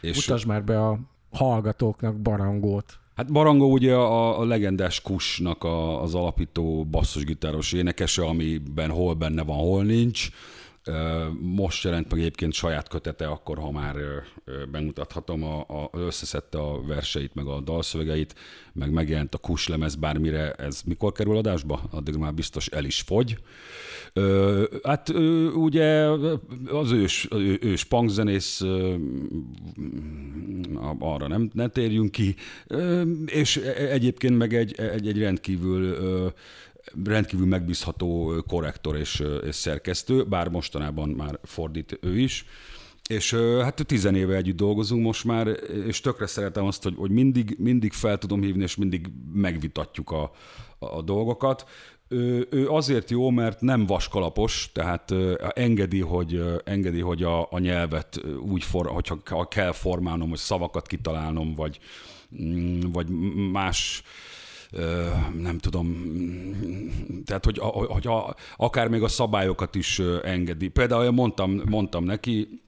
És 0.00 0.26
Utasd 0.26 0.46
már 0.46 0.64
be 0.64 0.86
a 0.86 0.98
hallgatóknak 1.32 2.16
barangót. 2.20 2.98
Hát 3.14 3.32
Barangó 3.32 3.72
ugye 3.72 3.94
a, 3.94 4.40
a 4.40 4.44
legendás 4.44 5.00
Kusnak 5.00 5.64
a, 5.64 6.02
az 6.02 6.14
alapító 6.14 6.84
basszusgitáros 6.84 7.72
énekese, 7.72 8.24
amiben 8.24 8.90
hol 8.90 9.14
benne 9.14 9.42
van, 9.42 9.56
hol 9.56 9.82
nincs. 9.84 10.28
Most 11.40 11.84
jelent 11.84 12.10
meg 12.10 12.20
egyébként 12.20 12.52
saját 12.52 12.88
kötete, 12.88 13.26
akkor 13.26 13.58
ha 13.58 13.70
már 13.70 13.96
bemutathatom, 14.70 15.42
a, 15.42 15.60
a, 15.60 15.90
összeszedte 15.92 16.58
a 16.58 16.82
verseit, 16.82 17.34
meg 17.34 17.46
a 17.46 17.60
dalszövegeit, 17.60 18.34
meg 18.72 18.90
megjelent 18.90 19.34
a 19.34 19.38
Kus 19.38 19.68
lemez, 19.68 19.94
bármire 19.94 20.52
ez 20.52 20.82
mikor 20.84 21.12
kerül 21.12 21.36
adásba? 21.36 21.80
Addig 21.90 22.14
már 22.14 22.34
biztos 22.34 22.66
el 22.66 22.84
is 22.84 23.00
fogy. 23.00 23.38
Hát 24.82 25.08
ugye 25.54 26.08
az 26.66 26.92
ős, 26.92 27.28
ős 27.60 27.84
punkzenész, 27.84 28.60
arra 30.98 31.28
nem, 31.28 31.50
ne 31.52 31.68
térjünk 31.68 32.10
ki, 32.10 32.34
és 33.26 33.56
e, 33.56 33.90
egyébként 33.90 34.38
meg 34.38 34.54
egy, 34.54 34.74
egy, 34.78 35.08
egy 35.08 35.18
rendkívül 35.18 35.96
rendkívül 37.04 37.46
megbízható 37.46 38.42
korrektor 38.48 38.96
és, 38.96 39.22
és 39.46 39.54
szerkesztő, 39.54 40.24
bár 40.24 40.48
mostanában 40.48 41.08
már 41.08 41.38
fordít 41.42 41.98
ő 42.00 42.18
is. 42.18 42.44
És 43.08 43.34
hát 43.34 43.84
tizen 43.86 44.14
éve 44.14 44.36
együtt 44.36 44.56
dolgozunk 44.56 45.04
most 45.04 45.24
már, 45.24 45.46
és 45.86 46.00
tökre 46.00 46.26
szeretem 46.26 46.64
azt, 46.64 46.82
hogy, 46.82 46.94
hogy 46.96 47.10
mindig, 47.10 47.56
mindig 47.58 47.92
fel 47.92 48.18
tudom 48.18 48.42
hívni, 48.42 48.62
és 48.62 48.76
mindig 48.76 49.06
megvitatjuk 49.32 50.10
a, 50.10 50.30
a, 50.78 51.02
dolgokat. 51.02 51.66
Ő, 52.08 52.46
ő 52.50 52.68
azért 52.68 53.10
jó, 53.10 53.30
mert 53.30 53.60
nem 53.60 53.86
vaskalapos, 53.86 54.70
tehát 54.72 55.14
engedi, 55.54 56.00
hogy, 56.00 56.42
engedi, 56.64 57.00
hogy 57.00 57.22
a, 57.22 57.52
a 57.52 57.58
nyelvet 57.58 58.20
úgy, 58.40 58.64
for, 58.64 58.86
hogyha 58.86 59.48
kell 59.48 59.72
formálnom, 59.72 60.28
hogy 60.28 60.38
szavakat 60.38 60.86
kitalálnom, 60.86 61.54
vagy, 61.54 61.78
mm, 62.42 62.80
vagy 62.80 63.08
más 63.52 64.02
nem 65.38 65.58
tudom, 65.58 66.06
tehát 67.24 67.44
hogy, 67.44 67.58
hogy 67.62 68.06
a, 68.06 68.34
akár 68.56 68.88
még 68.88 69.02
a 69.02 69.08
szabályokat 69.08 69.74
is 69.74 69.98
engedi. 70.22 70.68
Például 70.68 71.10
mondtam, 71.10 71.62
mondtam 71.64 72.04
neki, 72.04 72.62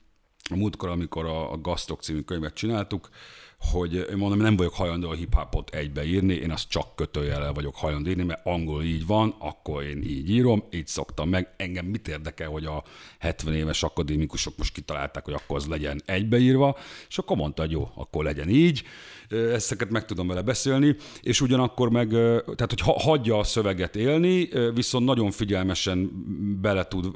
a 0.50 0.56
múltkor, 0.56 0.88
amikor 0.88 1.24
a, 1.24 1.52
a 1.52 1.61
Gasztok 1.61 2.02
című 2.02 2.20
könyvet 2.20 2.54
csináltuk, 2.54 3.09
hogy 3.58 4.06
mondom, 4.16 4.38
nem 4.38 4.56
vagyok 4.56 4.74
hajlandó 4.74 5.08
a 5.08 5.14
hip-hopot 5.14 5.70
egybeírni, 5.70 6.34
én 6.34 6.50
azt 6.50 6.68
csak 6.68 6.96
kötőjellel 6.96 7.52
vagyok 7.52 7.76
hajlandó 7.76 8.10
írni, 8.10 8.22
mert 8.22 8.46
angol 8.46 8.82
így 8.82 9.06
van, 9.06 9.34
akkor 9.38 9.82
én 9.82 10.02
így 10.02 10.30
írom, 10.30 10.64
így 10.70 10.86
szoktam 10.86 11.28
meg. 11.28 11.54
Engem 11.56 11.86
mit 11.86 12.08
érdekel, 12.08 12.48
hogy 12.48 12.64
a 12.64 12.84
70 13.18 13.54
éves 13.54 13.82
akadémikusok 13.82 14.54
most 14.56 14.72
kitalálták, 14.72 15.24
hogy 15.24 15.34
akkor 15.34 15.56
az 15.56 15.66
legyen 15.66 16.02
egybeírva, 16.04 16.76
és 17.08 17.18
akkor 17.18 17.36
mondta, 17.36 17.62
hogy 17.62 17.70
jó, 17.70 17.90
akkor 17.94 18.24
legyen 18.24 18.48
így 18.48 18.84
ezeket 19.30 19.90
meg 19.90 20.04
tudom 20.04 20.26
vele 20.26 20.42
beszélni, 20.42 20.96
és 21.22 21.40
ugyanakkor 21.40 21.90
meg, 21.90 22.08
tehát 22.08 22.74
hogy 22.78 22.80
hagyja 22.84 23.38
a 23.38 23.44
szöveget 23.44 23.96
élni, 23.96 24.48
viszont 24.74 25.04
nagyon 25.04 25.30
figyelmesen 25.30 26.10
bele 26.60 26.84
tud 26.84 27.06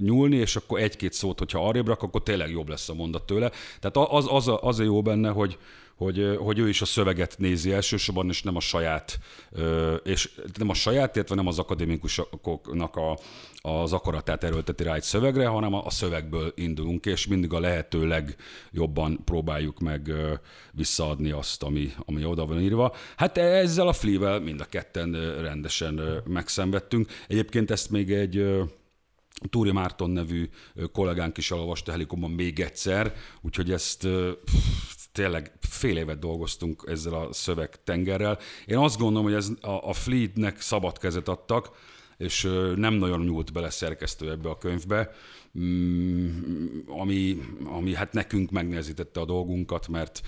nyúlni, 0.00 0.36
és 0.36 0.56
akkor 0.56 0.80
egy-két 0.80 1.12
szót, 1.12 1.38
hogyha 1.38 1.68
arrébb 1.68 1.86
rak, 1.86 2.02
akkor 2.02 2.22
tényleg 2.22 2.50
jobb 2.50 2.68
lesz 2.68 2.88
a 2.88 2.94
mondat 2.94 3.26
tőle. 3.26 3.50
Tehát 3.80 4.10
az, 4.10 4.26
az, 4.28 4.50
az 4.60 4.78
a 4.78 4.82
jó 4.82 5.02
benne, 5.02 5.28
hogy, 5.28 5.58
hogy, 5.98 6.36
hogy 6.38 6.58
ő 6.58 6.68
is 6.68 6.82
a 6.82 6.84
szöveget 6.84 7.38
nézi 7.38 7.72
elsősorban, 7.72 8.28
és 8.28 8.42
nem 8.42 8.56
a 8.56 8.60
saját, 8.60 9.18
és 10.04 10.30
nem 10.54 10.68
a 10.68 10.74
saját, 10.74 11.16
illetve 11.16 11.34
nem 11.34 11.46
az 11.46 11.58
akadémikusoknak 11.58 12.96
a, 12.96 13.18
az 13.60 13.92
akaratát 13.92 14.44
erőlteti 14.44 14.82
rá 14.82 14.94
egy 14.94 15.02
szövegre, 15.02 15.46
hanem 15.46 15.74
a 15.74 15.90
szövegből 15.90 16.52
indulunk, 16.54 17.06
és 17.06 17.26
mindig 17.26 17.52
a 17.52 17.60
lehető 17.60 18.06
legjobban 18.06 19.24
próbáljuk 19.24 19.78
meg 19.78 20.12
visszaadni 20.72 21.30
azt, 21.30 21.62
ami, 21.62 21.92
ami 21.98 22.24
oda 22.24 22.46
van 22.46 22.60
írva. 22.60 22.94
Hát 23.16 23.38
ezzel 23.38 23.88
a 23.88 23.92
Flea-vel 23.92 24.40
mind 24.40 24.60
a 24.60 24.64
ketten 24.64 25.40
rendesen 25.40 26.22
megszenvedtünk. 26.26 27.08
Egyébként 27.28 27.70
ezt 27.70 27.90
még 27.90 28.12
egy 28.12 28.46
Túri 29.50 29.72
Márton 29.72 30.10
nevű 30.10 30.48
kollégánk 30.92 31.36
is 31.36 31.50
elolvasta 31.50 31.90
Helikomban 31.90 32.30
még 32.30 32.60
egyszer, 32.60 33.14
úgyhogy 33.40 33.72
ezt 33.72 34.08
tényleg 35.18 35.52
fél 35.60 35.96
évet 35.96 36.18
dolgoztunk 36.18 36.84
ezzel 36.86 37.14
a 37.14 37.32
szövegtengerrel. 37.32 38.38
Én 38.66 38.76
azt 38.76 38.98
gondolom, 38.98 39.24
hogy 39.24 39.34
ez 39.34 39.50
a, 39.60 39.88
a 39.88 39.92
Fleetnek 39.92 40.60
szabad 40.60 40.98
kezet 40.98 41.28
adtak, 41.28 41.70
és 42.16 42.42
nem 42.76 42.94
nagyon 42.94 43.20
nyúlt 43.20 43.52
bele 43.52 43.70
szerkesztő 43.70 44.30
ebbe 44.30 44.48
a 44.48 44.58
könyvbe, 44.58 45.10
mm, 45.58 46.28
ami, 46.86 47.40
ami 47.64 47.94
hát 47.94 48.12
nekünk 48.12 48.50
megnehezítette 48.50 49.20
a 49.20 49.24
dolgunkat, 49.24 49.88
mert, 49.88 50.22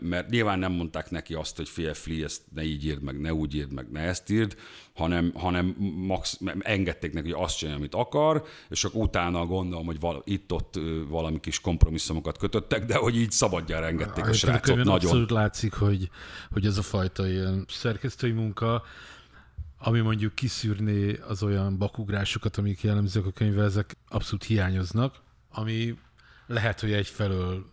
mert 0.00 0.30
nyilván 0.30 0.58
nem 0.58 0.72
mondták 0.72 1.10
neki 1.10 1.34
azt, 1.34 1.56
hogy 1.56 1.68
fél 1.68 1.94
Flea, 1.94 2.24
ezt 2.24 2.42
ne 2.54 2.62
így 2.62 2.84
írd 2.84 3.02
meg, 3.02 3.20
ne 3.20 3.34
úgy 3.34 3.54
írd 3.54 3.72
meg, 3.72 3.90
ne 3.90 4.00
ezt 4.00 4.30
írd, 4.30 4.56
hanem, 4.94 5.32
hanem 5.34 5.76
max, 6.06 6.40
engedték 6.60 7.12
neki, 7.12 7.30
hogy 7.30 7.42
azt 7.42 7.56
csinálja, 7.56 7.78
amit 7.78 7.94
akar, 7.94 8.44
és 8.68 8.84
akkor 8.84 9.02
utána 9.02 9.46
gondolom, 9.46 9.86
hogy 9.86 10.00
val, 10.00 10.22
itt-ott 10.24 10.78
valami 11.08 11.40
kis 11.40 11.60
kompromisszumokat 11.60 12.38
kötöttek, 12.38 12.84
de 12.84 12.96
hogy 12.96 13.16
így 13.16 13.30
szabadjára 13.30 13.86
engedték 13.86 14.24
a, 14.24 14.28
a 14.28 14.32
srácot. 14.32 14.76
Nagyon. 14.76 14.94
Abszolút 14.94 15.30
látszik, 15.30 15.72
hogy, 15.72 16.10
hogy 16.50 16.66
ez 16.66 16.78
a 16.78 16.82
fajta 16.82 17.28
ilyen 17.28 17.64
szerkesztői 17.68 18.32
munka, 18.32 18.82
ami 19.78 20.00
mondjuk 20.00 20.34
kiszűrné 20.34 21.18
az 21.28 21.42
olyan 21.42 21.78
bakugrásokat, 21.78 22.56
amik 22.56 22.82
jellemzők 22.82 23.26
a 23.26 23.30
könyvvel, 23.30 23.64
ezek 23.64 23.96
abszolút 24.08 24.44
hiányoznak, 24.44 25.20
ami 25.50 25.98
lehet, 26.46 26.80
hogy 26.80 26.92
egyfelől 26.92 27.71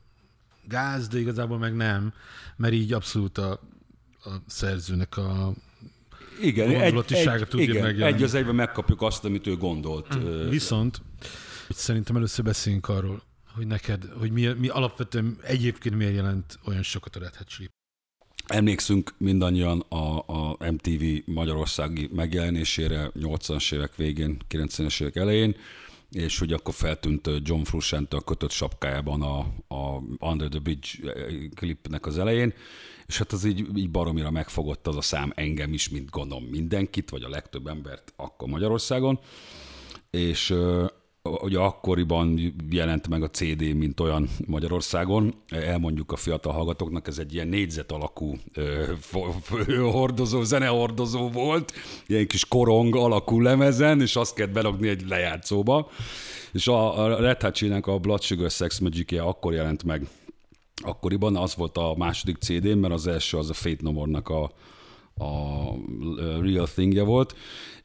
gáz, 0.70 1.08
de 1.08 1.20
igazából 1.20 1.58
meg 1.58 1.76
nem, 1.76 2.14
mert 2.56 2.74
így 2.74 2.94
abszolút 2.94 3.38
a, 3.38 3.52
a 4.24 4.30
szerzőnek 4.48 5.18
a 5.18 5.54
igen, 6.42 6.70
egy, 6.70 6.96
egy, 7.10 7.48
tudja 7.48 7.90
igen, 7.90 8.14
egy 8.14 8.24
az 8.24 8.34
egyben 8.34 8.56
megkapjuk 8.56 9.02
azt, 9.02 9.26
amit 9.26 9.48
ő 9.48 9.58
gondolt. 9.58 10.14
Hmm. 10.14 10.50
Viszont 10.50 11.02
szerintem 11.70 12.16
először 12.16 12.46
beszéljünk 12.46 12.90
arról, 12.90 13.22
hogy 13.56 13.68
neked, 13.68 14.04
hogy 14.20 14.32
mi, 14.32 14.48
mi 14.48 14.68
alapvetően 14.68 15.38
egyébként 15.42 15.96
miért 15.96 16.16
jelent 16.16 16.60
olyan 16.66 16.84
sokat 16.84 17.16
a 17.16 17.20
Red 17.20 17.36
Hat 17.36 17.48
Chili 17.48 17.70
Emlékszünk 18.50 19.14
mindannyian 19.18 19.80
a, 19.80 20.18
a 20.18 20.58
MTV 20.72 21.04
magyarországi 21.26 22.10
megjelenésére 22.14 23.12
80-as 23.20 23.74
évek 23.74 23.96
végén, 23.96 24.38
90-es 24.50 25.02
évek 25.02 25.16
elején, 25.16 25.56
és 26.12 26.40
hogy 26.40 26.54
akkor 26.54 26.74
feltűnt 26.74 27.30
John 27.44 27.62
Frusciante 27.62 28.18
a 28.18 28.22
kötött 28.22 28.52
sapkájában 28.52 29.22
a, 29.22 29.40
a 29.76 30.02
Under 30.20 30.48
the 30.48 30.60
Bridge 30.60 30.90
klipnek 31.56 32.06
az 32.06 32.18
elején, 32.18 32.54
és 33.08 33.18
hát 33.18 33.32
az 33.32 33.46
így, 33.46 33.78
így 33.78 33.90
baromira 33.90 34.32
megfogott 34.32 34.88
az 34.88 34.96
a 34.96 35.02
szám 35.02 35.32
engem 35.36 35.74
is, 35.74 35.90
mint 35.90 36.10
gondolom 36.10 36.44
mindenkit, 36.44 37.10
vagy 37.10 37.24
a 37.24 37.30
legtöbb 37.30 37.68
embert 37.68 38.14
akkor 38.16 38.48
Magyarországon, 38.48 39.20
és 40.10 40.54
ugye 41.24 41.58
akkoriban 41.58 42.56
jelent 42.70 43.08
meg 43.08 43.24
a 43.24 43.30
CD, 43.30 43.76
mint 43.76 44.00
olyan 44.00 44.30
Magyarországon. 44.46 45.34
Elmondjuk 45.50 46.12
a 46.12 46.16
fiatal 46.16 46.54
hallgatóknak, 46.54 47.08
ez 47.08 47.18
egy 47.18 47.34
ilyen 47.34 47.48
négyzet 47.48 47.92
alakú 47.92 48.38
hordozó, 49.92 50.44
zenehordozó 50.44 51.30
volt, 51.30 51.74
ilyen 52.08 52.28
kis 52.28 52.46
korong 52.46 52.96
alakú 52.96 53.40
lemezen, 53.42 54.02
és 54.02 54.16
azt 54.16 54.34
kellett 54.34 54.54
belogni 54.54 54.88
egy 54.88 55.08
lejátszóba. 55.08 55.90
És 56.54 56.68
a, 56.68 57.04
a 57.04 57.20
Red 57.20 57.42
Hot 57.42 57.88
a 57.88 58.00
Blood 58.00 58.22
Sugar 58.22 58.52
Sex 58.52 58.80
magic 58.80 59.20
akkor 59.20 59.54
jelent 59.54 59.84
meg 59.84 60.08
akkoriban, 60.84 61.36
az 61.36 61.56
volt 61.56 61.78
a 61.78 61.94
második 61.98 62.38
CD, 62.38 62.78
mert 62.78 62.94
az 62.94 63.08
első 63.08 63.38
az 63.38 63.50
a 63.50 63.54
Fate 63.54 63.92
No 63.92 64.20
a, 64.24 64.52
a 65.24 65.76
Real 66.42 66.68
Thingje 66.68 67.04
volt, 67.04 67.36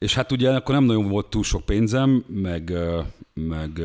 és 0.05 0.13
hát 0.13 0.31
ugye 0.31 0.49
akkor 0.49 0.75
nem 0.75 0.83
nagyon 0.83 1.07
volt 1.07 1.29
túl 1.29 1.43
sok 1.43 1.65
pénzem, 1.65 2.23
meg, 2.27 2.73
meg 3.33 3.81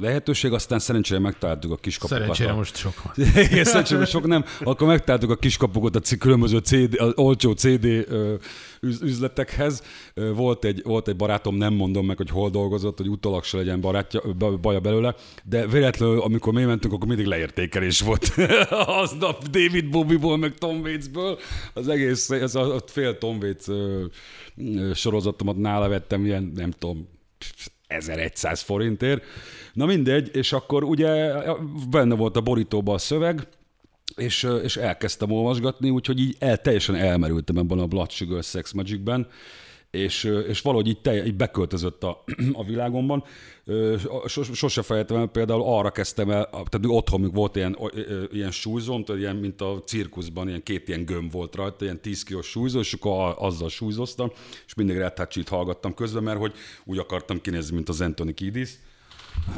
lehetőség, 0.00 0.52
aztán 0.52 0.78
szerencsére 0.78 1.20
megtaláltuk 1.20 1.72
a 1.72 1.76
kiskapukat. 1.76 2.18
Szerencsére 2.18 2.50
a... 2.50 2.54
most 2.54 2.76
sok 2.76 3.02
van. 3.02 3.26
Igen, 3.50 3.64
szerencsére 3.64 4.04
sok 4.04 4.26
nem. 4.26 4.44
Akkor 4.60 4.86
megtaláltuk 4.86 5.30
a 5.30 5.36
kiskapukat 5.36 5.96
a 5.96 6.16
különböző 6.18 6.58
CD, 6.58 7.00
az 7.00 7.12
olcsó 7.14 7.52
CD 7.52 7.86
üzletekhez. 9.02 9.82
Volt 10.34 10.64
egy, 10.64 10.82
volt 10.84 11.08
egy 11.08 11.16
barátom, 11.16 11.56
nem 11.56 11.74
mondom 11.74 12.06
meg, 12.06 12.16
hogy 12.16 12.30
hol 12.30 12.50
dolgozott, 12.50 12.96
hogy 12.96 13.08
utólag 13.08 13.44
se 13.44 13.56
legyen 13.56 13.80
barátja, 13.80 14.22
baja 14.60 14.80
belőle, 14.80 15.14
de 15.44 15.66
véletlenül, 15.66 16.20
amikor 16.20 16.52
mi 16.52 16.64
mentünk, 16.64 16.94
akkor 16.94 17.08
mindig 17.08 17.26
leértékelés 17.26 18.00
volt. 18.00 18.34
Aznap 19.02 19.48
David 19.48 19.90
Bobbyból, 19.90 20.36
meg 20.36 20.54
Tom 20.54 20.80
Waitsből. 20.80 21.38
Az 21.74 21.88
egész, 21.88 22.30
ez 22.30 22.54
a, 22.54 22.74
a 22.74 22.80
fél 22.86 23.18
Tom 23.18 23.38
Waits 23.38 23.66
sorozatomat 25.10 25.56
nála 25.56 25.88
vettem, 25.88 26.24
ilyen, 26.24 26.52
nem 26.54 26.70
tudom, 26.70 27.08
1100 27.86 28.60
forintért. 28.60 29.24
Na 29.72 29.86
mindegy, 29.86 30.36
és 30.36 30.52
akkor 30.52 30.84
ugye 30.84 31.32
benne 31.90 32.14
volt 32.14 32.36
a 32.36 32.40
borítóban 32.40 32.94
a 32.94 32.98
szöveg, 32.98 33.48
és, 34.16 34.48
és 34.62 34.76
elkezdtem 34.76 35.30
olvasgatni, 35.30 35.90
úgyhogy 35.90 36.20
így 36.20 36.36
el, 36.38 36.60
teljesen 36.60 36.94
elmerültem 36.94 37.56
ebben 37.56 37.78
a 37.78 37.86
Blood 37.86 38.10
Sugar 38.10 38.42
Sex 38.42 38.72
Magicben, 38.72 39.26
és, 39.90 40.24
és 40.48 40.60
valahogy 40.60 40.86
így, 40.86 41.00
te, 41.00 41.26
így 41.26 41.36
beköltözött 41.36 42.04
a, 42.04 42.24
a 42.52 42.64
világomban. 42.64 43.24
Sose 44.52 44.82
felejtem 44.82 45.16
el, 45.16 45.26
például 45.26 45.62
arra 45.64 45.90
kezdtem 45.90 46.30
el, 46.30 46.48
tehát 46.50 46.80
otthon 46.86 47.30
volt 47.32 47.56
ilyen, 47.56 47.76
ilyen 48.30 48.50
súlyzom, 48.50 49.04
tehát 49.04 49.20
ilyen, 49.20 49.36
mint 49.36 49.60
a 49.60 49.82
cirkuszban, 49.86 50.48
ilyen 50.48 50.62
két 50.62 50.88
ilyen 50.88 51.04
gömb 51.04 51.32
volt 51.32 51.54
rajta, 51.54 51.84
ilyen 51.84 52.00
10 52.00 52.22
kilós 52.22 52.46
súlyzó, 52.46 52.78
és 52.78 52.92
akkor 52.92 53.34
azzal 53.38 53.68
súlyzoztam, 53.68 54.30
és 54.66 54.74
mindig 54.74 54.96
Red 54.96 55.48
hallgattam 55.48 55.94
közben, 55.94 56.22
mert 56.22 56.38
hogy 56.38 56.52
úgy 56.84 56.98
akartam 56.98 57.40
kinézni, 57.40 57.74
mint 57.74 57.88
az 57.88 58.00
Anthony 58.00 58.34
Kiedis. 58.34 58.78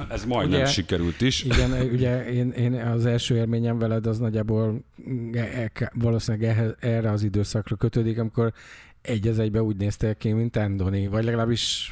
Ez 0.09 0.25
majdnem 0.25 0.61
ugye, 0.61 0.71
sikerült 0.71 1.21
is. 1.21 1.45
Igen, 1.45 1.71
ugye 1.95 2.31
én, 2.33 2.51
én 2.51 2.75
az 2.75 3.07
első 3.07 3.37
élményem 3.37 3.79
veled 3.79 4.07
az 4.07 4.18
nagyjából 4.18 4.85
e, 5.33 5.38
e, 5.38 5.92
valószínűleg 5.95 6.77
erre 6.81 7.11
az 7.11 7.23
időszakra 7.23 7.77
kötődik, 7.77 8.18
amikor 8.18 8.53
egy 9.02 9.28
az 9.28 9.38
egybe 9.38 9.62
úgy 9.62 9.76
néztél 9.76 10.14
ki, 10.14 10.32
mint 10.32 10.56
Endoni, 10.56 11.06
vagy 11.06 11.24
legalábbis 11.24 11.90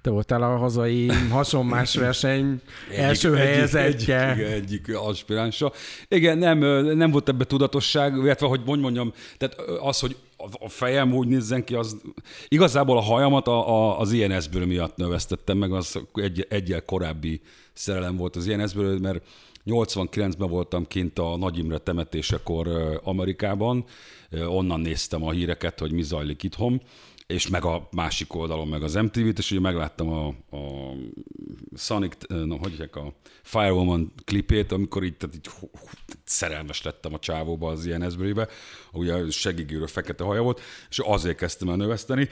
te 0.00 0.10
voltál 0.10 0.42
a 0.42 0.56
hazai 0.56 1.06
hasonmás 1.30 1.96
verseny 1.96 2.60
első 2.96 3.34
helyezettje. 3.34 4.30
Egyik, 4.30 4.44
egyik, 4.44 4.84
egyik 4.84 4.96
aspiránsa. 4.96 5.72
Igen, 6.08 6.38
nem, 6.38 6.58
nem 6.96 7.10
volt 7.10 7.28
ebbe 7.28 7.44
tudatosság, 7.44 8.16
illetve 8.16 8.46
hogy 8.46 8.60
mondjam, 8.64 9.12
tehát 9.36 9.60
az, 9.80 10.00
hogy 10.00 10.16
a 10.60 10.68
fejem 10.68 11.14
úgy 11.14 11.28
nézzen 11.28 11.64
ki, 11.64 11.74
az 11.74 11.96
igazából 12.48 12.96
a 12.96 13.00
hajamat 13.00 13.46
a, 13.46 13.68
a, 13.68 13.98
az 13.98 14.12
INS-ből 14.12 14.66
miatt 14.66 14.96
növesztettem 14.96 15.58
meg, 15.58 15.72
az 15.72 16.00
egy, 16.14 16.46
egyel 16.48 16.84
korábbi 16.84 17.40
szerelem 17.72 18.16
volt 18.16 18.36
az 18.36 18.46
INS-ből, 18.46 18.98
mert 18.98 19.24
89-ben 19.66 20.48
voltam 20.48 20.86
kint 20.86 21.18
a 21.18 21.36
Nagy 21.36 21.58
Imre 21.58 21.78
temetésekor 21.78 22.68
Amerikában, 23.04 23.84
onnan 24.46 24.80
néztem 24.80 25.24
a 25.24 25.30
híreket, 25.30 25.78
hogy 25.78 25.92
mi 25.92 26.02
zajlik 26.02 26.42
itthon, 26.42 26.82
és 27.30 27.48
meg 27.48 27.64
a 27.64 27.88
másik 27.90 28.34
oldalon 28.34 28.68
meg 28.68 28.82
az 28.82 28.94
MTV-t, 28.94 29.38
és 29.38 29.50
ugye 29.50 29.60
megláttam 29.60 30.08
a, 30.08 30.26
a 30.56 30.94
Sonic, 31.76 32.14
no, 32.28 32.56
hogy 32.56 32.90
a 32.92 33.14
Firewoman 33.42 34.12
klipét, 34.24 34.72
amikor 34.72 35.04
így, 35.04 35.16
tehát 35.16 35.34
így 35.34 35.46
hú, 35.46 35.70
szerelmes 36.24 36.82
lettem 36.82 37.14
a 37.14 37.18
csávóba 37.18 37.70
az 37.70 37.86
ilyen 37.86 38.02
ezbőrébe, 38.02 38.48
ugye 38.92 39.30
segigűrő 39.30 39.86
fekete 39.86 40.24
haja 40.24 40.42
volt, 40.42 40.60
és 40.90 40.98
azért 40.98 41.36
kezdtem 41.36 41.68
el 41.68 41.76
növeszteni. 41.76 42.28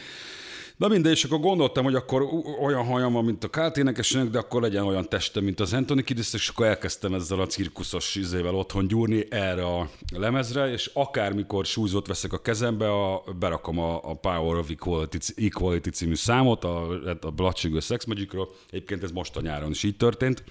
Na 0.78 0.88
mindegy, 0.88 1.12
és 1.12 1.24
akkor 1.24 1.40
gondoltam, 1.40 1.84
hogy 1.84 1.94
akkor 1.94 2.22
olyan 2.62 2.84
hajam 2.84 3.12
van, 3.12 3.24
mint 3.24 3.44
a 3.44 3.48
káténekesnek, 3.48 4.28
de 4.28 4.38
akkor 4.38 4.62
legyen 4.62 4.84
olyan 4.84 5.08
testem, 5.08 5.44
mint 5.44 5.60
az 5.60 5.72
Anthony 5.72 6.04
Kiddis, 6.04 6.34
és 6.34 6.48
akkor 6.48 6.66
elkezdtem 6.66 7.14
ezzel 7.14 7.40
a 7.40 7.46
cirkuszos 7.46 8.14
izével 8.14 8.54
otthon 8.54 8.86
gyúrni 8.86 9.26
erre 9.30 9.66
a 9.66 9.88
lemezre, 10.12 10.70
és 10.70 10.90
akármikor 10.94 11.66
súlyzót 11.66 12.06
veszek 12.06 12.32
a 12.32 12.38
kezembe, 12.38 12.90
a, 12.90 13.22
berakom 13.38 13.78
a, 13.78 14.10
a 14.10 14.14
Power 14.14 14.56
of 14.56 14.70
Equality, 14.70 15.32
Equality 15.36 15.88
című 15.88 16.14
számot, 16.14 16.64
a, 16.64 16.88
a 17.20 17.30
Blood 17.30 17.56
Sugar 17.56 17.82
Sex 17.82 18.04
Magicról. 18.04 18.48
Egyébként 18.70 19.02
ez 19.02 19.10
most 19.10 19.36
a 19.36 19.40
nyáron 19.40 19.70
is 19.70 19.82
így 19.82 19.96
történt 19.96 20.44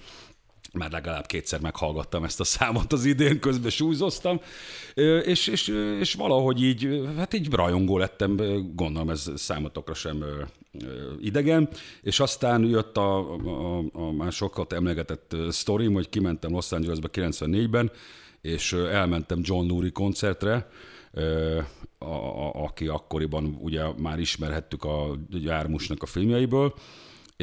már 0.72 0.90
legalább 0.90 1.26
kétszer 1.26 1.60
meghallgattam 1.60 2.24
ezt 2.24 2.40
a 2.40 2.44
számot 2.44 2.92
az 2.92 3.04
idén, 3.04 3.40
közben 3.40 3.70
súlyzoztam, 3.70 4.40
és, 5.24 5.46
és, 5.46 5.68
és 6.00 6.14
valahogy 6.14 6.62
így, 6.62 7.08
hát 7.16 7.34
így 7.34 7.52
rajongó 7.52 7.98
lettem, 7.98 8.36
gondolom 8.74 9.10
ez 9.10 9.30
számotokra 9.36 9.94
sem 9.94 10.24
idegen, 11.20 11.68
és 12.02 12.20
aztán 12.20 12.64
jött 12.64 12.96
a, 12.96 13.34
a, 13.34 13.84
a 13.92 14.12
már 14.12 14.32
sokat 14.32 14.72
emlegetett 14.72 15.36
sztorim, 15.50 15.92
hogy 15.92 16.08
kimentem 16.08 16.52
Los 16.52 16.72
Angelesbe 16.72 17.08
94-ben, 17.12 17.90
és 18.40 18.72
elmentem 18.72 19.40
John 19.42 19.68
Lurie 19.68 19.90
koncertre, 19.90 20.68
aki 22.52 22.86
akkoriban 22.86 23.58
ugye 23.60 23.84
már 23.96 24.18
ismerhettük 24.18 24.84
a 24.84 25.18
Jármusnak 25.30 26.02
a 26.02 26.06
filmjeiből, 26.06 26.74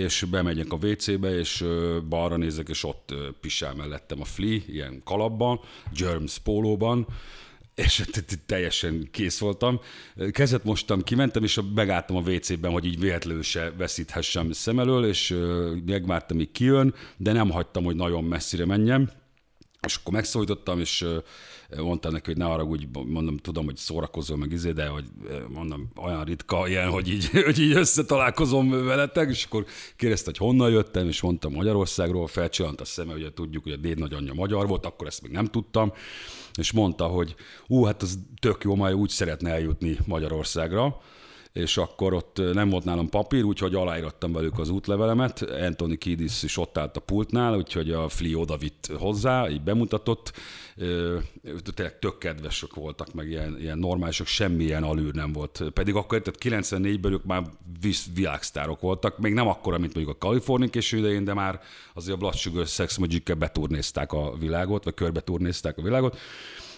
és 0.02 0.26
bemegyek 0.30 0.72
a 0.72 0.76
WC-be, 0.76 1.38
és 1.40 1.66
balra 2.10 2.38
nézek, 2.38 2.70
és 2.70 2.84
ott 2.84 3.14
pisál 3.42 3.74
mellettem 3.74 4.22
a 4.22 4.26
Flea, 4.26 4.60
ilyen 4.68 5.02
kalapban, 5.04 5.60
Germs 5.94 6.38
pólóban, 6.38 7.08
és 7.76 8.04
teljesen 8.46 9.08
kész 9.12 9.40
voltam. 9.40 9.80
Kezet 10.32 10.64
mostam, 10.64 11.04
kimentem, 11.04 11.44
és 11.44 11.60
megálltam 11.76 12.16
a 12.16 12.30
WC-ben, 12.30 12.72
hogy 12.72 12.86
így 12.86 13.00
véletlenül 13.00 13.44
se 13.44 13.74
veszíthessem 13.78 14.52
szem 14.52 14.80
elől, 14.80 15.06
és 15.06 15.38
megvártam, 15.86 16.38
míg 16.38 16.52
kijön, 16.52 16.94
de 17.18 17.32
nem 17.32 17.50
hagytam, 17.50 17.84
hogy 17.84 17.96
nagyon 17.96 18.24
messzire 18.24 18.66
menjem. 18.66 19.10
És 19.86 19.96
akkor 19.96 20.14
megszólítottam, 20.14 20.80
és 20.80 21.06
mondtam 21.78 22.12
neki, 22.12 22.26
hogy 22.26 22.38
ne 22.38 22.46
arra 22.46 22.64
úgy, 22.64 22.88
mondom, 23.06 23.38
tudom, 23.38 23.66
hogy 23.66 23.78
szórakozol 23.78 24.38
meg 24.38 24.52
izé, 24.52 24.72
de 24.72 24.88
hogy 24.88 25.06
mondom, 25.50 25.90
olyan 25.96 26.24
ritka 26.24 26.68
ilyen, 26.68 26.90
hogy 26.90 27.10
így, 27.10 27.30
hogy 27.46 27.60
így 27.60 27.72
összetalálkozom 27.72 28.86
veletek, 28.86 29.30
és 29.30 29.46
akkor 29.46 29.66
kérdezte, 29.96 30.26
hogy 30.26 30.38
honnan 30.38 30.72
jöttem, 30.72 31.08
és 31.08 31.22
mondtam 31.22 31.54
Magyarországról, 31.54 32.28
felcsillant 32.28 32.82
a 32.82 32.86
szeme, 32.86 33.14
ugye 33.14 33.34
tudjuk, 33.34 33.64
hogy 33.64 33.72
a 33.72 33.78
déd 33.78 34.00
nagyanyja 34.00 34.34
magyar 34.34 34.68
volt, 34.68 34.86
akkor 34.86 35.08
ezt 35.08 35.22
még 35.22 35.32
nem 35.32 35.46
tudtam, 35.46 35.94
és 36.58 36.72
mondta, 36.72 37.06
hogy 37.06 37.36
ú, 37.68 37.84
hát 37.84 38.02
az 38.02 38.20
tök 38.40 38.64
jó, 38.64 38.76
majd 38.76 38.96
úgy 38.96 39.10
szeretne 39.10 39.52
eljutni 39.52 39.98
Magyarországra, 40.06 41.02
és 41.56 41.78
akkor 41.78 42.14
ott 42.14 42.42
nem 42.54 42.70
volt 42.70 42.84
nálam 42.84 43.10
papír, 43.10 43.44
úgyhogy 43.44 43.76
aláírattam 43.76 44.32
velük 44.32 44.60
az 44.60 44.70
útlevelemet. 44.70 45.42
Anthony 45.42 45.98
Kiedis 45.98 46.44
is 46.44 46.58
ott 46.58 46.78
állt 46.78 46.98
a 46.98 47.00
pultnál, 47.00 47.56
úgyhogy 47.56 47.92
a 47.92 48.10
Fli 48.10 48.36
oda 48.36 48.58
vitt 48.58 48.92
hozzá, 48.98 49.50
így 49.50 49.62
bemutatott. 49.62 50.34
Tényleg 51.74 52.00
tök 52.00 52.18
kedvesek 52.18 52.74
voltak, 52.74 53.14
meg 53.14 53.30
ilyen, 53.30 53.58
ilyen 53.60 53.78
normálisok, 53.78 54.28
semmilyen 54.28 54.84
alűr 54.84 55.14
nem 55.14 55.32
volt. 55.32 55.64
Pedig 55.74 55.96
akkor, 55.96 56.22
tehát 56.22 56.64
94-ben 56.66 57.12
ők 57.12 57.24
már 57.24 57.44
világsztárok 58.14 58.80
voltak, 58.80 59.18
még 59.18 59.34
nem 59.34 59.48
akkora, 59.48 59.78
mint 59.78 59.94
mondjuk 59.94 60.16
a 60.16 60.26
California 60.26 60.70
késő 60.70 60.98
idején, 60.98 61.24
de 61.24 61.34
már 61.34 61.62
azért 61.94 62.16
a 62.16 62.20
Blood 62.20 62.36
Sugar 62.36 62.68
Sex 62.68 62.98
magic 62.98 63.38
beturnézták 63.38 64.14
a 64.14 64.36
világot, 64.40 64.84
vagy 64.84 64.94
körbeturnézták 64.94 65.78
a 65.78 65.82
világot 65.82 66.18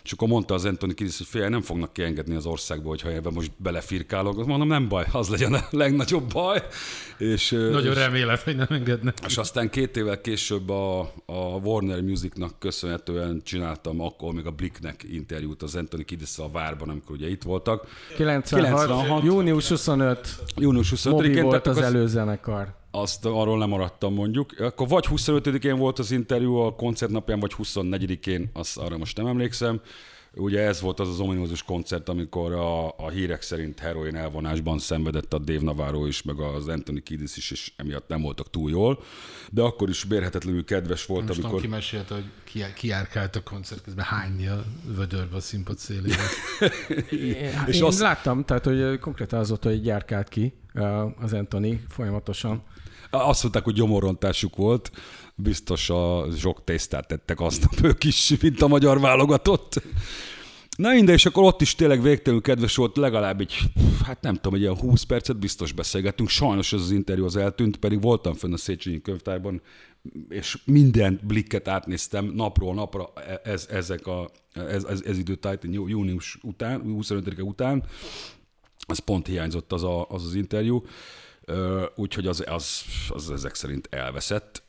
és 0.08 0.14
akkor 0.14 0.28
mondta 0.28 0.54
az 0.54 0.66
Anthony 0.66 0.94
Kiddis, 0.94 1.18
hogy 1.18 1.28
fél, 1.28 1.50
nem 1.50 1.62
fognak 1.62 1.94
kiengedni 1.94 2.36
az 2.36 2.46
országba, 2.46 2.90
hogyha 2.90 3.10
ebben 3.10 3.34
most 3.34 3.52
belefirkálok. 3.58 4.38
Azt 4.38 4.48
mondom, 4.48 4.68
nem 4.68 4.88
baj, 4.88 5.06
az 5.12 5.30
legyen 5.30 5.54
a 5.54 5.68
legnagyobb 5.70 6.34
baj. 6.34 6.64
És, 7.18 7.50
Nagyon 7.50 7.92
és, 7.92 7.98
remélem, 7.98 8.38
hogy 8.44 8.56
nem 8.56 8.68
engednek. 8.70 9.18
És 9.28 9.38
aztán 9.38 9.70
két 9.70 9.98
évvel 9.98 10.22
később 10.22 10.70
a, 10.70 11.00
a 11.26 11.60
Warner 11.64 12.02
Musicnak 12.02 12.60
köszönhetően 12.60 13.42
csináltam 13.44 14.02
akkor 14.02 14.34
még 14.34 14.46
a 14.46 14.52
Blicknek 14.52 15.06
interjút 15.12 15.64
az 15.64 15.76
Anthony 15.76 16.06
kiddis 16.06 16.38
a 16.38 16.50
várban, 16.52 16.90
amikor 16.90 17.16
ugye 17.16 17.30
itt 17.30 17.44
voltak. 17.44 17.88
96, 18.16 18.64
96 18.66 19.24
június 19.24 19.68
25. 19.68 20.36
Június 20.56 20.90
25 20.90 21.28
Mobi 21.28 21.42
volt 21.42 21.68
az, 21.68 21.78
az 21.78 21.84
előzenekar 21.84 22.76
azt 23.02 23.26
arról 23.26 23.58
nem 23.58 23.70
maradtam 23.70 24.14
mondjuk. 24.14 24.60
Akkor 24.60 24.88
vagy 24.88 25.06
25-én 25.10 25.78
volt 25.78 26.00
az 26.00 26.12
interjú 26.12 26.56
a 26.56 26.76
koncertnapján, 26.76 27.40
vagy 27.40 27.54
24-én, 27.58 28.50
azt 28.54 28.78
arra 28.78 28.98
most 28.98 29.18
nem 29.18 29.28
emlékszem. 29.28 29.82
Ugye 30.34 30.62
ez 30.62 30.82
volt 30.82 31.00
az 31.00 31.10
az 31.10 31.20
ominózus 31.20 31.64
koncert, 31.64 32.10
amikor 32.10 32.54
a, 32.54 32.88
a 32.88 33.10
hírek 33.10 33.42
szerint 33.42 33.80
heroin 33.80 34.16
elvonásban 34.16 34.80
szenvedett 34.80 35.34
a 35.34 35.38
Dave 35.38 35.62
Navarro 35.62 36.06
is, 36.06 36.22
meg 36.22 36.40
az 36.40 36.68
Anthony 36.68 37.04
Kiddis 37.04 37.38
is, 37.38 37.52
és 37.52 37.72
emiatt 37.76 38.08
nem 38.08 38.22
voltak 38.22 38.50
túl 38.50 38.70
jól. 38.70 39.04
De 39.52 39.62
akkor 39.62 39.90
is 39.90 40.04
bérhetetlenül 40.04 40.64
kedves 40.64 41.06
volt, 41.06 41.28
Most 41.28 41.44
amikor... 41.44 41.62
kimesélte, 41.62 42.14
hogy 42.14 42.26
ki, 42.44 42.64
kiárkált 42.76 43.36
a 43.36 43.44
koncert 43.44 43.82
közben 43.82 44.06
hányni 44.06 44.48
a 44.48 44.64
vödörbe 44.96 45.36
a 45.36 45.40
színpad 45.40 45.78
szélére. 45.78 46.24
és 47.68 47.76
Én 47.76 47.84
azt... 47.84 48.00
láttam, 48.00 48.46
tehát 48.46 48.66
hogy 48.66 49.00
konkrétan 49.00 49.40
az 49.40 49.52
ott, 49.52 49.64
hogy 49.64 49.86
járkált 49.86 50.30
ki 50.30 50.54
az 51.20 51.34
Anthony 51.34 51.82
folyamatosan. 51.90 52.64
Azt 53.10 53.42
mondták, 53.42 53.64
hogy 53.64 53.74
gyomorontásuk 53.74 54.56
volt, 54.56 54.92
biztos 55.36 55.90
a 55.90 56.26
zsok 56.36 56.64
tésztát 56.64 57.08
tettek 57.08 57.40
aznap 57.40 57.74
ők 57.84 58.04
is, 58.04 58.34
mint 58.42 58.62
a 58.62 58.68
magyar 58.68 59.00
válogatott. 59.00 59.82
Na 60.78 60.90
minden, 60.92 61.16
és 61.16 61.26
akkor 61.26 61.44
ott 61.44 61.62
is 61.62 61.76
tényleg 61.76 62.02
végtelenül 62.02 62.44
kedves 62.44 62.76
volt, 62.76 62.98
legalább 62.98 63.40
egy, 63.40 63.56
hát 64.06 64.22
nem 64.22 64.36
tudom, 64.36 64.54
egy 64.54 64.62
ilyen 64.62 64.78
20 64.78 65.04
percet 65.04 65.40
biztos 65.40 65.72
beszélgettünk. 65.72 66.30
Sajnos 66.30 66.74
ez 66.74 66.82
az 66.82 66.92
interjú 66.92 67.26
az 67.26 67.36
eltűnt, 67.36 67.78
pedig 67.78 68.02
voltam 68.02 68.34
fönn 68.34 68.54
a 68.54 68.58
Széchenyi 68.58 69.02
könyvtárban, 69.02 69.62
és 70.30 70.58
minden 70.66 71.20
blikket 71.24 71.68
átnéztem 71.68 72.26
napról 72.26 72.74
napra 72.74 73.12
e- 73.16 73.42
ez, 73.44 73.68
ezek 73.72 74.08
a, 74.08 74.30
ez, 74.54 74.84
ez, 74.84 75.02
ez 75.06 75.18
időtájt, 75.18 75.64
június 75.72 76.38
után, 76.42 76.82
25 76.82 77.42
után, 77.42 77.84
az 78.88 79.00
pont 79.00 79.28
hiányzott 79.28 79.72
az 79.74 79.84
a, 79.84 80.06
az, 80.10 80.26
az 80.26 80.36
interjú. 80.36 80.84
Úgyhogy 81.96 82.28
az, 82.28 82.44
az, 82.48 82.82
az 83.10 83.32
ezek 83.32 83.56
szerint 83.56 83.88
elveszett. 83.92 84.64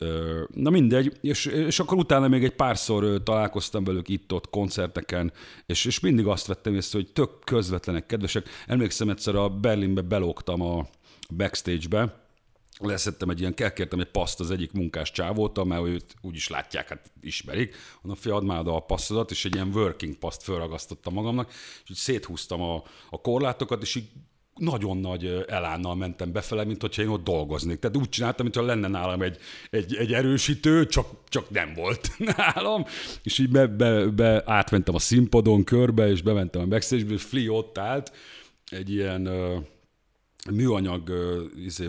Na 0.54 0.70
mindegy, 0.70 1.18
és, 1.20 1.46
és 1.46 1.78
akkor 1.78 1.98
utána 1.98 2.28
még 2.28 2.44
egy 2.44 2.54
párszor 2.54 3.22
találkoztam 3.22 3.84
velük 3.84 4.08
itt-ott 4.08 4.50
koncerteken, 4.50 5.32
és, 5.66 5.84
és 5.84 6.00
mindig 6.00 6.26
azt 6.26 6.46
vettem 6.46 6.74
észre, 6.74 6.98
hogy 6.98 7.12
tök 7.12 7.30
közvetlenek, 7.44 8.06
kedvesek. 8.06 8.48
Emlékszem 8.66 9.08
egyszer 9.08 9.34
a 9.34 9.48
Berlinbe 9.48 10.00
belógtam 10.00 10.62
a 10.62 10.86
backstage-be, 11.36 12.27
leszettem 12.78 13.30
egy 13.30 13.40
ilyen, 13.40 13.54
kértem 13.54 14.00
egy 14.00 14.10
paszt 14.10 14.40
az 14.40 14.50
egyik 14.50 14.72
munkás 14.72 15.10
csávóta, 15.10 15.64
mert 15.64 15.86
őt 15.86 16.14
úgy 16.20 16.34
is 16.34 16.48
látják, 16.48 16.88
hát 16.88 17.10
ismerik. 17.20 17.76
Mondom, 18.02 18.22
fia, 18.22 18.34
add 18.34 18.44
már 18.44 18.66
a 18.66 18.80
passzodat, 18.80 19.30
és 19.30 19.44
egy 19.44 19.54
ilyen 19.54 19.70
working 19.74 20.14
paszt 20.14 20.42
felragasztottam 20.42 21.12
magamnak, 21.12 21.50
és 21.84 21.90
így 21.90 21.96
széthúztam 21.96 22.62
a, 22.62 22.82
a 23.10 23.20
korlátokat, 23.20 23.82
és 23.82 23.94
így 23.94 24.08
nagyon 24.58 24.96
nagy 24.96 25.44
elánnal 25.48 25.94
mentem 25.94 26.32
befele, 26.32 26.64
mint 26.64 26.80
hogyha 26.80 27.02
én 27.02 27.08
ott 27.08 27.24
dolgoznék. 27.24 27.78
Tehát 27.78 27.96
úgy 27.96 28.08
csináltam, 28.08 28.44
mintha 28.44 28.62
lenne 28.62 28.88
nálam 28.88 29.22
egy, 29.22 29.38
egy, 29.70 29.94
egy 29.94 30.12
erősítő, 30.12 30.86
csak, 30.86 31.06
csak 31.28 31.50
nem 31.50 31.74
volt 31.74 32.10
nálam. 32.36 32.84
És 33.22 33.38
így 33.38 33.50
be, 33.50 33.66
be, 33.66 34.06
be 34.06 34.42
átmentem 34.46 34.94
a 34.94 34.98
színpadon 34.98 35.64
körbe, 35.64 36.08
és 36.10 36.22
bementem 36.22 36.62
a 36.62 36.66
backstage-be, 36.66 37.18
Flea 37.18 37.52
ott 37.52 37.78
állt, 37.78 38.12
egy 38.70 38.90
ilyen 38.90 39.28
műanyag 40.50 41.12
izé, 41.64 41.86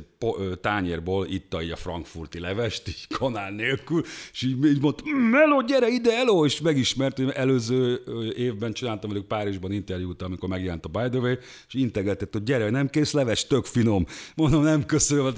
tányérból 0.62 1.28
itta 1.28 1.58
a 1.58 1.76
frankfurti 1.76 2.40
levest, 2.40 2.88
így 2.88 3.08
kanál 3.08 3.52
nélkül, 3.52 4.04
és 4.32 4.42
így, 4.42 4.66
így 4.66 4.82
mondta, 4.82 5.04
Melo, 5.32 5.64
gyere 5.64 5.88
ide, 5.88 6.18
Elo, 6.18 6.46
és 6.46 6.62
megismert, 6.62 7.18
hogy 7.18 7.30
előző 7.30 8.04
évben 8.36 8.74
csináltam 8.74 9.10
velük 9.10 9.26
Párizsban 9.26 9.72
interjút, 9.72 10.22
amikor 10.22 10.50
megjelent 10.50 10.86
a 10.86 10.88
By 10.90 11.10
the 11.10 11.20
Way, 11.20 11.36
és 11.68 11.74
integetett, 11.74 12.34
hogy 12.34 12.44
gyere, 12.44 12.70
nem 12.70 12.88
kész 12.88 13.12
leves, 13.12 13.48
tök 13.48 13.66
finom. 13.66 14.06
Mondom, 14.36 14.64
nem 14.64 14.86
köszönöm, 14.86 15.34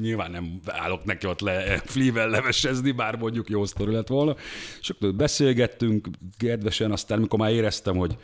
nyilván 0.00 0.30
nem 0.30 0.60
állok 0.66 1.04
neki 1.04 1.26
ott 1.26 1.40
le 1.40 1.82
flível 1.84 2.28
levesezni, 2.28 2.90
bár 2.90 3.16
mondjuk 3.16 3.48
jó 3.48 3.64
sztori 3.64 3.92
lett 3.92 4.08
volna. 4.08 4.36
És 4.80 4.90
akkor 4.90 5.14
beszélgettünk 5.14 6.08
kedvesen, 6.38 6.92
aztán 6.92 7.18
amikor 7.18 7.38
már 7.38 7.52
éreztem, 7.52 7.96
hogy 7.96 8.16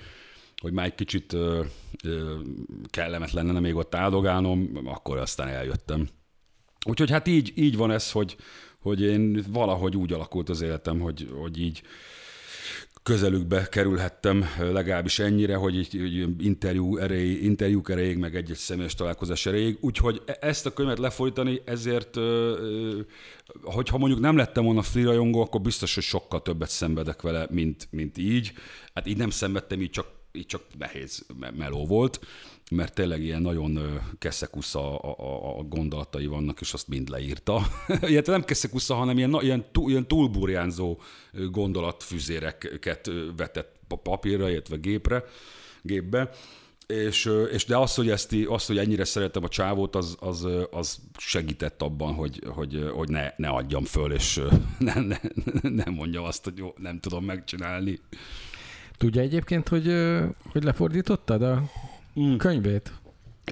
hogy 0.62 0.72
már 0.72 0.86
egy 0.86 0.94
kicsit 0.94 1.32
ö, 1.32 1.64
ö, 2.04 2.38
kellemetlen 2.90 3.46
lenne 3.46 3.60
még 3.60 3.74
ott 3.74 3.94
áldogálnom, 3.94 4.80
akkor 4.84 5.18
aztán 5.18 5.48
eljöttem. 5.48 6.08
Úgyhogy 6.88 7.10
hát 7.10 7.26
így, 7.26 7.52
így 7.54 7.76
van 7.76 7.90
ez, 7.90 8.10
hogy, 8.10 8.36
hogy 8.80 9.02
én 9.02 9.44
valahogy 9.48 9.96
úgy 9.96 10.12
alakult 10.12 10.48
az 10.48 10.60
életem, 10.60 11.00
hogy, 11.00 11.28
hogy 11.40 11.60
így 11.60 11.82
közelükbe 13.06 13.68
kerülhettem 13.68 14.44
legalábbis 14.58 15.18
ennyire, 15.18 15.56
hogy 15.56 15.76
így, 15.76 15.94
így 15.94 16.44
interjú 16.44 16.96
erély, 16.96 17.32
interjúk 17.32 17.90
erejéig, 17.90 18.16
meg 18.16 18.36
egy-egy 18.36 18.56
személyes 18.56 18.94
találkozás 18.94 19.46
erejéig. 19.46 19.78
Úgyhogy 19.80 20.22
e, 20.26 20.36
ezt 20.40 20.66
a 20.66 20.72
könyvet 20.72 20.98
lefordítani, 20.98 21.60
ezért, 21.64 22.18
hogyha 23.62 23.98
mondjuk 23.98 24.20
nem 24.20 24.36
lettem 24.36 24.64
volna 24.64 24.82
free 24.82 25.04
rajongó, 25.04 25.40
akkor 25.40 25.60
biztos, 25.60 25.94
hogy 25.94 26.02
sokkal 26.02 26.42
többet 26.42 26.70
szenvedek 26.70 27.22
vele, 27.22 27.46
mint, 27.50 27.88
mint 27.90 28.18
így. 28.18 28.52
Hát 28.94 29.06
így 29.06 29.16
nem 29.16 29.30
szenvedtem, 29.30 29.80
így 29.80 29.90
csak 29.90 30.15
így 30.36 30.46
csak 30.46 30.62
nehéz 30.78 31.26
meló 31.56 31.86
volt, 31.86 32.20
mert 32.70 32.94
tényleg 32.94 33.22
ilyen 33.22 33.42
nagyon 33.42 34.00
keszekusza 34.18 34.98
a, 34.98 35.16
a, 35.18 35.58
a 35.58 35.62
gondolatai 35.62 36.26
vannak, 36.26 36.60
és 36.60 36.72
azt 36.72 36.88
mind 36.88 37.08
leírta. 37.08 37.66
Illetve 38.02 38.32
nem 38.32 38.44
keszekusza, 38.44 38.94
hanem 38.94 39.18
ilyen, 39.18 39.38
ilyen, 39.40 39.64
túl, 39.72 39.90
ilyen 39.90 40.08
túlburjánzó 40.08 41.00
gondolatfüzéreket 41.50 43.10
vetett 43.36 43.74
papírra, 44.02 44.50
illetve 44.50 44.76
gépre, 44.76 45.24
gépbe. 45.82 46.30
És, 46.86 47.30
és 47.52 47.64
de 47.64 47.76
az, 47.76 47.94
hogy, 47.94 48.10
ezt, 48.10 48.34
az, 48.48 48.66
hogy 48.66 48.78
ennyire 48.78 49.04
szeretem 49.04 49.44
a 49.44 49.48
csávót, 49.48 49.96
az, 49.96 50.16
az, 50.20 50.46
az 50.70 50.98
segített 51.16 51.82
abban, 51.82 52.14
hogy, 52.14 52.42
hogy, 52.48 52.90
hogy 52.94 53.08
ne, 53.08 53.32
ne 53.36 53.48
adjam 53.48 53.84
föl, 53.84 54.12
és 54.12 54.40
ne, 54.78 55.00
ne, 55.00 55.16
ne 55.62 55.90
mondjam 55.90 56.24
azt, 56.24 56.44
hogy 56.44 56.58
jó, 56.58 56.74
nem 56.76 57.00
tudom 57.00 57.24
megcsinálni. 57.24 58.00
Tudja 58.98 59.22
egyébként, 59.22 59.68
hogy, 59.68 59.92
hogy 60.52 60.62
lefordítottad 60.64 61.42
a 61.42 61.70
mm. 62.20 62.36
könyvét? 62.36 62.92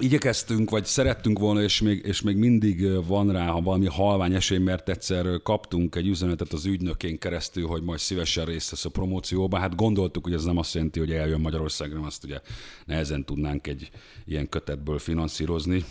Igyekeztünk, 0.01 0.69
vagy 0.69 0.85
szerettünk 0.85 1.39
volna, 1.39 1.61
és 1.61 1.81
még, 1.81 2.05
és 2.05 2.21
még 2.21 2.37
mindig 2.37 3.05
van 3.07 3.31
rá 3.31 3.45
ha 3.45 3.61
valami 3.61 3.85
halvány 3.85 4.33
esély, 4.33 4.57
mert 4.57 4.89
egyszer 4.89 5.25
kaptunk 5.43 5.95
egy 5.95 6.07
üzenetet 6.07 6.53
az 6.53 6.65
ügynökén 6.65 7.17
keresztül, 7.17 7.67
hogy 7.67 7.83
majd 7.83 7.99
szívesen 7.99 8.45
részt 8.45 8.69
vesz 8.69 8.85
a 8.85 8.89
promócióban. 8.89 9.59
Hát 9.59 9.75
gondoltuk, 9.75 10.23
hogy 10.23 10.33
ez 10.33 10.43
nem 10.43 10.57
azt 10.57 10.73
jelenti, 10.73 10.99
hogy 10.99 11.11
eljön 11.11 11.39
Magyarországra, 11.39 12.01
azt 12.01 12.23
ugye 12.23 12.39
nehezen 12.85 13.25
tudnánk 13.25 13.67
egy 13.67 13.89
ilyen 14.25 14.49
kötetből 14.49 14.99
finanszírozni. 14.99 15.83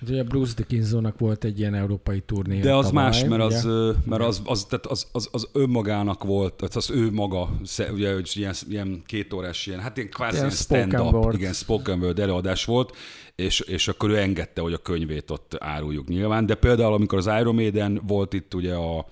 Hát 0.00 0.08
ugye 0.10 0.22
Bruce 0.22 0.52
Dickinsonnak 0.56 1.18
volt 1.18 1.44
egy 1.44 1.58
ilyen 1.58 1.74
európai 1.74 2.20
turné. 2.20 2.60
De 2.60 2.74
az 2.74 2.86
tavaly, 2.86 3.04
más, 3.04 3.24
mert, 3.24 3.42
az, 3.42 3.68
mert 4.04 4.22
az, 4.22 4.42
az, 4.44 4.64
tehát 4.64 4.86
az, 4.86 5.06
az, 5.12 5.28
az 5.32 5.48
önmagának 5.52 6.24
volt, 6.24 6.54
tehát 6.54 6.76
az 6.76 6.90
ő 6.90 7.10
maga, 7.10 7.50
ugye, 7.92 8.14
hogy 8.14 8.30
ilyen, 8.34 8.54
ilyen 8.68 9.02
két 9.06 9.32
órás, 9.32 9.66
ilyen, 9.66 9.80
hát 9.80 9.96
ilyen 9.96 10.08
kvázi 10.08 10.36
ilyen 10.36 10.50
stand-up, 10.50 11.32
igen, 11.32 11.52
spoken 11.52 11.98
word 12.00 12.18
előadás 12.18 12.64
volt, 12.64 12.96
és, 13.36 13.60
és 13.60 13.88
akkor 13.88 14.10
ő 14.10 14.18
engedte, 14.18 14.60
hogy 14.60 14.72
a 14.72 14.78
könyvét 14.78 15.30
ott 15.30 15.56
áruljuk 15.58 16.08
nyilván, 16.08 16.46
de 16.46 16.54
például 16.54 16.92
amikor 16.92 17.18
az 17.18 17.30
Iron 17.40 17.54
Maiden 17.54 18.00
volt 18.06 18.32
itt 18.32 18.54
ugye 18.54 18.74
a, 18.74 19.06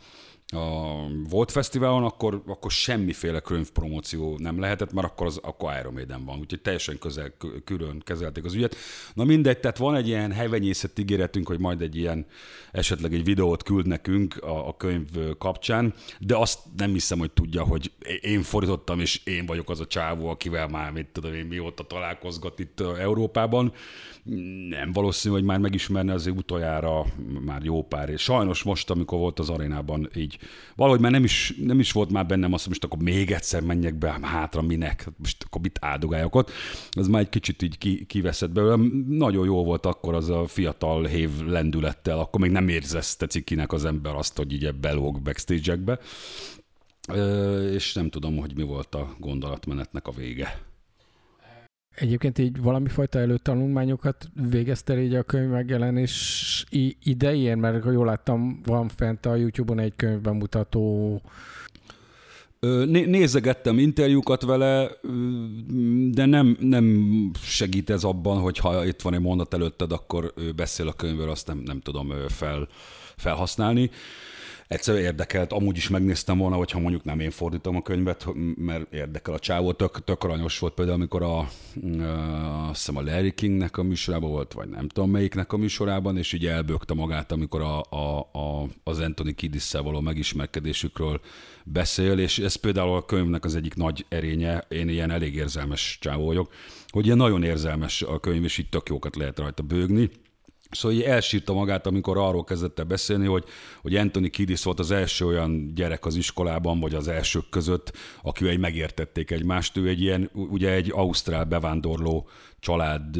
a 0.52 0.94
Volt 1.28 1.50
Fesztiválon, 1.50 2.04
akkor, 2.04 2.42
akkor 2.46 2.70
semmiféle 2.70 3.40
könyvpromóció 3.40 4.38
nem 4.38 4.60
lehetett, 4.60 4.92
mert 4.92 5.06
akkor, 5.06 5.26
az, 5.26 5.38
akkor 5.42 5.72
Iron 5.80 5.92
Maiden 5.92 6.24
van, 6.24 6.38
úgyhogy 6.38 6.60
teljesen 6.60 6.98
közel, 6.98 7.32
külön 7.64 8.02
kezelték 8.04 8.44
az 8.44 8.54
ügyet. 8.54 8.76
Na 9.14 9.24
mindegy, 9.24 9.58
tehát 9.58 9.78
van 9.78 9.94
egy 9.94 10.06
ilyen 10.06 10.32
hevenyészet 10.32 10.98
ígéretünk, 10.98 11.46
hogy 11.46 11.58
majd 11.58 11.82
egy 11.82 11.96
ilyen, 11.96 12.26
esetleg 12.72 13.14
egy 13.14 13.24
videót 13.24 13.62
küld 13.62 13.86
nekünk 13.86 14.36
a, 14.36 14.68
a 14.68 14.76
könyv 14.76 15.08
kapcsán, 15.38 15.94
de 16.20 16.36
azt 16.36 16.58
nem 16.76 16.92
hiszem, 16.92 17.18
hogy 17.18 17.30
tudja, 17.30 17.62
hogy 17.62 17.92
én 18.20 18.42
fordítottam, 18.42 19.00
és 19.00 19.20
én 19.24 19.46
vagyok 19.46 19.70
az 19.70 19.80
a 19.80 19.86
csávó, 19.86 20.28
akivel 20.28 20.68
már, 20.68 20.92
mit 20.92 21.06
tudom 21.06 21.34
én, 21.34 21.46
mióta 21.46 21.84
találkozgat 21.84 22.58
itt 22.58 22.80
Európában. 22.80 23.72
Nem 24.68 24.92
valószínű, 24.92 25.34
hogy 25.34 25.44
már 25.44 25.58
megismerne 25.58 26.12
azért 26.12 26.36
utoljára 26.36 27.04
már 27.44 27.62
jó 27.62 27.82
pár. 27.82 28.18
Sajnos 28.18 28.62
most, 28.62 28.90
amikor 28.90 29.18
volt 29.18 29.38
az 29.38 29.48
arénában 29.48 30.10
így 30.14 30.35
valahogy 30.76 31.00
már 31.00 31.10
nem 31.10 31.24
is, 31.24 31.54
nem 31.62 31.78
is 31.80 31.92
volt 31.92 32.10
már 32.10 32.26
bennem 32.26 32.52
azt, 32.52 32.62
hogy 32.64 32.72
most 32.72 32.84
akkor 32.84 33.02
még 33.02 33.30
egyszer 33.30 33.62
menjek 33.62 33.94
be, 33.94 34.18
hátra 34.22 34.62
minek, 34.62 35.08
most 35.16 35.44
akkor 35.44 35.60
mit 35.60 35.78
áldogáljak 35.80 36.34
ott. 36.34 36.50
Ez 36.90 37.06
már 37.06 37.20
egy 37.20 37.28
kicsit 37.28 37.62
így 37.62 37.78
ki, 37.78 38.04
kiveszett 38.06 38.50
belőle. 38.50 38.76
Nagyon 39.08 39.44
jó 39.44 39.64
volt 39.64 39.86
akkor 39.86 40.14
az 40.14 40.28
a 40.28 40.46
fiatal 40.46 41.04
hév 41.04 41.30
lendülettel, 41.46 42.18
akkor 42.18 42.40
még 42.40 42.50
nem 42.50 42.68
érzezte 42.68 43.26
cikinek 43.26 43.72
az 43.72 43.84
ember 43.84 44.14
azt, 44.14 44.36
hogy 44.36 44.52
így 44.52 44.74
belóg 44.74 45.22
backstage-ekbe. 45.22 45.98
És 47.72 47.92
nem 47.92 48.10
tudom, 48.10 48.36
hogy 48.36 48.56
mi 48.56 48.62
volt 48.62 48.94
a 48.94 49.16
gondolatmenetnek 49.18 50.06
a 50.06 50.12
vége. 50.12 50.65
Egyébként 51.96 52.38
így 52.38 52.62
valami 52.62 52.88
fajta 52.88 53.18
előtanulmányokat 53.18 54.28
végezte 54.50 55.02
így 55.02 55.14
a 55.14 55.22
könyv 55.22 55.50
megjelenés 55.50 56.64
idején, 57.02 57.58
mert 57.58 57.82
ha 57.82 57.90
jól 57.90 58.06
láttam, 58.06 58.60
van 58.64 58.88
fent 58.88 59.26
a 59.26 59.34
YouTube-on 59.34 59.78
egy 59.78 59.96
könyvbemutató. 59.96 61.20
Nézegettem 62.86 63.78
interjúkat 63.78 64.42
vele, 64.42 64.90
de 66.10 66.26
nem, 66.26 66.56
nem 66.60 67.30
segít 67.42 67.90
ez 67.90 68.04
abban, 68.04 68.40
hogy 68.40 68.58
ha 68.58 68.84
itt 68.84 69.02
van 69.02 69.14
egy 69.14 69.20
mondat 69.20 69.54
előtted, 69.54 69.92
akkor 69.92 70.32
beszél 70.56 70.88
a 70.88 70.92
könyvről, 70.92 71.30
azt 71.30 71.46
nem, 71.46 71.62
nem 71.64 71.80
tudom 71.80 72.12
fel, 72.28 72.68
felhasználni 73.16 73.90
egyszerűen 74.68 75.04
érdekelt, 75.04 75.52
amúgy 75.52 75.76
is 75.76 75.88
megnéztem 75.88 76.38
volna, 76.38 76.56
hogyha 76.56 76.78
mondjuk 76.78 77.04
nem 77.04 77.20
én 77.20 77.30
fordítom 77.30 77.76
a 77.76 77.82
könyvet, 77.82 78.26
mert 78.56 78.92
érdekel 78.92 79.34
a 79.34 79.38
csávó, 79.38 79.72
tök, 79.72 80.04
tök 80.04 80.24
aranyos 80.24 80.58
volt 80.58 80.74
például, 80.74 80.96
amikor 80.96 81.22
a, 81.22 81.38
a, 81.38 81.48
azt 82.68 82.86
hiszem 82.86 82.96
a 82.96 83.02
Larry 83.02 83.34
Kingnek 83.34 83.76
a 83.76 83.82
műsorában 83.82 84.30
volt, 84.30 84.52
vagy 84.52 84.68
nem 84.68 84.88
tudom 84.88 85.10
melyiknek 85.10 85.52
a 85.52 85.56
műsorában, 85.56 86.16
és 86.16 86.32
így 86.32 86.46
elbökte 86.46 86.94
magát, 86.94 87.32
amikor 87.32 87.60
a, 87.60 87.80
a, 87.90 88.18
a, 88.32 88.68
az 88.84 88.98
Anthony 88.98 89.34
kiddis 89.34 89.72
való 89.72 90.00
megismerkedésükről 90.00 91.20
beszél, 91.64 92.18
és 92.18 92.38
ez 92.38 92.54
például 92.54 92.96
a 92.96 93.04
könyvnek 93.04 93.44
az 93.44 93.54
egyik 93.54 93.74
nagy 93.74 94.06
erénye, 94.08 94.64
én 94.68 94.88
ilyen 94.88 95.10
elég 95.10 95.34
érzelmes 95.34 95.98
csávó 96.00 96.26
vagyok, 96.26 96.52
hogy 96.88 97.04
ilyen 97.04 97.16
nagyon 97.16 97.42
érzelmes 97.42 98.02
a 98.02 98.20
könyv, 98.20 98.44
és 98.44 98.58
itt 98.58 98.70
tök 98.70 98.88
jókat 98.88 99.16
lehet 99.16 99.38
rajta 99.38 99.62
bőgni 99.62 100.10
Szóval 100.70 100.96
így 100.96 101.02
elsírta 101.02 101.52
magát, 101.52 101.86
amikor 101.86 102.18
arról 102.18 102.44
kezdett 102.44 102.86
beszélni, 102.86 103.26
hogy, 103.26 103.44
hogy 103.82 103.96
Anthony 103.96 104.30
Kiddis 104.30 104.62
volt 104.62 104.78
az 104.78 104.90
első 104.90 105.26
olyan 105.26 105.74
gyerek 105.74 106.06
az 106.06 106.16
iskolában, 106.16 106.80
vagy 106.80 106.94
az 106.94 107.08
elsők 107.08 107.48
között, 107.50 107.92
akivel 108.22 108.56
megértették 108.56 109.30
egymást. 109.30 109.76
Ő 109.76 109.88
egy 109.88 110.00
ilyen, 110.00 110.30
ugye 110.32 110.70
egy 110.70 110.90
ausztrál 110.94 111.44
bevándorló 111.44 112.28
család 112.60 113.18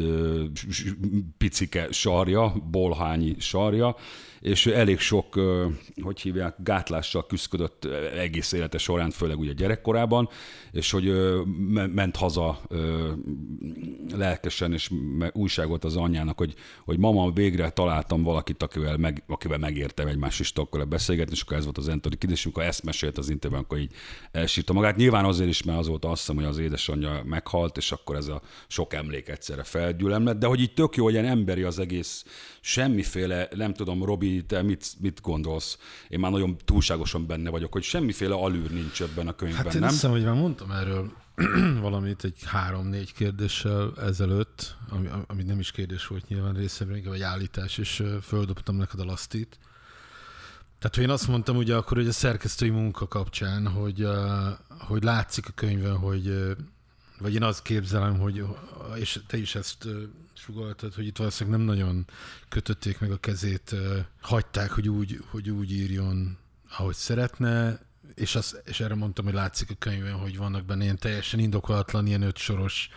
picike 1.37 1.87
sarja, 1.91 2.53
bolhányi 2.71 3.35
sarja, 3.39 3.95
és 4.47 4.65
elég 4.65 4.99
sok, 4.99 5.39
hogy 6.01 6.21
hívják, 6.21 6.55
gátlással 6.63 7.25
küzdött 7.25 7.85
egész 8.15 8.51
élete 8.51 8.77
során, 8.77 9.09
főleg 9.09 9.39
ugye 9.39 9.53
gyerekkorában, 9.53 10.29
és 10.71 10.91
hogy 10.91 11.13
ment 11.93 12.15
haza 12.15 12.61
lelkesen, 14.15 14.73
és 14.73 14.89
újságot 15.31 15.83
az 15.83 15.95
anyjának, 15.95 16.37
hogy, 16.37 16.53
hogy 16.85 16.99
mama, 16.99 17.31
végre 17.31 17.69
találtam 17.69 18.23
valakit, 18.23 18.63
akivel, 18.63 18.97
meg, 18.97 19.23
akivel 19.27 19.57
megértem 19.57 20.07
egymás 20.07 20.39
is 20.39 20.51
akkor 20.55 20.87
beszélgetni, 20.87 21.33
és 21.33 21.41
akkor 21.41 21.57
ez 21.57 21.63
volt 21.63 21.77
az 21.77 21.87
Anthony 21.87 22.17
Kidd, 22.17 22.29
és 22.29 22.45
amikor 22.45 22.63
ezt 22.63 22.83
mesélt 22.83 23.17
az 23.17 23.29
interjúban, 23.29 23.63
akkor 23.65 23.77
így 23.77 23.91
elsírta 24.31 24.73
magát. 24.73 24.95
Nyilván 24.95 25.25
azért 25.25 25.49
is, 25.49 25.63
mert 25.63 25.79
az 25.79 25.87
volt 25.87 26.05
azt 26.05 26.19
hiszem, 26.19 26.35
hogy 26.35 26.45
az 26.45 26.57
édesanyja 26.57 27.21
meghalt, 27.25 27.77
és 27.77 27.91
akkor 27.91 28.15
ez 28.15 28.27
a 28.27 28.41
sok 28.67 28.93
emlék 28.93 29.27
egyszerre 29.27 29.63
felgyűlöm 29.63 30.25
lett, 30.25 30.39
de 30.39 30.47
hogy 30.47 30.59
így 30.59 30.73
tök 30.73 30.95
jó, 30.95 31.03
hogy 31.03 31.13
ilyen 31.13 31.25
emberi 31.25 31.61
az 31.63 31.79
egész, 31.79 32.25
semmiféle, 32.61 33.47
nem 33.55 33.73
tudom, 33.73 34.03
Robi, 34.03 34.36
te 34.45 34.61
mit, 34.61 34.93
mit 34.99 35.21
gondolsz? 35.21 35.77
Én 36.09 36.19
már 36.19 36.31
nagyon 36.31 36.57
túlságosan 36.65 37.27
benne 37.27 37.49
vagyok, 37.49 37.71
hogy 37.71 37.83
semmiféle 37.83 38.35
alűr 38.35 38.71
nincs 38.71 39.01
ebben 39.01 39.27
a 39.27 39.35
könyvben, 39.35 39.63
hát 39.63 39.73
én 39.73 39.79
nem? 39.79 39.89
hiszem, 39.89 40.11
hogy 40.11 40.23
már 40.23 40.33
mondtam 40.33 40.71
erről 40.71 41.11
valamit 41.81 42.23
egy 42.23 42.43
három-négy 42.45 43.13
kérdéssel 43.13 43.93
ezelőtt, 43.97 44.75
ami, 44.89 45.09
ami 45.27 45.43
nem 45.43 45.59
is 45.59 45.71
kérdés 45.71 46.07
volt 46.07 46.27
nyilván 46.27 46.53
részemről, 46.53 46.97
inkább 46.97 47.13
egy 47.13 47.21
állítás, 47.21 47.77
és 47.77 48.03
földobtam 48.21 48.75
neked 48.75 48.99
a 48.99 49.05
lasztit. 49.05 49.59
Tehát, 50.79 50.97
én 50.97 51.09
azt 51.09 51.27
mondtam 51.27 51.55
ugye 51.55 51.75
akkor, 51.75 51.97
hogy 51.97 52.07
a 52.07 52.11
szerkesztői 52.11 52.69
munka 52.69 53.07
kapcsán, 53.07 53.67
hogy, 53.67 54.07
hogy 54.79 55.03
látszik 55.03 55.47
a 55.47 55.51
könyvben, 55.55 55.97
hogy 55.97 56.55
vagy 57.19 57.33
én 57.33 57.43
azt 57.43 57.61
képzelem, 57.61 58.19
hogy, 58.19 58.45
és 58.95 59.19
te 59.27 59.37
is 59.37 59.55
ezt 59.55 59.87
sugaltad, 60.37 60.93
hogy 60.93 61.05
itt 61.05 61.17
valószínűleg 61.17 61.59
nem 61.59 61.67
nagyon 61.67 62.05
kötötték 62.49 62.99
meg 62.99 63.11
a 63.11 63.17
kezét, 63.17 63.75
hagyták, 64.21 64.71
hogy 64.71 64.89
úgy, 64.89 65.19
hogy 65.29 65.49
úgy 65.49 65.71
írjon, 65.71 66.37
ahogy 66.69 66.95
szeretne, 66.95 67.79
és, 68.15 68.35
az, 68.35 68.61
és 68.65 68.79
erre 68.79 68.95
mondtam, 68.95 69.25
hogy 69.25 69.33
látszik 69.33 69.69
a 69.69 69.75
könyvben, 69.79 70.13
hogy 70.13 70.37
vannak 70.37 70.65
benne 70.65 70.83
ilyen 70.83 70.97
teljesen 70.97 71.39
indokolatlan, 71.39 72.07
ilyen 72.07 72.21
ötsoros 72.21 72.89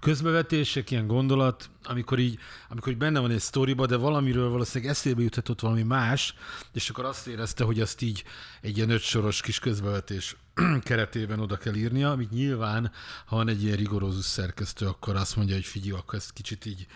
közbevetések, 0.00 0.90
ilyen 0.90 1.06
gondolat, 1.06 1.70
amikor 1.82 2.18
így, 2.18 2.38
amikor 2.68 2.92
így 2.92 2.98
benne 2.98 3.20
van 3.20 3.30
egy 3.30 3.40
sztoriba, 3.40 3.86
de 3.86 3.96
valamiről 3.96 4.48
valószínűleg 4.48 4.92
eszébe 4.92 5.22
juthatott 5.22 5.60
valami 5.60 5.82
más, 5.82 6.34
és 6.72 6.90
akkor 6.90 7.04
azt 7.04 7.26
érezte, 7.26 7.64
hogy 7.64 7.80
azt 7.80 8.02
így 8.02 8.24
egy 8.60 8.76
ilyen 8.76 8.90
ötsoros 8.90 9.40
kis 9.40 9.58
közbevetés 9.58 10.36
keretében 10.82 11.40
oda 11.40 11.56
kell 11.56 11.74
írnia, 11.74 12.10
amit 12.10 12.30
nyilván, 12.30 12.92
ha 13.26 13.36
van 13.36 13.48
egy 13.48 13.62
ilyen 13.62 13.76
rigorózus 13.76 14.24
szerkesztő, 14.24 14.86
akkor 14.86 15.16
azt 15.16 15.36
mondja, 15.36 15.54
hogy 15.54 15.64
figyelj, 15.64 15.98
akkor 15.98 16.14
ezt 16.14 16.32
kicsit 16.32 16.66
így 16.66 16.86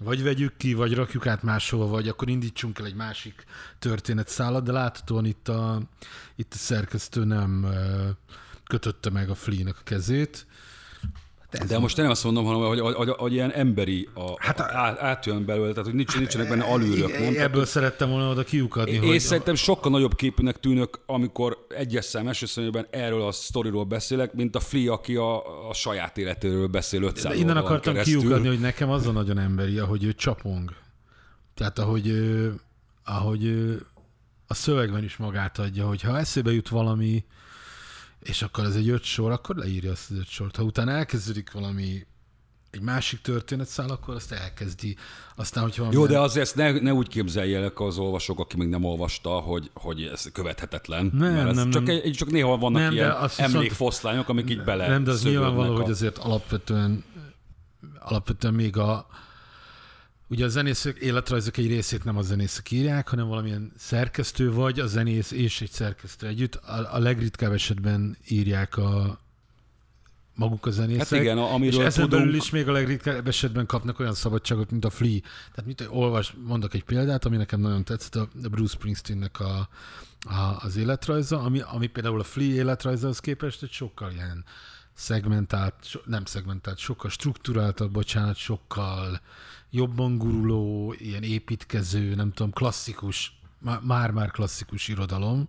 vagy 0.00 0.22
vegyük 0.22 0.56
ki, 0.56 0.74
vagy 0.74 0.94
rakjuk 0.94 1.26
át 1.26 1.42
máshova, 1.42 1.86
vagy 1.86 2.08
akkor 2.08 2.28
indítsunk 2.28 2.78
el 2.78 2.86
egy 2.86 2.94
másik 2.94 3.44
történetszálat, 3.78 4.64
de 4.64 4.72
láthatóan 4.72 5.24
itt 5.24 5.48
a, 5.48 5.82
itt 6.36 6.52
a 6.52 6.56
szerkesztő 6.56 7.24
nem 7.24 7.66
kötötte 8.64 9.10
meg 9.10 9.30
a 9.30 9.34
Flea-nek 9.34 9.76
a 9.78 9.82
kezét, 9.84 10.46
Hát 11.58 11.68
de 11.68 11.78
most 11.78 11.96
nem 11.96 12.10
azt 12.10 12.24
mondom, 12.24 12.44
hanem 12.44 12.60
hogy, 12.68 12.80
hogy, 12.80 12.94
hogy, 12.94 13.08
hogy 13.08 13.32
ilyen 13.32 13.52
emberi 13.52 14.08
a, 14.14 14.32
hát 14.36 14.60
a, 14.60 14.68
át, 14.72 14.98
átjön 15.00 15.44
belőle, 15.44 15.70
tehát 15.70 15.84
hogy 15.84 15.94
nincs, 15.94 16.16
nincsenek 16.16 16.48
benne 16.48 16.64
alűrök. 16.64 17.18
Nem? 17.18 17.22
Ebből 17.22 17.50
tehát, 17.50 17.68
szerettem 17.68 18.08
volna 18.08 18.30
oda 18.30 18.42
kiukadni. 18.42 18.92
Én 18.92 19.00
hogy... 19.00 19.20
szerintem 19.20 19.54
sokkal 19.54 19.90
nagyobb 19.90 20.14
képűnek 20.14 20.60
tűnök, 20.60 21.00
amikor 21.06 21.66
egyes 21.68 22.04
szám 22.04 22.26
elsőszörnyűben 22.26 22.86
erről 22.90 23.22
a 23.22 23.32
sztoriról 23.32 23.84
beszélek, 23.84 24.32
mint 24.32 24.56
a 24.56 24.60
Flea, 24.60 24.92
aki 24.92 25.16
a, 25.16 25.68
a 25.68 25.74
saját 25.74 26.18
életéről 26.18 26.66
beszél 26.66 27.02
500 27.02 27.36
Innen 27.36 27.56
akartam 27.56 27.92
keresztül. 27.92 28.20
kiukadni, 28.20 28.48
hogy 28.48 28.60
nekem 28.60 28.90
az 28.90 29.06
a 29.06 29.12
nagyon 29.12 29.38
emberi, 29.38 29.78
ahogy 29.78 30.04
ő 30.04 30.12
csapong. 30.12 30.70
Tehát 31.54 31.78
ahogy, 31.78 32.12
ahogy 33.04 33.74
a 34.46 34.54
szövegben 34.54 35.04
is 35.04 35.16
magát 35.16 35.58
adja, 35.58 35.86
hogy 35.86 36.02
ha 36.02 36.18
eszébe 36.18 36.52
jut 36.52 36.68
valami, 36.68 37.24
és 38.22 38.42
akkor 38.42 38.64
ez 38.64 38.74
egy 38.74 38.88
öt 38.88 39.02
sor, 39.02 39.30
akkor 39.30 39.56
leírja 39.56 39.90
azt 39.90 40.10
az 40.10 40.16
öt 40.16 40.28
sort. 40.28 40.56
Ha 40.56 40.62
utána 40.62 40.90
elkezdődik 40.90 41.52
valami 41.52 42.06
egy 42.70 42.80
másik 42.80 43.20
történetszál, 43.20 43.90
akkor 43.90 44.14
azt 44.14 44.32
elkezdi. 44.32 44.96
Aztán, 45.36 45.62
hogyha 45.62 45.88
Jó, 45.90 46.06
de 46.06 46.18
azért 46.20 46.44
ezt 46.44 46.54
ne, 46.54 46.80
ne 46.80 46.92
úgy 46.92 47.08
képzeljenek 47.08 47.80
az 47.80 47.98
olvasók, 47.98 48.38
aki 48.38 48.56
még 48.56 48.68
nem 48.68 48.84
olvasta, 48.84 49.30
hogy, 49.30 49.70
hogy 49.74 50.02
ez 50.02 50.30
követhetetlen. 50.32 51.10
Nem, 51.12 51.32
mert 51.32 51.54
nem, 51.54 51.70
csak, 51.70 51.82
nem. 51.82 52.00
Egy, 52.02 52.12
csak 52.12 52.30
néha 52.30 52.56
vannak 52.56 52.82
nem, 52.82 52.92
ilyen 52.92 53.14
emlékfoszlányok, 53.36 54.28
amik 54.28 54.50
így 54.50 54.64
bele 54.64 54.88
Nem, 54.88 55.04
de 55.04 55.10
az 55.10 55.22
nyilvánvaló, 55.22 55.74
a... 55.74 55.80
hogy 55.80 55.90
azért 55.90 56.18
alapvetően, 56.18 57.04
alapvetően 57.98 58.54
még 58.54 58.76
a, 58.76 59.06
Ugye 60.32 60.44
a 60.44 60.48
zenészek 60.48 60.98
életrajzok 60.98 61.56
egy 61.56 61.66
részét 61.66 62.04
nem 62.04 62.16
a 62.16 62.22
zenészek 62.22 62.70
írják, 62.70 63.08
hanem 63.08 63.28
valamilyen 63.28 63.72
szerkesztő 63.76 64.52
vagy, 64.52 64.80
a 64.80 64.86
zenész 64.86 65.30
és 65.30 65.60
egy 65.60 65.70
szerkesztő 65.70 66.26
együtt. 66.26 66.54
A, 66.54 66.94
a 66.94 66.98
legritkább 66.98 67.52
esetben 67.52 68.16
írják 68.28 68.76
a 68.76 69.20
maguk 70.34 70.66
a 70.66 70.70
zenészek. 70.70 71.08
Hát 71.08 71.20
igen, 71.20 71.38
amiről 71.38 71.80
és 71.80 71.86
ezen 71.86 72.04
tudunk... 72.04 72.22
belül 72.22 72.36
is 72.36 72.50
még 72.50 72.68
a 72.68 72.72
legritkább 72.72 73.28
esetben 73.28 73.66
kapnak 73.66 73.98
olyan 73.98 74.14
szabadságot, 74.14 74.70
mint 74.70 74.84
a 74.84 74.90
Flea. 74.90 75.20
Tehát 75.20 75.66
mit 75.66 75.86
olvas, 75.90 76.34
mondok 76.44 76.74
egy 76.74 76.84
példát, 76.84 77.24
ami 77.24 77.36
nekem 77.36 77.60
nagyon 77.60 77.84
tetszett, 77.84 78.14
a 78.14 78.28
Bruce 78.50 78.74
Springsteennek 78.74 79.40
a, 79.40 79.68
a, 80.20 80.56
az 80.58 80.76
életrajza, 80.76 81.40
ami, 81.40 81.60
ami 81.60 81.86
például 81.86 82.20
a 82.20 82.24
Flea 82.24 82.46
életrajzához 82.46 83.18
képest 83.18 83.62
egy 83.62 83.72
sokkal 83.72 84.10
ilyen 84.12 84.44
szegmentált, 84.94 86.00
nem 86.04 86.24
szegmentált, 86.24 86.78
sokkal 86.78 87.10
struktúráltabb, 87.10 87.92
bocsánat, 87.92 88.36
sokkal 88.36 89.20
jobban 89.70 90.18
guruló, 90.18 90.94
ilyen 90.98 91.22
építkező, 91.22 92.14
nem 92.14 92.32
tudom, 92.32 92.52
klasszikus, 92.52 93.40
már-már 93.82 94.30
klasszikus 94.30 94.88
irodalom, 94.88 95.48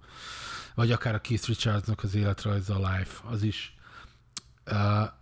vagy 0.75 0.91
akár 0.91 1.15
a 1.15 1.21
Keith 1.21 1.47
Richardsnak 1.47 2.03
az 2.03 2.15
életrajza, 2.15 2.75
a 2.75 2.77
Life, 2.77 3.19
az 3.29 3.43
is, 3.43 3.75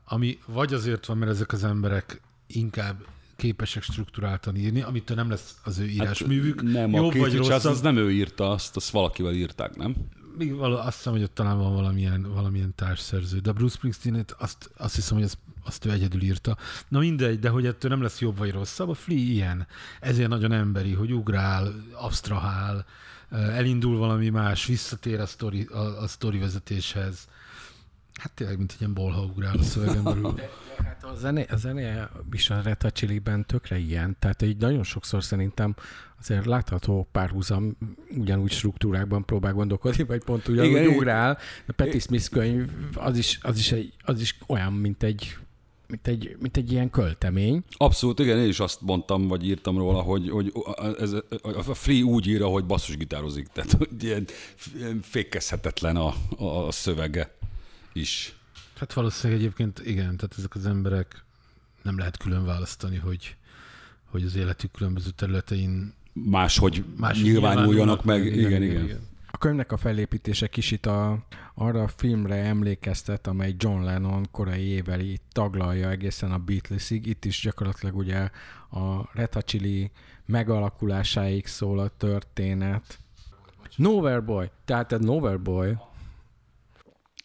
ami 0.05 0.39
vagy 0.45 0.73
azért 0.73 1.05
van, 1.05 1.17
mert 1.17 1.31
ezek 1.31 1.51
az 1.51 1.63
emberek 1.63 2.21
inkább 2.47 3.05
képesek 3.35 3.83
struktúráltan 3.83 4.55
írni, 4.55 4.81
amitől 4.81 5.17
nem 5.17 5.29
lesz 5.29 5.55
az 5.63 5.77
ő 5.77 5.85
írásművük. 5.85 6.61
Hát 6.61 6.71
nem, 6.71 6.91
Jobb 6.91 7.05
a 7.05 7.09
Keith 7.09 7.31
Richards 7.31 7.65
az 7.65 7.81
nem 7.81 7.97
ő 7.97 8.11
írta 8.11 8.49
azt, 8.49 8.75
azt 8.75 8.89
valakivel 8.89 9.33
írták, 9.33 9.75
nem? 9.75 9.95
Még 10.41 10.55
való, 10.55 10.77
azt 10.77 10.95
hiszem, 10.95 11.13
hogy 11.13 11.23
ott 11.23 11.33
talán 11.33 11.57
van 11.57 11.73
valamilyen, 11.73 12.33
valamilyen 12.33 12.75
társszerző, 12.75 13.39
de 13.39 13.51
Bruce 13.51 13.75
springsteen 13.75 14.25
azt, 14.37 14.69
azt 14.77 14.95
hiszem, 14.95 15.15
hogy 15.15 15.25
azt, 15.25 15.37
azt 15.63 15.85
ő 15.85 15.91
egyedül 15.91 16.21
írta. 16.21 16.57
Na 16.87 16.99
mindegy, 16.99 17.39
de 17.39 17.49
hogy 17.49 17.65
ettől 17.65 17.91
nem 17.91 18.01
lesz 18.01 18.19
jobb 18.19 18.37
vagy 18.37 18.51
rosszabb, 18.51 18.89
a 18.89 18.93
Flea 18.93 19.17
ilyen. 19.17 19.67
Ezért 19.99 20.29
nagyon 20.29 20.51
emberi, 20.51 20.93
hogy 20.93 21.13
ugrál, 21.13 21.73
abstrahál, 21.91 22.85
elindul 23.29 23.97
valami 23.97 24.29
más, 24.29 24.65
visszatér 24.65 25.19
a 25.19 25.25
sztori, 25.25 25.63
a, 25.63 26.01
a 26.01 26.07
sztori 26.07 26.37
vezetéshez. 26.37 27.27
Hát 28.21 28.31
tényleg, 28.31 28.57
mint 28.57 28.71
egy 28.71 28.79
ilyen 28.79 28.93
bolha 28.93 29.21
ugrál 29.21 29.57
a 29.57 29.63
szövegen 29.63 30.03
belül. 30.03 30.39
Hát 30.83 31.03
a 31.03 31.15
zené, 31.15 31.45
a 31.49 31.55
zené 31.55 31.93
is 32.31 32.49
a 32.49 32.61
Reta 32.61 32.91
Chili-ben 32.91 33.45
tökre 33.45 33.77
ilyen, 33.77 34.15
tehát 34.19 34.41
így 34.41 34.57
nagyon 34.57 34.83
sokszor 34.83 35.23
szerintem 35.23 35.75
azért 36.19 36.45
látható 36.45 37.07
párhuzam 37.11 37.77
ugyanúgy 38.17 38.51
struktúrákban 38.51 39.25
próbál 39.25 39.53
gondolkodni, 39.53 40.03
vagy 40.03 40.23
pont 40.23 40.47
ugyanúgy 40.47 40.71
Igen, 40.71 40.87
ugrál. 40.87 41.37
A 41.67 41.71
Patti 41.71 41.99
Smith 41.99 42.29
könyv 42.29 42.69
az 42.95 43.17
is, 43.17 43.39
az, 43.41 43.57
is 43.57 43.71
egy, 43.71 43.93
az 44.03 44.21
is 44.21 44.37
olyan, 44.47 44.73
mint 44.73 45.03
egy 45.03 45.37
mint 45.87 46.07
egy, 46.07 46.35
mint 46.39 46.57
egy 46.57 46.71
ilyen 46.71 46.89
költemény. 46.89 47.63
Abszolút, 47.77 48.19
igen, 48.19 48.37
én 48.37 48.47
is 48.47 48.59
azt 48.59 48.81
mondtam, 48.81 49.27
vagy 49.27 49.45
írtam 49.45 49.77
róla, 49.77 50.01
hogy, 50.01 50.29
hogy 50.29 50.53
ez, 50.99 51.13
a 51.67 51.73
Free 51.73 52.03
úgy 52.03 52.27
ír, 52.27 52.41
hogy 52.41 52.65
basszusgitározik, 52.65 53.47
tehát 53.47 53.71
hogy 53.71 54.03
ilyen, 54.03 54.25
ilyen 54.75 54.99
fékezhetetlen 55.01 55.95
a, 55.95 56.13
a 56.37 56.71
szövege 56.71 57.39
is. 57.93 58.35
Hát 58.77 58.93
valószínűleg 58.93 59.41
egyébként 59.41 59.81
igen, 59.85 60.17
tehát 60.17 60.35
ezek 60.37 60.55
az 60.55 60.65
emberek 60.65 61.23
nem 61.81 61.97
lehet 61.97 62.17
külön 62.17 62.45
választani, 62.45 62.97
hogy, 62.97 63.35
hogy 64.05 64.23
az 64.23 64.35
életük 64.35 64.71
különböző 64.71 65.09
területein 65.09 65.93
máshogy 66.13 66.83
Más 66.97 67.21
nyilvánuljanak 67.21 68.03
meg. 68.03 68.25
Igen, 68.25 68.39
igen, 68.39 68.63
igen. 68.63 68.83
igen. 68.83 69.09
A 69.31 69.37
könyvnek 69.37 69.71
a 69.71 69.77
felépítése 69.77 70.47
kicsit 70.47 70.85
a, 70.85 71.25
arra 71.53 71.83
a 71.83 71.87
filmre 71.87 72.35
emlékeztet, 72.35 73.27
amely 73.27 73.55
John 73.57 73.83
Lennon 73.83 74.27
korai 74.31 74.63
éveli 74.63 75.19
taglalja 75.31 75.89
egészen 75.89 76.31
a 76.31 76.37
Beatlesig. 76.37 77.05
Itt 77.05 77.25
is 77.25 77.41
gyakorlatilag 77.41 77.95
ugye 77.95 78.29
a 78.71 79.09
Reta 79.13 79.41
Chili 79.41 79.91
megalakulásáig 80.25 81.47
szól 81.47 81.79
a 81.79 81.87
történet. 81.97 82.99
Nowhere 83.75 84.19
Boy, 84.19 84.49
tehát 84.65 84.91
a 84.91 84.97
Nowhere 84.97 85.37
Boy. 85.37 85.77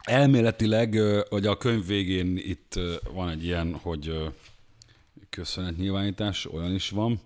Elméletileg, 0.06 1.00
hogy 1.28 1.46
a 1.46 1.56
könyv 1.56 1.86
végén 1.86 2.36
itt 2.36 2.78
van 3.12 3.28
egy 3.28 3.44
ilyen, 3.44 3.74
hogy 3.74 4.32
köszönet 5.30 5.76
nyilvánítás, 5.76 6.46
olyan 6.46 6.74
is 6.74 6.90
van, 6.90 7.20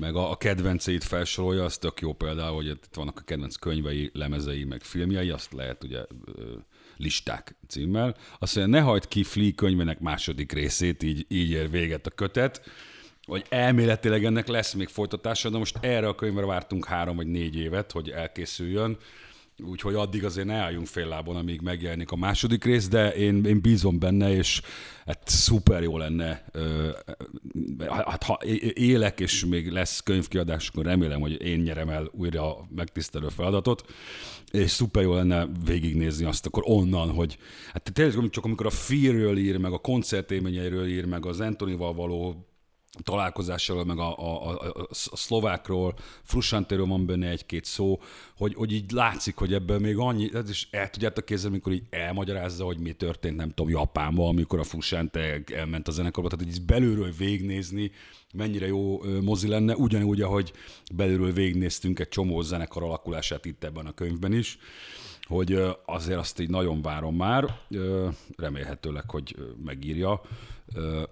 meg 0.00 0.14
a, 0.14 0.30
a 0.30 0.36
kedvenceit 0.36 1.04
felsorolja, 1.04 1.64
az 1.64 1.78
tök 1.78 2.00
jó 2.00 2.12
például, 2.12 2.54
hogy 2.54 2.66
itt 2.66 2.88
vannak 2.94 3.18
a 3.18 3.24
kedvenc 3.24 3.56
könyvei, 3.56 4.10
lemezei, 4.12 4.64
meg 4.64 4.82
filmjei, 4.82 5.30
azt 5.30 5.52
lehet 5.52 5.84
ugye 5.84 6.00
listák 6.96 7.54
címmel. 7.68 8.16
Azt 8.38 8.56
mondja, 8.56 8.78
ne 8.78 8.84
hagyd 8.84 9.08
ki 9.08 9.22
Flea 9.22 9.52
könyvének 9.54 10.00
második 10.00 10.52
részét, 10.52 11.02
így, 11.02 11.26
így 11.28 11.50
ér 11.50 11.70
véget 11.70 12.06
a 12.06 12.10
kötet, 12.10 12.70
vagy 13.26 13.44
elméletileg 13.48 14.24
ennek 14.24 14.46
lesz 14.46 14.72
még 14.72 14.88
folytatása, 14.88 15.50
de 15.50 15.58
most 15.58 15.78
erre 15.80 16.08
a 16.08 16.14
könyvre 16.14 16.46
vártunk 16.46 16.84
három 16.84 17.16
vagy 17.16 17.26
négy 17.26 17.56
évet, 17.56 17.92
hogy 17.92 18.10
elkészüljön, 18.10 18.98
úgyhogy 19.64 19.94
addig 19.94 20.24
azért 20.24 20.46
ne 20.46 20.54
álljunk 20.54 20.86
fél 20.86 21.06
lábon, 21.06 21.36
amíg 21.36 21.60
megjelenik 21.60 22.10
a 22.10 22.16
második 22.16 22.64
rész, 22.64 22.88
de 22.88 23.14
én, 23.14 23.44
én 23.44 23.60
bízom 23.60 23.98
benne, 23.98 24.34
és 24.34 24.62
hát 25.06 25.28
szuper 25.28 25.82
jó 25.82 25.98
lenne, 25.98 26.44
hát 27.88 28.22
ha 28.22 28.38
élek, 28.74 29.20
és 29.20 29.44
még 29.44 29.70
lesz 29.70 30.00
könyvkiadás, 30.00 30.68
akkor 30.68 30.84
remélem, 30.84 31.20
hogy 31.20 31.42
én 31.42 31.58
nyerem 31.58 31.88
el 31.88 32.10
újra 32.12 32.56
a 32.56 32.66
megtisztelő 32.74 33.28
feladatot, 33.28 33.84
és 34.50 34.70
szuper 34.70 35.02
jó 35.02 35.14
lenne 35.14 35.48
végignézni 35.64 36.24
azt 36.24 36.46
akkor 36.46 36.62
onnan, 36.66 37.10
hogy 37.10 37.38
hát 37.72 37.92
tényleg 37.92 38.30
csak 38.30 38.44
amikor 38.44 38.66
a 38.66 38.70
Fear-ről 38.70 39.38
ír, 39.38 39.56
meg 39.56 39.72
a 39.72 39.78
koncertélményeiről 39.78 40.86
ír, 40.86 41.04
meg 41.04 41.26
az 41.26 41.40
Antonival 41.40 41.94
való 41.94 42.46
találkozásáról, 43.02 43.84
meg 43.84 43.98
a, 43.98 44.18
a, 44.18 44.50
a, 44.50 44.86
a 45.10 45.16
szlovákról, 45.16 45.94
Frussantéről 46.22 46.86
van 46.86 47.06
benne 47.06 47.28
egy-két 47.28 47.64
szó, 47.64 48.00
hogy, 48.36 48.54
hogy 48.54 48.72
így 48.72 48.90
látszik, 48.90 49.36
hogy 49.36 49.52
ebből 49.52 49.78
még 49.78 49.96
annyi, 49.96 50.30
és 50.48 50.66
el 50.70 50.90
tudjátok 50.90 51.24
kézzel, 51.24 51.50
amikor 51.50 51.72
így 51.72 51.82
elmagyarázza, 51.90 52.64
hogy 52.64 52.78
mi 52.78 52.92
történt, 52.92 53.36
nem 53.36 53.48
tudom, 53.48 53.70
Japánban, 53.70 54.28
amikor 54.28 54.58
a 54.58 54.64
Frussante 54.64 55.42
elment 55.54 55.88
a 55.88 55.90
zenekarba, 55.90 56.28
tehát 56.28 56.54
így 56.54 56.62
belülről 56.62 57.12
végnézni, 57.18 57.90
mennyire 58.34 58.66
jó 58.66 59.02
mozi 59.20 59.48
lenne, 59.48 59.74
ugyanúgy, 59.74 60.20
ahogy 60.20 60.52
belülről 60.94 61.32
végnéztünk 61.32 61.98
egy 61.98 62.08
csomó 62.08 62.40
zenekar 62.40 62.82
alakulását 62.82 63.44
itt 63.44 63.64
ebben 63.64 63.86
a 63.86 63.92
könyvben 63.92 64.32
is 64.32 64.58
hogy 65.26 65.58
azért 65.86 66.18
azt 66.18 66.40
így 66.40 66.50
nagyon 66.50 66.82
várom 66.82 67.16
már, 67.16 67.58
remélhetőleg, 68.36 69.10
hogy 69.10 69.36
megírja. 69.64 70.20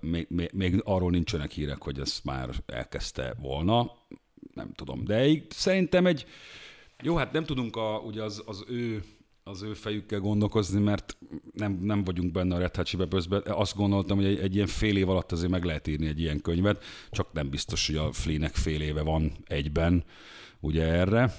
Még, 0.00 0.26
még, 0.30 0.50
még 0.52 0.80
arról 0.84 1.10
nincsenek 1.10 1.50
hírek, 1.50 1.82
hogy 1.82 1.98
ezt 1.98 2.24
már 2.24 2.50
elkezdte 2.66 3.34
volna, 3.40 3.92
nem 4.54 4.72
tudom. 4.72 5.04
De 5.04 5.26
így, 5.26 5.50
szerintem 5.50 6.06
egy, 6.06 6.26
jó, 7.02 7.16
hát 7.16 7.32
nem 7.32 7.44
tudunk 7.44 7.76
a, 7.76 7.98
ugye 7.98 8.22
az, 8.22 8.42
az 8.46 8.64
ő 8.68 9.02
az 9.46 9.62
ő 9.62 9.74
fejükkel 9.74 10.20
gondolkozni, 10.20 10.80
mert 10.80 11.18
nem, 11.52 11.78
nem 11.82 12.04
vagyunk 12.04 12.32
benne 12.32 12.54
a 12.54 12.58
Red 12.58 12.76
Hot 12.76 13.48
Azt 13.48 13.76
gondoltam, 13.76 14.16
hogy 14.16 14.26
egy, 14.26 14.38
egy 14.38 14.54
ilyen 14.54 14.66
fél 14.66 14.96
év 14.96 15.08
alatt 15.08 15.32
azért 15.32 15.50
meg 15.50 15.64
lehet 15.64 15.86
írni 15.86 16.06
egy 16.06 16.20
ilyen 16.20 16.40
könyvet, 16.40 16.84
csak 17.10 17.32
nem 17.32 17.50
biztos, 17.50 17.86
hogy 17.86 17.96
a 17.96 18.12
Flea-nek 18.12 18.54
fél 18.54 18.80
éve 18.80 19.02
van 19.02 19.32
egyben 19.44 20.04
ugye 20.60 20.82
erre. 20.82 21.34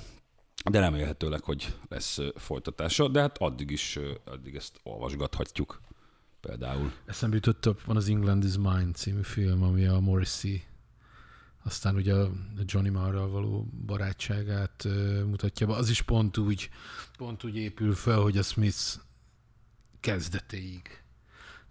De 0.70 0.80
remélhetőleg, 0.80 1.44
hogy 1.44 1.74
lesz 1.90 2.20
folytatása, 2.36 3.08
de 3.08 3.20
hát 3.20 3.38
addig 3.38 3.72
is, 3.72 4.00
addig 4.26 4.56
ezt 4.56 4.80
olvasgathatjuk 4.84 5.82
például. 6.46 6.92
Eszembe 7.06 7.36
jutott, 7.36 7.82
van 7.86 7.96
az 7.96 8.10
England 8.10 8.44
is 8.44 8.58
Mine 8.58 8.92
című 8.94 9.22
film, 9.22 9.64
ami 9.64 9.86
a 9.86 10.00
Morrissey 10.00 10.62
aztán 11.64 11.96
ugye 11.96 12.14
a 12.14 12.32
Johnny 12.66 12.90
Marra 12.90 13.28
való 13.28 13.68
barátságát 13.86 14.88
mutatja 15.26 15.68
be. 15.68 15.74
Az 15.74 15.90
is 15.90 16.02
pont 16.02 16.38
úgy, 16.38 16.70
pont 17.18 17.44
úgy 17.44 17.56
épül 17.56 17.94
fel, 17.94 18.20
hogy 18.20 18.38
a 18.38 18.42
Smith 18.42 18.98
kezdetéig 20.00 20.82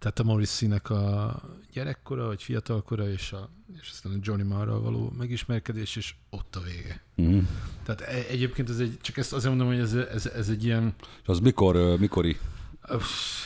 tehát 0.05 0.18
a 0.18 0.25
Morrissey-nek 0.25 0.91
a 0.91 1.41
gyerekkora, 1.72 2.27
vagy 2.27 2.43
fiatalkora, 2.43 3.09
és, 3.09 3.33
a, 3.33 3.51
és 3.81 3.91
aztán 3.91 4.12
a 4.12 4.16
Johnny 4.20 4.43
Marra 4.43 4.81
való 4.81 5.12
megismerkedés, 5.18 5.97
és 5.97 6.14
ott 6.31 6.57
a 6.57 6.61
vége. 6.61 7.03
Mm. 7.22 7.39
Tehát 7.83 8.01
e- 8.01 8.27
egyébként 8.29 8.68
ez 8.70 8.79
egy, 8.79 8.99
csak 9.01 9.16
ezt 9.16 9.33
azért 9.33 9.49
mondom, 9.49 9.66
hogy 9.66 9.79
ez, 9.79 9.95
ez, 9.95 10.27
ez 10.27 10.49
egy 10.49 10.64
ilyen... 10.64 10.95
És 11.22 11.29
az 11.29 11.39
mikor, 11.39 11.99
mikori? 11.99 12.37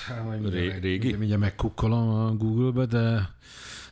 Hát, 0.06 0.38
Ré, 0.42 0.78
régi? 0.78 1.12
Mindjárt 1.12 1.40
megkukkolom 1.40 2.08
a 2.08 2.32
Google-be, 2.32 2.86
de, 2.86 3.34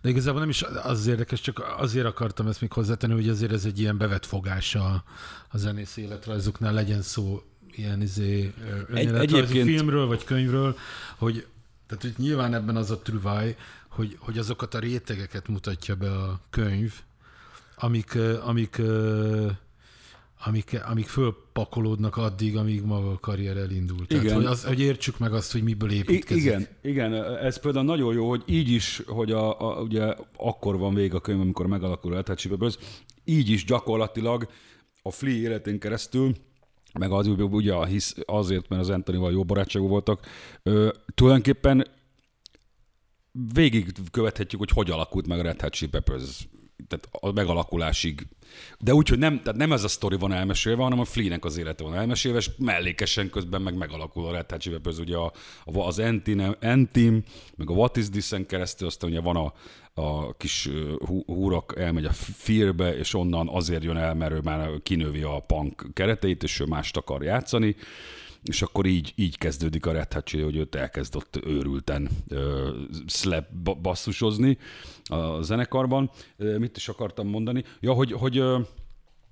de 0.01 0.09
igazából 0.09 0.41
nem 0.41 0.49
is 0.49 0.63
az 0.63 1.07
érdekes, 1.07 1.41
csak 1.41 1.75
azért 1.79 2.07
akartam 2.07 2.47
ezt 2.47 2.61
még 2.61 2.73
hozzátenni, 2.73 3.13
hogy 3.13 3.29
azért 3.29 3.53
ez 3.53 3.65
egy 3.65 3.81
ilyen 3.81 3.99
bevett 3.99 4.27
fogása 4.27 5.05
a 5.49 5.59
zenész 5.59 5.97
életrajzoknál, 5.97 6.73
legyen 6.73 7.03
szó 7.03 7.43
ilyen 7.73 8.03
izé, 8.03 8.53
egy, 8.95 9.09
egyébként... 9.09 9.69
filmről 9.69 10.07
vagy 10.07 10.25
könyvről, 10.25 10.77
hogy 11.17 11.47
tehát 11.87 12.03
hogy 12.03 12.15
nyilván 12.17 12.55
ebben 12.55 12.77
az 12.77 12.91
a 12.91 12.99
trüváj, 12.99 13.57
hogy, 13.89 14.17
hogy 14.21 14.39
azokat 14.39 14.75
a 14.75 14.79
rétegeket 14.79 15.49
mutatja 15.49 15.95
be 15.95 16.11
a 16.11 16.41
könyv, 16.51 16.93
amik, 17.77 18.19
amik, 18.45 18.83
amik, 20.47 20.81
amik 20.87 21.07
fölpakolódnak 21.07 22.17
addig, 22.17 22.57
amíg 22.57 22.83
maga 22.83 23.11
a 23.11 23.19
karrier 23.19 23.57
elindul. 23.57 24.07
Tehát, 24.07 24.25
igen. 24.25 24.37
Hogy, 24.37 24.45
az, 24.45 24.65
hogy 24.65 24.81
értsük 24.81 25.19
meg 25.19 25.33
azt, 25.33 25.53
hogy 25.53 25.63
miből 25.63 25.91
építkezik. 25.91 26.45
I- 26.45 26.47
igen, 26.47 26.67
igen, 26.83 27.15
ez 27.37 27.59
például 27.61 27.85
nagyon 27.85 28.15
jó, 28.15 28.29
hogy 28.29 28.43
így 28.47 28.71
is, 28.71 29.03
hogy 29.07 29.33
a, 29.33 29.61
a, 29.61 29.83
ugye 29.83 30.15
akkor 30.37 30.79
van 30.79 30.95
vége 30.95 31.17
a 31.17 31.21
könyv, 31.21 31.41
amikor 31.41 31.67
megalakul 31.67 32.15
a 32.15 32.17
Attachable 32.17 32.71
így 33.25 33.51
is 33.51 33.65
gyakorlatilag 33.65 34.49
a 35.03 35.11
Flea 35.11 35.35
életén 35.35 35.79
keresztül 35.79 36.35
meg 36.99 37.11
az 37.11 37.27
ugye 37.27 37.87
hisz 37.87 38.15
azért, 38.25 38.69
mert 38.69 38.83
az 38.83 38.91
Anthony-val 38.91 39.33
jó 39.33 39.45
barátságú 39.45 39.89
voltak, 39.89 40.27
ö, 40.63 40.89
tulajdonképpen 41.15 41.87
végig 43.53 43.93
követhetjük, 44.11 44.61
hogy 44.61 44.71
hogy 44.71 44.91
alakult 44.91 45.27
meg 45.27 45.39
a 45.39 45.43
Red 45.43 45.61
Hot 45.61 45.73
Chili 45.73 45.91
Peppers 45.91 46.49
tehát 46.89 47.09
a 47.11 47.33
megalakulásig. 47.33 48.27
De 48.79 48.95
úgy, 48.95 49.09
hogy 49.09 49.19
nem, 49.19 49.43
tehát 49.43 49.59
nem 49.59 49.73
ez 49.73 49.85
a 49.85 49.89
sztori 49.89 50.17
van 50.17 50.33
elmesélve, 50.33 50.83
hanem 50.83 51.01
a 51.01 51.05
Flea-nek 51.05 51.45
az 51.45 51.57
élete 51.57 51.83
van 51.83 51.95
elmesélve, 51.95 52.39
és 52.39 52.51
mellékesen 52.59 53.31
közben 53.31 53.63
meg 53.63 53.77
megalakul 53.77 54.27
a 54.27 54.33
Red 54.33 54.51
Hot 54.51 54.61
Chili 54.61 54.79
ugye 54.99 55.17
a, 55.17 55.33
a, 55.65 55.79
az 55.79 55.99
Entim, 56.61 57.23
meg 57.57 57.71
a 57.71 57.73
What 57.73 57.97
is 57.97 58.09
This-en 58.09 58.47
keresztül, 58.47 58.87
aztán 58.87 59.11
ugye 59.11 59.21
van 59.21 59.37
a, 59.37 59.53
a 60.03 60.37
kis 60.37 60.69
húrok 61.27 61.79
elmegy 61.79 62.05
a 62.05 62.13
Fearbe, 62.13 62.97
és 62.97 63.15
onnan 63.15 63.49
azért 63.49 63.85
jön 63.85 63.97
el, 63.97 64.15
mert 64.15 64.33
ő 64.33 64.41
már 64.41 64.71
kinövi 64.83 65.23
a 65.23 65.43
punk 65.47 65.87
kereteit, 65.93 66.43
és 66.43 66.61
ő 66.61 66.65
mást 66.65 66.97
akar 66.97 67.23
játszani, 67.23 67.77
és 68.47 68.63
akkor 68.63 68.87
így, 68.87 69.13
így 69.17 69.39
kezdődik 69.39 69.87
a 69.87 69.93
Red 69.93 70.13
Hot 70.13 70.31
hogy 70.31 70.57
őt 70.57 70.75
elkezdott 70.75 71.39
őrülten 71.47 72.09
uh, 72.29 72.39
slap 73.07 73.53
basszusozni 73.83 74.59
a 75.05 75.43
zenekarban. 75.43 76.11
Uh, 76.39 76.59
mit 76.59 76.77
is 76.77 76.89
akartam 76.89 77.29
mondani? 77.29 77.65
Ja, 77.81 77.93
hogy, 77.93 78.13
hogy 78.13 78.41
uh, 78.41 78.61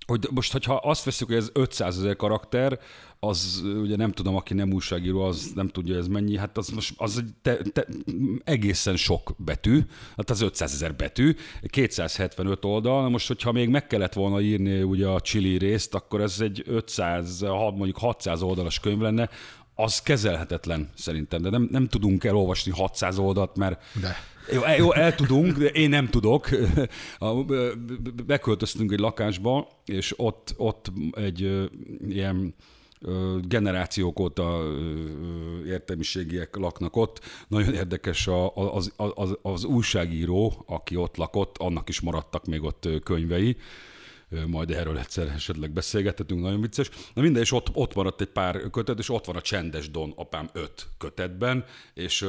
hogy 0.06 0.28
most, 0.30 0.52
hogyha 0.52 0.74
azt 0.74 1.04
veszük, 1.04 1.26
hogy 1.26 1.36
ez 1.36 1.50
500 1.52 1.98
ezer 1.98 2.16
karakter, 2.16 2.78
az 3.26 3.62
ugye 3.82 3.96
nem 3.96 4.12
tudom, 4.12 4.36
aki 4.36 4.54
nem 4.54 4.72
újságíró, 4.72 5.20
az 5.20 5.52
nem 5.54 5.68
tudja 5.68 5.96
ez 5.96 6.06
mennyi, 6.06 6.36
hát 6.36 6.58
az 6.58 6.68
most 6.68 6.94
az 6.96 7.18
egy 7.18 7.30
te, 7.42 7.56
te, 7.72 7.86
egészen 8.44 8.96
sok 8.96 9.34
betű, 9.36 9.80
hát 10.16 10.30
az 10.30 10.40
500 10.40 10.72
ezer 10.72 10.94
betű, 10.94 11.34
275 11.62 12.64
oldal, 12.64 13.02
na 13.02 13.08
most, 13.08 13.26
hogyha 13.26 13.52
még 13.52 13.68
meg 13.68 13.86
kellett 13.86 14.12
volna 14.12 14.40
írni 14.40 14.82
ugye 14.82 15.06
a 15.06 15.20
Chili 15.20 15.58
részt, 15.58 15.94
akkor 15.94 16.20
ez 16.20 16.40
egy 16.40 16.62
500, 16.66 17.40
mondjuk 17.40 17.98
600 17.98 18.42
oldalas 18.42 18.80
könyv 18.80 19.00
lenne, 19.00 19.30
az 19.74 20.02
kezelhetetlen 20.02 20.90
szerintem, 20.96 21.42
de 21.42 21.50
nem, 21.50 21.68
nem 21.70 21.88
tudunk 21.88 22.24
elolvasni 22.24 22.72
600 22.72 23.18
oldalt, 23.18 23.56
mert 23.56 23.82
de. 24.00 24.16
Jó, 24.52 24.62
el, 24.62 24.76
jó, 24.76 24.92
el 24.92 25.14
tudunk, 25.14 25.58
de 25.58 25.66
én 25.66 25.88
nem 25.88 26.08
tudok. 26.08 26.48
Beköltöztünk 28.26 28.92
egy 28.92 28.98
lakásba, 28.98 29.68
és 29.84 30.14
ott, 30.16 30.54
ott 30.56 30.92
egy 31.12 31.40
ilyen 32.08 32.54
generációk 33.40 34.20
óta 34.20 34.62
értelmiségiek 35.66 36.56
laknak 36.56 36.96
ott. 36.96 37.20
Nagyon 37.48 37.74
érdekes 37.74 38.28
az, 38.54 38.92
az, 38.96 39.38
az 39.42 39.64
újságíró, 39.64 40.64
aki 40.66 40.96
ott 40.96 41.16
lakott, 41.16 41.58
annak 41.58 41.88
is 41.88 42.00
maradtak 42.00 42.44
még 42.44 42.62
ott 42.62 42.88
könyvei 43.02 43.56
majd 44.46 44.70
erről 44.70 44.98
egyszer 44.98 45.26
esetleg 45.26 45.70
beszélgethetünk, 45.70 46.40
nagyon 46.40 46.60
vicces. 46.60 46.90
Na 47.14 47.22
minden, 47.22 47.42
és 47.42 47.52
ott, 47.52 47.66
ott 47.72 47.94
maradt 47.94 48.20
egy 48.20 48.28
pár 48.28 48.70
kötet, 48.70 48.98
és 48.98 49.10
ott 49.10 49.24
van 49.24 49.36
a 49.36 49.40
Csendes 49.40 49.90
Don 49.90 50.12
apám 50.16 50.48
öt 50.52 50.86
kötetben, 50.98 51.64
és 51.94 52.26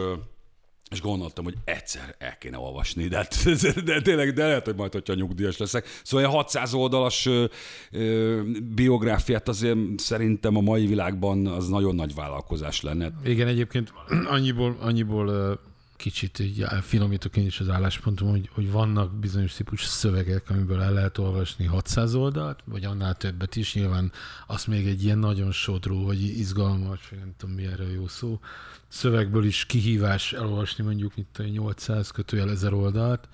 és 0.92 1.02
gondoltam, 1.02 1.44
hogy 1.44 1.56
egyszer 1.64 2.16
el 2.18 2.38
kéne 2.38 2.58
olvasni, 2.58 3.08
de, 3.08 3.16
hát, 3.16 3.36
de 3.86 4.02
tényleg, 4.02 4.34
de 4.34 4.46
lehet, 4.48 4.66
hogy 4.66 4.76
majd, 4.76 4.92
hogyha 4.92 5.14
nyugdíjas 5.14 5.58
leszek. 5.58 5.86
Szóval 6.04 6.26
a 6.26 6.30
600 6.30 6.74
oldalas 6.74 7.26
ö, 7.26 7.46
ö, 7.92 8.42
biográfiát 8.76 9.48
azért 9.48 9.78
szerintem 9.98 10.56
a 10.56 10.62
mai 10.62 10.86
világban 10.86 11.48
az 11.48 11.68
nagyon 11.68 11.96
nagy 11.96 12.16
vállalkozás 12.16 12.82
lenne. 12.82 13.12
Igen, 13.24 13.48
egyébként 13.48 13.94
annyiból, 14.28 14.78
annyiból 14.80 15.60
kicsit 16.06 16.40
így 16.40 16.66
finomítok 16.82 17.38
én 17.38 17.46
is 17.46 17.60
az 17.60 17.70
álláspontom, 17.70 18.30
hogy, 18.30 18.50
hogy 18.54 18.72
vannak 18.72 19.14
bizonyos 19.14 19.54
típus 19.54 19.84
szövegek, 19.86 20.50
amiből 20.50 20.82
el 20.82 20.94
lehet 20.94 21.18
olvasni 21.18 21.66
600 21.66 22.16
oldalt, 22.16 22.60
vagy 22.66 22.84
annál 22.84 23.16
többet 23.16 23.56
is. 23.56 23.74
Nyilván 23.74 24.12
azt 24.48 24.68
még 24.68 24.88
egy 24.88 25.04
ilyen 25.04 25.18
nagyon 25.18 25.52
sodró, 25.52 26.04
vagy 26.04 26.22
izgalmas, 26.22 27.10
vagy 27.10 27.20
nem 27.20 27.34
tudom 27.38 27.56
mi 27.56 27.66
erre 27.66 27.92
jó 27.92 28.08
szó, 28.08 28.40
szövegből 28.88 29.46
is 29.46 29.66
kihívás 29.66 30.34
elolvasni 30.34 30.84
mondjuk, 30.84 31.16
mint 31.16 31.38
a 31.38 31.44
800 31.44 32.12
kötőjel 32.12 32.50
1000 32.50 32.74
oldalt, 32.74 33.28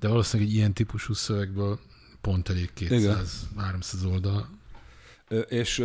de 0.00 0.08
valószínűleg 0.08 0.52
egy 0.52 0.56
ilyen 0.56 0.74
típusú 0.74 1.12
szövegből 1.12 1.78
pont 2.20 2.48
elég 2.48 2.70
200-300 2.76 4.06
oldal. 4.06 4.48
És, 5.48 5.84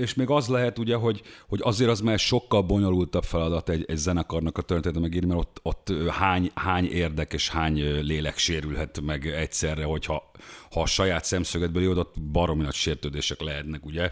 és 0.00 0.14
még 0.14 0.30
az 0.30 0.48
lehet 0.48 0.78
ugye, 0.78 0.96
hogy, 0.96 1.22
hogy 1.48 1.60
azért 1.62 1.90
az 1.90 2.00
már 2.00 2.18
sokkal 2.18 2.62
bonyolultabb 2.62 3.24
feladat 3.24 3.68
egy, 3.68 3.84
egy 3.88 3.96
zenekarnak 3.96 4.58
a 4.58 4.62
történetet 4.62 5.02
megírni, 5.02 5.28
mert 5.28 5.40
ott, 5.40 5.60
ott 5.62 6.08
hány, 6.08 6.50
hány 6.54 6.90
érdek 6.90 7.32
és 7.32 7.48
hány 7.48 8.00
lélek 8.00 8.38
sérülhet 8.38 9.00
meg 9.00 9.26
egyszerre, 9.26 9.84
hogyha 9.84 10.30
ha 10.70 10.80
a 10.80 10.86
saját 10.86 11.24
szemszögedből 11.24 11.82
jól, 11.82 11.98
ott 11.98 12.20
baromi 12.20 12.62
nagy 12.62 12.74
sértődések 12.74 13.40
lehetnek, 13.40 13.86
ugye, 13.86 14.10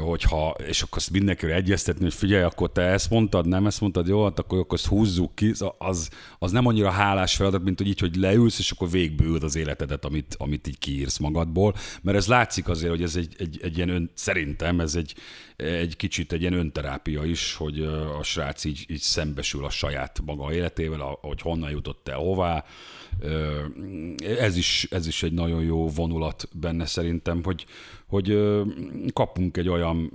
hogyha, 0.00 0.56
és 0.66 0.82
akkor 0.82 0.98
azt 0.98 1.10
mindenkivel 1.10 1.56
egyeztetni, 1.56 2.02
hogy 2.02 2.14
figyelj, 2.14 2.42
akkor 2.42 2.72
te 2.72 2.82
ezt 2.82 3.10
mondtad, 3.10 3.46
nem 3.46 3.66
ezt 3.66 3.80
mondtad, 3.80 4.08
jó, 4.08 4.24
hát 4.24 4.38
akkor, 4.38 4.58
akkor 4.58 4.78
azt 4.78 4.86
húzzuk 4.86 5.34
ki, 5.34 5.52
az, 5.78 6.08
az 6.38 6.50
nem 6.50 6.66
annyira 6.66 6.90
hálás 6.90 7.36
feladat, 7.36 7.62
mint 7.62 7.78
hogy 7.78 7.86
így, 7.86 8.00
hogy 8.00 8.16
leülsz, 8.16 8.58
és 8.58 8.70
akkor 8.70 8.90
végbőd 8.90 9.42
az 9.42 9.56
életedet, 9.56 10.04
amit, 10.04 10.34
amit 10.38 10.66
így 10.66 10.78
kiírsz 10.78 11.18
magadból, 11.18 11.74
mert 12.02 12.16
ez 12.16 12.26
látszik 12.26 12.68
azért, 12.68 12.90
hogy 12.90 13.02
ez 13.02 13.16
egy, 13.16 13.34
egy, 13.38 13.58
egy 13.62 13.76
ilyen 13.76 13.88
ön, 13.88 14.10
szerintem 14.14 14.80
ez 14.80 14.94
egy, 14.94 15.14
egy 15.56 15.96
kicsit 15.96 16.32
egy 16.32 16.40
ilyen 16.40 16.52
önterápia 16.52 17.24
is, 17.24 17.54
hogy 17.54 17.82
a 18.18 18.22
srác 18.22 18.64
így, 18.64 18.84
így 18.88 19.00
szembesül 19.00 19.64
a 19.64 19.70
saját 19.70 20.20
maga 20.24 20.52
életével, 20.52 21.18
hogy 21.20 21.40
honnan 21.40 21.70
jutott 21.70 22.08
el 22.08 22.16
hová, 22.16 22.64
ez 24.38 24.56
is, 24.56 24.86
ez 24.90 25.06
is 25.06 25.21
egy 25.22 25.32
nagyon 25.32 25.62
jó 25.62 25.88
vonulat 25.88 26.48
benne 26.52 26.86
szerintem, 26.86 27.44
hogy, 27.44 27.66
hogy 28.06 28.38
kapunk 29.12 29.56
egy 29.56 29.68
olyan, 29.68 30.12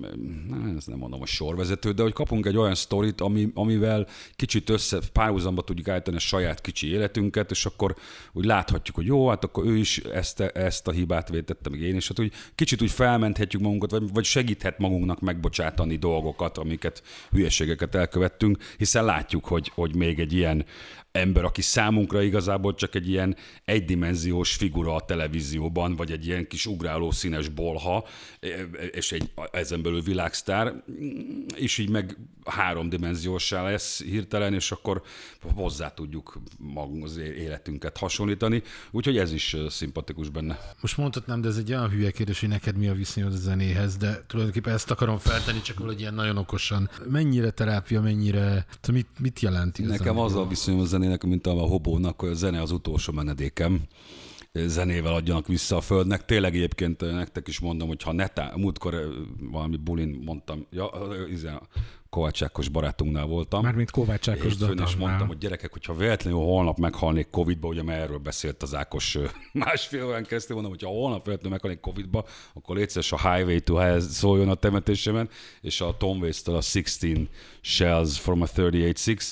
ez 0.78 0.86
nem 0.86 0.98
mondom 0.98 1.22
a 1.22 1.26
sorvezető, 1.26 1.92
de 1.92 2.02
hogy 2.02 2.14
kapunk 2.14 2.46
egy 2.46 2.58
olyan 2.58 2.76
sztorit, 2.76 3.22
ami, 3.22 3.52
amivel 3.54 4.08
kicsit 4.36 4.70
össze, 4.70 5.00
párhuzamba 5.14 5.62
tudjuk 5.62 5.88
állítani 5.88 6.16
a 6.18 6.20
saját 6.20 6.62
kicsi 6.62 6.88
életünket, 6.88 7.52
és 7.52 7.66
akkor 7.66 7.96
úgy 8.34 8.46
láthatjuk, 8.46 8.96
hogy 8.96 9.06
jó, 9.06 9.28
hát 9.28 9.44
akkor 9.44 9.66
ő 9.66 9.78
is 9.78 9.98
ezt, 9.98 10.40
ezt 10.40 10.88
a 10.88 10.92
hibát 10.92 11.30
vétette, 11.30 11.70
meg 11.70 11.82
én 11.82 11.96
is, 11.96 12.08
hát 12.08 12.20
úgy 12.20 12.34
kicsit 12.56 12.82
úgy 12.82 12.92
felmenthetjük 12.92 13.62
magunkat, 13.62 13.92
vagy, 13.92 14.14
vagy 14.14 14.24
segíthet 14.24 14.78
magunknak 14.78 15.20
megbocsátani 15.20 15.96
dolgokat, 15.96 16.58
amiket 16.58 17.04
hülyeségeket 17.32 17.96
elkövettünk, 17.96 18.58
hiszen 18.78 19.06
látjuk, 19.06 19.46
hogy, 19.46 19.72
hogy 19.76 19.96
még 19.96 20.20
egy 20.20 20.34
ilyen 20.34 20.66
ember, 21.18 21.44
aki 21.44 21.62
számunkra 21.62 22.22
igazából 22.22 22.76
csak 22.76 22.96
egy 22.96 23.10
ilyen 23.10 23.36
egydimenziós 23.66 24.56
figura 24.56 24.96
a 24.96 25.02
televízióban, 25.02 25.96
vagy 25.96 26.12
egy 26.12 26.26
ilyen 26.26 26.48
kis 26.48 26.66
ugráló 26.66 27.12
színes 27.12 27.50
bolha, 27.50 28.06
és 28.92 29.12
egy 29.12 29.30
ezen 29.52 29.82
belül 29.82 30.02
világsztár, 30.02 30.84
és 31.56 31.78
így 31.78 31.90
meg 31.90 32.18
háromdimenziósá 32.46 33.64
lesz 33.64 34.04
hirtelen, 34.04 34.54
és 34.54 34.72
akkor 34.72 35.02
hozzá 35.56 35.94
tudjuk 35.94 36.40
magunk 36.58 37.04
az 37.04 37.18
életünket 37.18 37.98
hasonlítani. 37.98 38.64
Úgyhogy 38.92 39.18
ez 39.18 39.32
is 39.32 39.56
szimpatikus 39.70 40.30
benne. 40.30 40.60
Most 40.82 40.98
mondhatnám, 40.98 41.42
de 41.42 41.48
ez 41.48 41.58
egy 41.58 41.70
olyan 41.70 41.90
hülye 41.90 42.12
kérdés, 42.12 42.40
hogy 42.40 42.50
neked 42.50 42.78
mi 42.78 42.88
a 42.88 42.94
viszonyod 42.94 43.34
a 43.34 43.38
zenéhez, 43.38 43.98
de 43.98 44.24
tulajdonképpen 44.28 44.74
ezt 44.74 44.92
akarom 44.92 45.18
feltenni, 45.18 45.62
csak 45.62 45.78
valahogy 45.78 46.00
ilyen 46.00 46.14
nagyon 46.14 46.38
okosan. 46.38 46.90
Mennyire 47.10 47.50
terápia, 47.50 48.02
mennyire, 48.02 48.66
mit, 48.92 49.08
mit 49.20 49.40
jelent 49.40 49.80
igazán? 49.80 49.98
Nekem 49.98 50.20
az 50.20 50.36
a 50.36 50.48
viszonyom 50.48 50.80
a 50.80 50.86
zenének, 51.08 51.24
mint 51.24 51.48
a 51.48 51.52
hobónak, 51.52 52.20
hogy 52.20 52.30
a 52.30 52.34
zene 52.34 52.62
az 52.62 52.72
utolsó 52.72 53.14
menedékem 53.14 53.82
zenével 54.52 55.14
adjanak 55.14 55.48
vissza 55.48 55.76
a 55.76 55.82
földnek. 55.82 56.26
Tényleg 56.26 56.56
egyébként 56.56 57.02
nektek 57.02 57.48
is 57.48 57.60
mondom, 57.60 57.88
hogy 57.88 58.04
ha 58.04 58.12
netán, 58.12 58.60
múltkor 58.60 58.96
valami 59.52 59.78
bulin 59.78 60.22
mondtam, 60.26 60.66
ja, 60.72 60.90
Kovács 62.10 62.44
Ákos 62.44 62.70
barátunknál 62.70 63.26
voltam. 63.26 63.64
Mármint 63.64 63.92
Kovács 63.92 64.30
Ákos 64.30 64.54
És 64.86 64.96
mondtam, 64.96 65.28
hogy 65.28 65.38
gyerekek, 65.38 65.72
hogyha 65.72 65.94
véletlenül 65.94 66.40
holnap 66.40 66.78
meghalnék 66.78 67.30
Covid-ba, 67.30 67.68
ugye 67.68 67.84
mert 67.84 68.02
erről 68.02 68.18
beszélt 68.18 68.64
az 68.64 68.76
Ákos 68.76 69.18
másfél 69.54 70.06
olyan 70.06 70.24
keresztül, 70.24 70.56
mondom, 70.56 70.74
hogy 70.74 70.84
ha 70.84 70.90
holnap 70.90 71.26
véletlenül 71.26 71.52
meghalnék 71.52 71.80
Covid-ba, 71.80 72.26
akkor 72.54 72.76
létszeres 72.76 73.12
a 73.12 73.32
Highway 73.32 73.60
to 73.60 73.76
Hell 73.76 74.00
szóljon 74.00 74.50
a 74.50 74.56
temetésemen, 74.56 75.30
és 75.62 75.82
a 75.82 75.98
Tom 75.98 76.20
Waits-től 76.20 76.56
a 76.56 76.64
16 76.72 77.30
Shells 77.62 78.20
from 78.20 78.42
a 78.42 78.46
38-6 78.46 79.32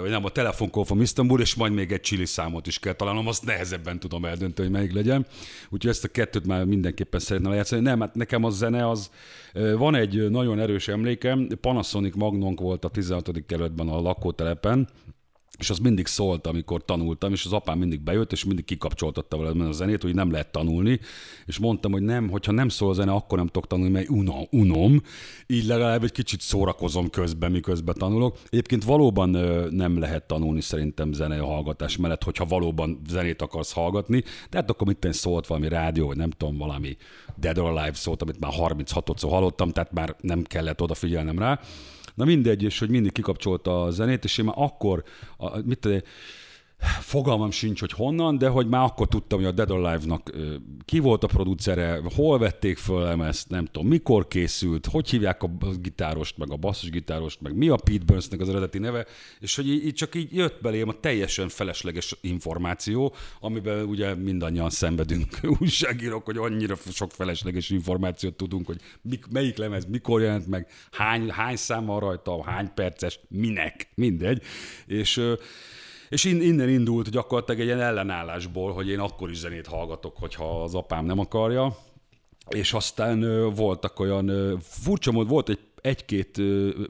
vagy 0.00 0.10
nem, 0.10 0.24
a 0.24 0.28
telefonkol 0.28 0.84
from 0.84 1.00
Istanbul, 1.00 1.40
és 1.40 1.54
majd 1.54 1.72
még 1.72 1.92
egy 1.92 2.00
csili 2.00 2.24
számot 2.24 2.66
is 2.66 2.78
kell 2.78 2.92
találnom, 2.92 3.26
azt 3.26 3.44
nehezebben 3.44 3.98
tudom 3.98 4.24
eldönteni, 4.24 4.68
hogy 4.68 4.76
melyik 4.76 4.92
legyen. 4.92 5.26
Úgyhogy 5.68 5.90
ezt 5.90 6.04
a 6.04 6.08
kettőt 6.08 6.46
már 6.46 6.64
mindenképpen 6.64 7.20
szeretném 7.20 7.50
lejátszani. 7.50 7.82
Nem, 7.82 8.00
hát 8.00 8.14
nekem 8.14 8.44
a 8.44 8.50
zene 8.50 8.88
az, 8.88 9.10
van 9.76 9.94
egy 9.94 10.30
nagyon 10.30 10.60
erős 10.60 10.88
emlékem, 10.88 11.48
Panasonic 11.60 12.16
Magnonk 12.16 12.60
volt 12.60 12.84
a 12.84 12.88
16. 12.88 13.44
kerületben 13.46 13.88
a 13.88 14.00
lakótelepen, 14.00 14.88
és 15.58 15.70
az 15.70 15.78
mindig 15.78 16.06
szólt, 16.06 16.46
amikor 16.46 16.84
tanultam, 16.84 17.32
és 17.32 17.44
az 17.44 17.52
apám 17.52 17.78
mindig 17.78 18.00
bejött, 18.00 18.32
és 18.32 18.44
mindig 18.44 18.64
kikapcsoltatta 18.64 19.38
vele 19.38 19.68
a 19.68 19.72
zenét, 19.72 20.02
hogy 20.02 20.14
nem 20.14 20.30
lehet 20.30 20.52
tanulni, 20.52 21.00
és 21.46 21.58
mondtam, 21.58 21.92
hogy 21.92 22.02
nem, 22.02 22.28
hogyha 22.28 22.52
nem 22.52 22.68
szól 22.68 22.90
a 22.90 22.92
zene, 22.92 23.12
akkor 23.12 23.38
nem 23.38 23.46
tudok 23.46 23.66
tanulni, 23.66 23.92
mert 23.92 24.08
unom, 24.08 24.46
unom, 24.50 25.02
így 25.46 25.64
legalább 25.64 26.04
egy 26.04 26.12
kicsit 26.12 26.40
szórakozom 26.40 27.10
közben, 27.10 27.50
miközben 27.50 27.94
tanulok. 27.98 28.38
Egyébként 28.48 28.84
valóban 28.84 29.30
nem 29.70 29.98
lehet 29.98 30.26
tanulni 30.26 30.60
szerintem 30.60 31.12
zenei 31.12 31.38
hallgatás 31.38 31.96
mellett, 31.96 32.22
hogyha 32.22 32.44
valóban 32.44 33.00
zenét 33.08 33.42
akarsz 33.42 33.72
hallgatni, 33.72 34.24
de 34.50 34.58
hát 34.58 34.70
akkor 34.70 34.86
mit 34.86 35.08
szólt 35.10 35.46
valami 35.46 35.68
rádió, 35.68 36.06
vagy 36.06 36.16
nem 36.16 36.30
tudom, 36.30 36.56
valami 36.56 36.96
Dead 37.36 37.58
or 37.58 37.64
Alive 37.64 37.94
szólt, 37.94 38.22
amit 38.22 38.40
már 38.40 38.52
36-szor 38.56 39.28
hallottam, 39.28 39.70
tehát 39.70 39.92
már 39.92 40.16
nem 40.20 40.42
kellett 40.42 40.82
odafigyelnem 40.82 41.38
rá. 41.38 41.60
Na 42.18 42.24
mindegy, 42.24 42.62
és 42.62 42.78
hogy 42.78 42.90
mindig 42.90 43.12
kikapcsolta 43.12 43.82
a 43.82 43.90
zenét, 43.90 44.24
és 44.24 44.38
én 44.38 44.44
már 44.44 44.54
akkor, 44.58 45.02
a, 45.36 45.58
mit 45.64 45.78
tudom, 45.78 46.00
fogalmam 47.00 47.50
sincs, 47.50 47.80
hogy 47.80 47.92
honnan, 47.92 48.38
de 48.38 48.48
hogy 48.48 48.68
már 48.68 48.84
akkor 48.84 49.08
tudtam, 49.08 49.38
hogy 49.38 49.48
a 49.48 49.52
Dead 49.52 49.70
Alive-nak 49.70 50.30
ki 50.84 50.98
volt 50.98 51.24
a 51.24 51.26
producere, 51.26 52.00
hol 52.14 52.38
vették 52.38 52.78
föl 52.78 53.22
ezt, 53.22 53.48
nem 53.48 53.64
tudom, 53.64 53.88
mikor 53.88 54.28
készült, 54.28 54.86
hogy 54.86 55.10
hívják 55.10 55.42
a 55.42 55.50
gitárost, 55.80 56.38
meg 56.38 56.50
a 56.50 56.56
basszusgitárost, 56.56 57.40
meg 57.40 57.56
mi 57.56 57.68
a 57.68 57.76
Pete 57.76 58.04
Burns-nek 58.04 58.40
az 58.40 58.48
eredeti 58.48 58.78
neve, 58.78 59.06
és 59.40 59.56
hogy 59.56 59.68
így, 59.68 59.86
így 59.86 59.94
csak 59.94 60.14
így 60.14 60.34
jött 60.34 60.60
belém 60.62 60.88
a 60.88 61.00
teljesen 61.00 61.48
felesleges 61.48 62.16
információ, 62.20 63.14
amiben 63.40 63.84
ugye 63.84 64.14
mindannyian 64.14 64.70
szenvedünk 64.70 65.38
újságírók, 65.60 66.24
hogy 66.24 66.36
annyira 66.36 66.76
sok 66.92 67.10
felesleges 67.10 67.70
információt 67.70 68.34
tudunk, 68.34 68.66
hogy 68.66 68.80
mik, 69.02 69.26
melyik 69.30 69.56
lemez, 69.56 69.84
mikor 69.84 70.20
jelent 70.20 70.46
meg, 70.46 70.70
hány, 70.90 71.30
hány 71.30 71.56
szám 71.56 71.84
van 71.84 72.00
rajta, 72.00 72.44
hány 72.44 72.70
perces, 72.74 73.20
minek, 73.28 73.88
mindegy. 73.94 74.42
És 74.86 75.20
és 76.08 76.24
innen 76.24 76.68
indult 76.68 77.10
gyakorlatilag 77.10 77.60
egy 77.60 77.66
ilyen 77.66 77.80
ellenállásból, 77.80 78.72
hogy 78.72 78.88
én 78.88 78.98
akkor 78.98 79.30
is 79.30 79.36
zenét 79.36 79.66
hallgatok, 79.66 80.16
hogyha 80.16 80.62
az 80.62 80.74
apám 80.74 81.04
nem 81.04 81.18
akarja. 81.18 81.76
És 82.48 82.72
aztán 82.72 83.50
voltak 83.54 84.00
olyan, 84.00 84.58
furcsa 84.60 85.12
mód, 85.12 85.28
volt 85.28 85.48
egy 85.48 85.58
egy-két, 85.80 86.40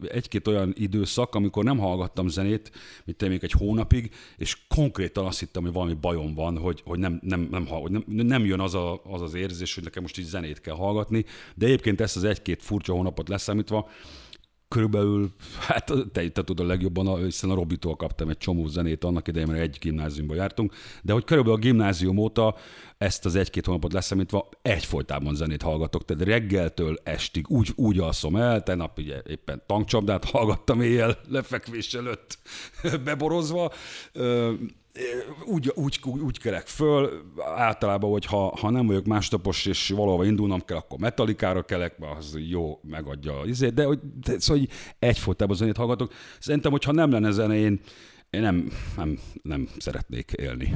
egy-két 0.09 0.47
olyan 0.47 0.73
időszak, 0.77 1.35
amikor 1.35 1.65
nem 1.65 1.79
hallgattam 1.79 2.29
zenét, 2.29 2.71
mint 3.05 3.29
még 3.29 3.45
egy 3.45 3.53
hónapig, 3.53 4.11
és 4.37 4.57
konkrétan 4.69 5.27
azt 5.27 5.39
hittem, 5.39 5.63
hogy 5.63 5.73
valami 5.73 5.95
bajom 5.95 6.35
van, 6.35 6.59
hogy, 6.59 6.83
hogy, 6.85 6.99
nem, 6.99 7.21
nem, 7.23 7.49
nem, 7.51 7.69
nem, 7.89 8.05
nem 8.07 8.45
jön 8.45 8.61
az, 8.61 8.75
a, 8.75 9.01
az 9.05 9.23
az 9.23 9.35
érzés, 9.35 9.75
hogy 9.75 9.85
nekem 9.85 10.03
most 10.03 10.19
így 10.19 10.25
zenét 10.25 10.61
kell 10.61 10.75
hallgatni, 10.75 11.25
de 11.55 11.67
egyébként 11.67 12.01
ezt 12.01 12.17
az 12.17 12.25
egy-két 12.25 12.63
furcsa 12.63 12.93
hónapot 12.93 13.29
leszámítva, 13.29 13.89
körülbelül, 14.69 15.33
hát 15.59 15.93
te, 16.13 16.29
te 16.29 16.45
tudod 16.45 16.67
legjobban, 16.67 17.25
hiszen 17.25 17.51
a 17.51 17.55
Robitól 17.55 17.97
kaptam 17.97 18.29
egy 18.29 18.39
csomó 18.39 18.67
zenét 18.67 19.05
annak 19.05 19.29
idején, 19.29 19.49
mert 19.49 19.61
egy 19.61 19.77
gimnáziumba 19.81 20.35
jártunk, 20.35 20.75
de 21.03 21.13
hogy 21.13 21.25
körülbelül 21.25 21.59
a 21.59 21.63
gimnázium 21.63 22.17
óta 22.17 22.57
ezt 22.99 23.25
az 23.25 23.35
egy-két 23.35 23.67
hónapot 23.67 23.93
leszámítva 23.93 24.49
egyfolytában 24.63 25.35
zenét 25.35 25.63
hallgatok, 25.63 26.05
tehát 26.05 26.25
reggeltől 26.25 26.99
estig 27.03 27.51
úgy, 27.51 27.73
úgy 27.75 27.99
alszom 27.99 28.37
el, 28.37 28.63
nap 28.65 28.99
ugye 28.99 29.23
éppen 29.27 29.63
tankcsapdát 29.67 30.25
hallgattam 30.25 30.81
éjjel 30.81 31.19
lefekvés 31.29 31.95
előtt 31.95 32.39
beborozva, 33.05 33.73
úgy, 35.45 35.73
úgy, 35.75 36.01
úgy 36.05 36.39
kelek 36.39 36.67
föl, 36.67 37.23
általában, 37.57 38.11
hogy 38.11 38.25
ha, 38.25 38.57
ha 38.57 38.71
nem 38.71 38.87
vagyok 38.87 39.05
másnapos, 39.05 39.67
és 39.67 39.89
valahova 39.89 40.25
indulnom 40.25 40.65
kell, 40.65 40.77
akkor 40.77 40.99
metalikára 40.99 41.63
kelek, 41.63 41.99
mert 41.99 42.17
az 42.17 42.39
jó 42.49 42.81
megadja 42.83 43.39
az 43.39 43.49
izét, 43.49 43.75
de, 43.75 43.85
hogy, 43.85 43.99
de 44.25 44.39
szóval 44.39 44.63
egyfolytában 44.99 45.57
zenét 45.57 45.77
hallgatok. 45.77 46.13
Szerintem, 46.39 46.71
hogyha 46.71 46.93
nem 46.93 47.11
lenne 47.11 47.31
zene, 47.31 47.55
én, 47.55 47.81
én 48.31 48.41
nem, 48.41 48.73
nem, 48.97 49.19
nem 49.43 49.69
szeretnék 49.79 50.33
élni. 50.33 50.75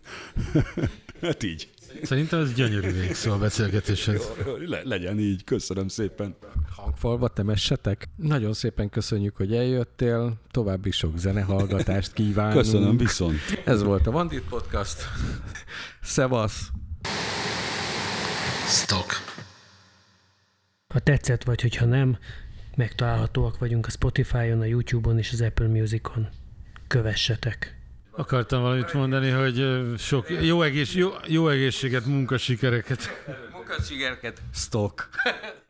hát 1.20 1.42
így. 1.42 1.68
Szerintem 2.02 2.40
ez 2.40 2.52
gyönyörű 2.52 2.92
végszó 2.92 3.32
a 3.32 3.38
beszélgetéshez. 3.38 4.30
Le, 4.66 4.80
legyen 4.84 5.18
így, 5.18 5.44
köszönöm 5.44 5.88
szépen. 5.88 6.36
Hangfalva 6.76 7.28
temessetek. 7.28 8.08
Nagyon 8.16 8.52
szépen 8.52 8.90
köszönjük, 8.90 9.36
hogy 9.36 9.54
eljöttél. 9.54 10.40
További 10.50 10.90
sok 10.90 11.18
zenehallgatást 11.18 12.12
kívánunk. 12.12 12.56
Köszönöm, 12.56 12.96
viszont. 12.96 13.38
Ez 13.64 13.82
volt 13.82 14.06
a 14.06 14.10
Vandit 14.10 14.48
Podcast. 14.48 15.02
Szevasz! 16.02 16.70
Stock. 18.66 19.12
Ha 20.88 20.98
tetszett, 20.98 21.44
vagy 21.44 21.60
hogyha 21.60 21.84
nem, 21.84 22.18
megtalálhatóak 22.76 23.58
vagyunk 23.58 23.86
a 23.86 23.90
Spotify-on, 23.90 24.60
a 24.60 24.64
YouTube-on 24.64 25.18
és 25.18 25.32
az 25.32 25.40
Apple 25.40 25.66
Music-on. 25.66 26.28
Kövessetek! 26.86 27.83
Akartam 28.16 28.62
valamit 28.62 28.92
mondani, 28.92 29.30
hogy 29.30 29.64
sok 29.98 30.30
jó, 30.30 30.62
egész, 30.62 30.94
jó, 30.94 31.10
jó 31.26 31.48
egészséget, 31.48 32.04
munkasikereket. 32.04 33.24
Munkasikereket, 33.52 34.42
stock. 34.52 35.08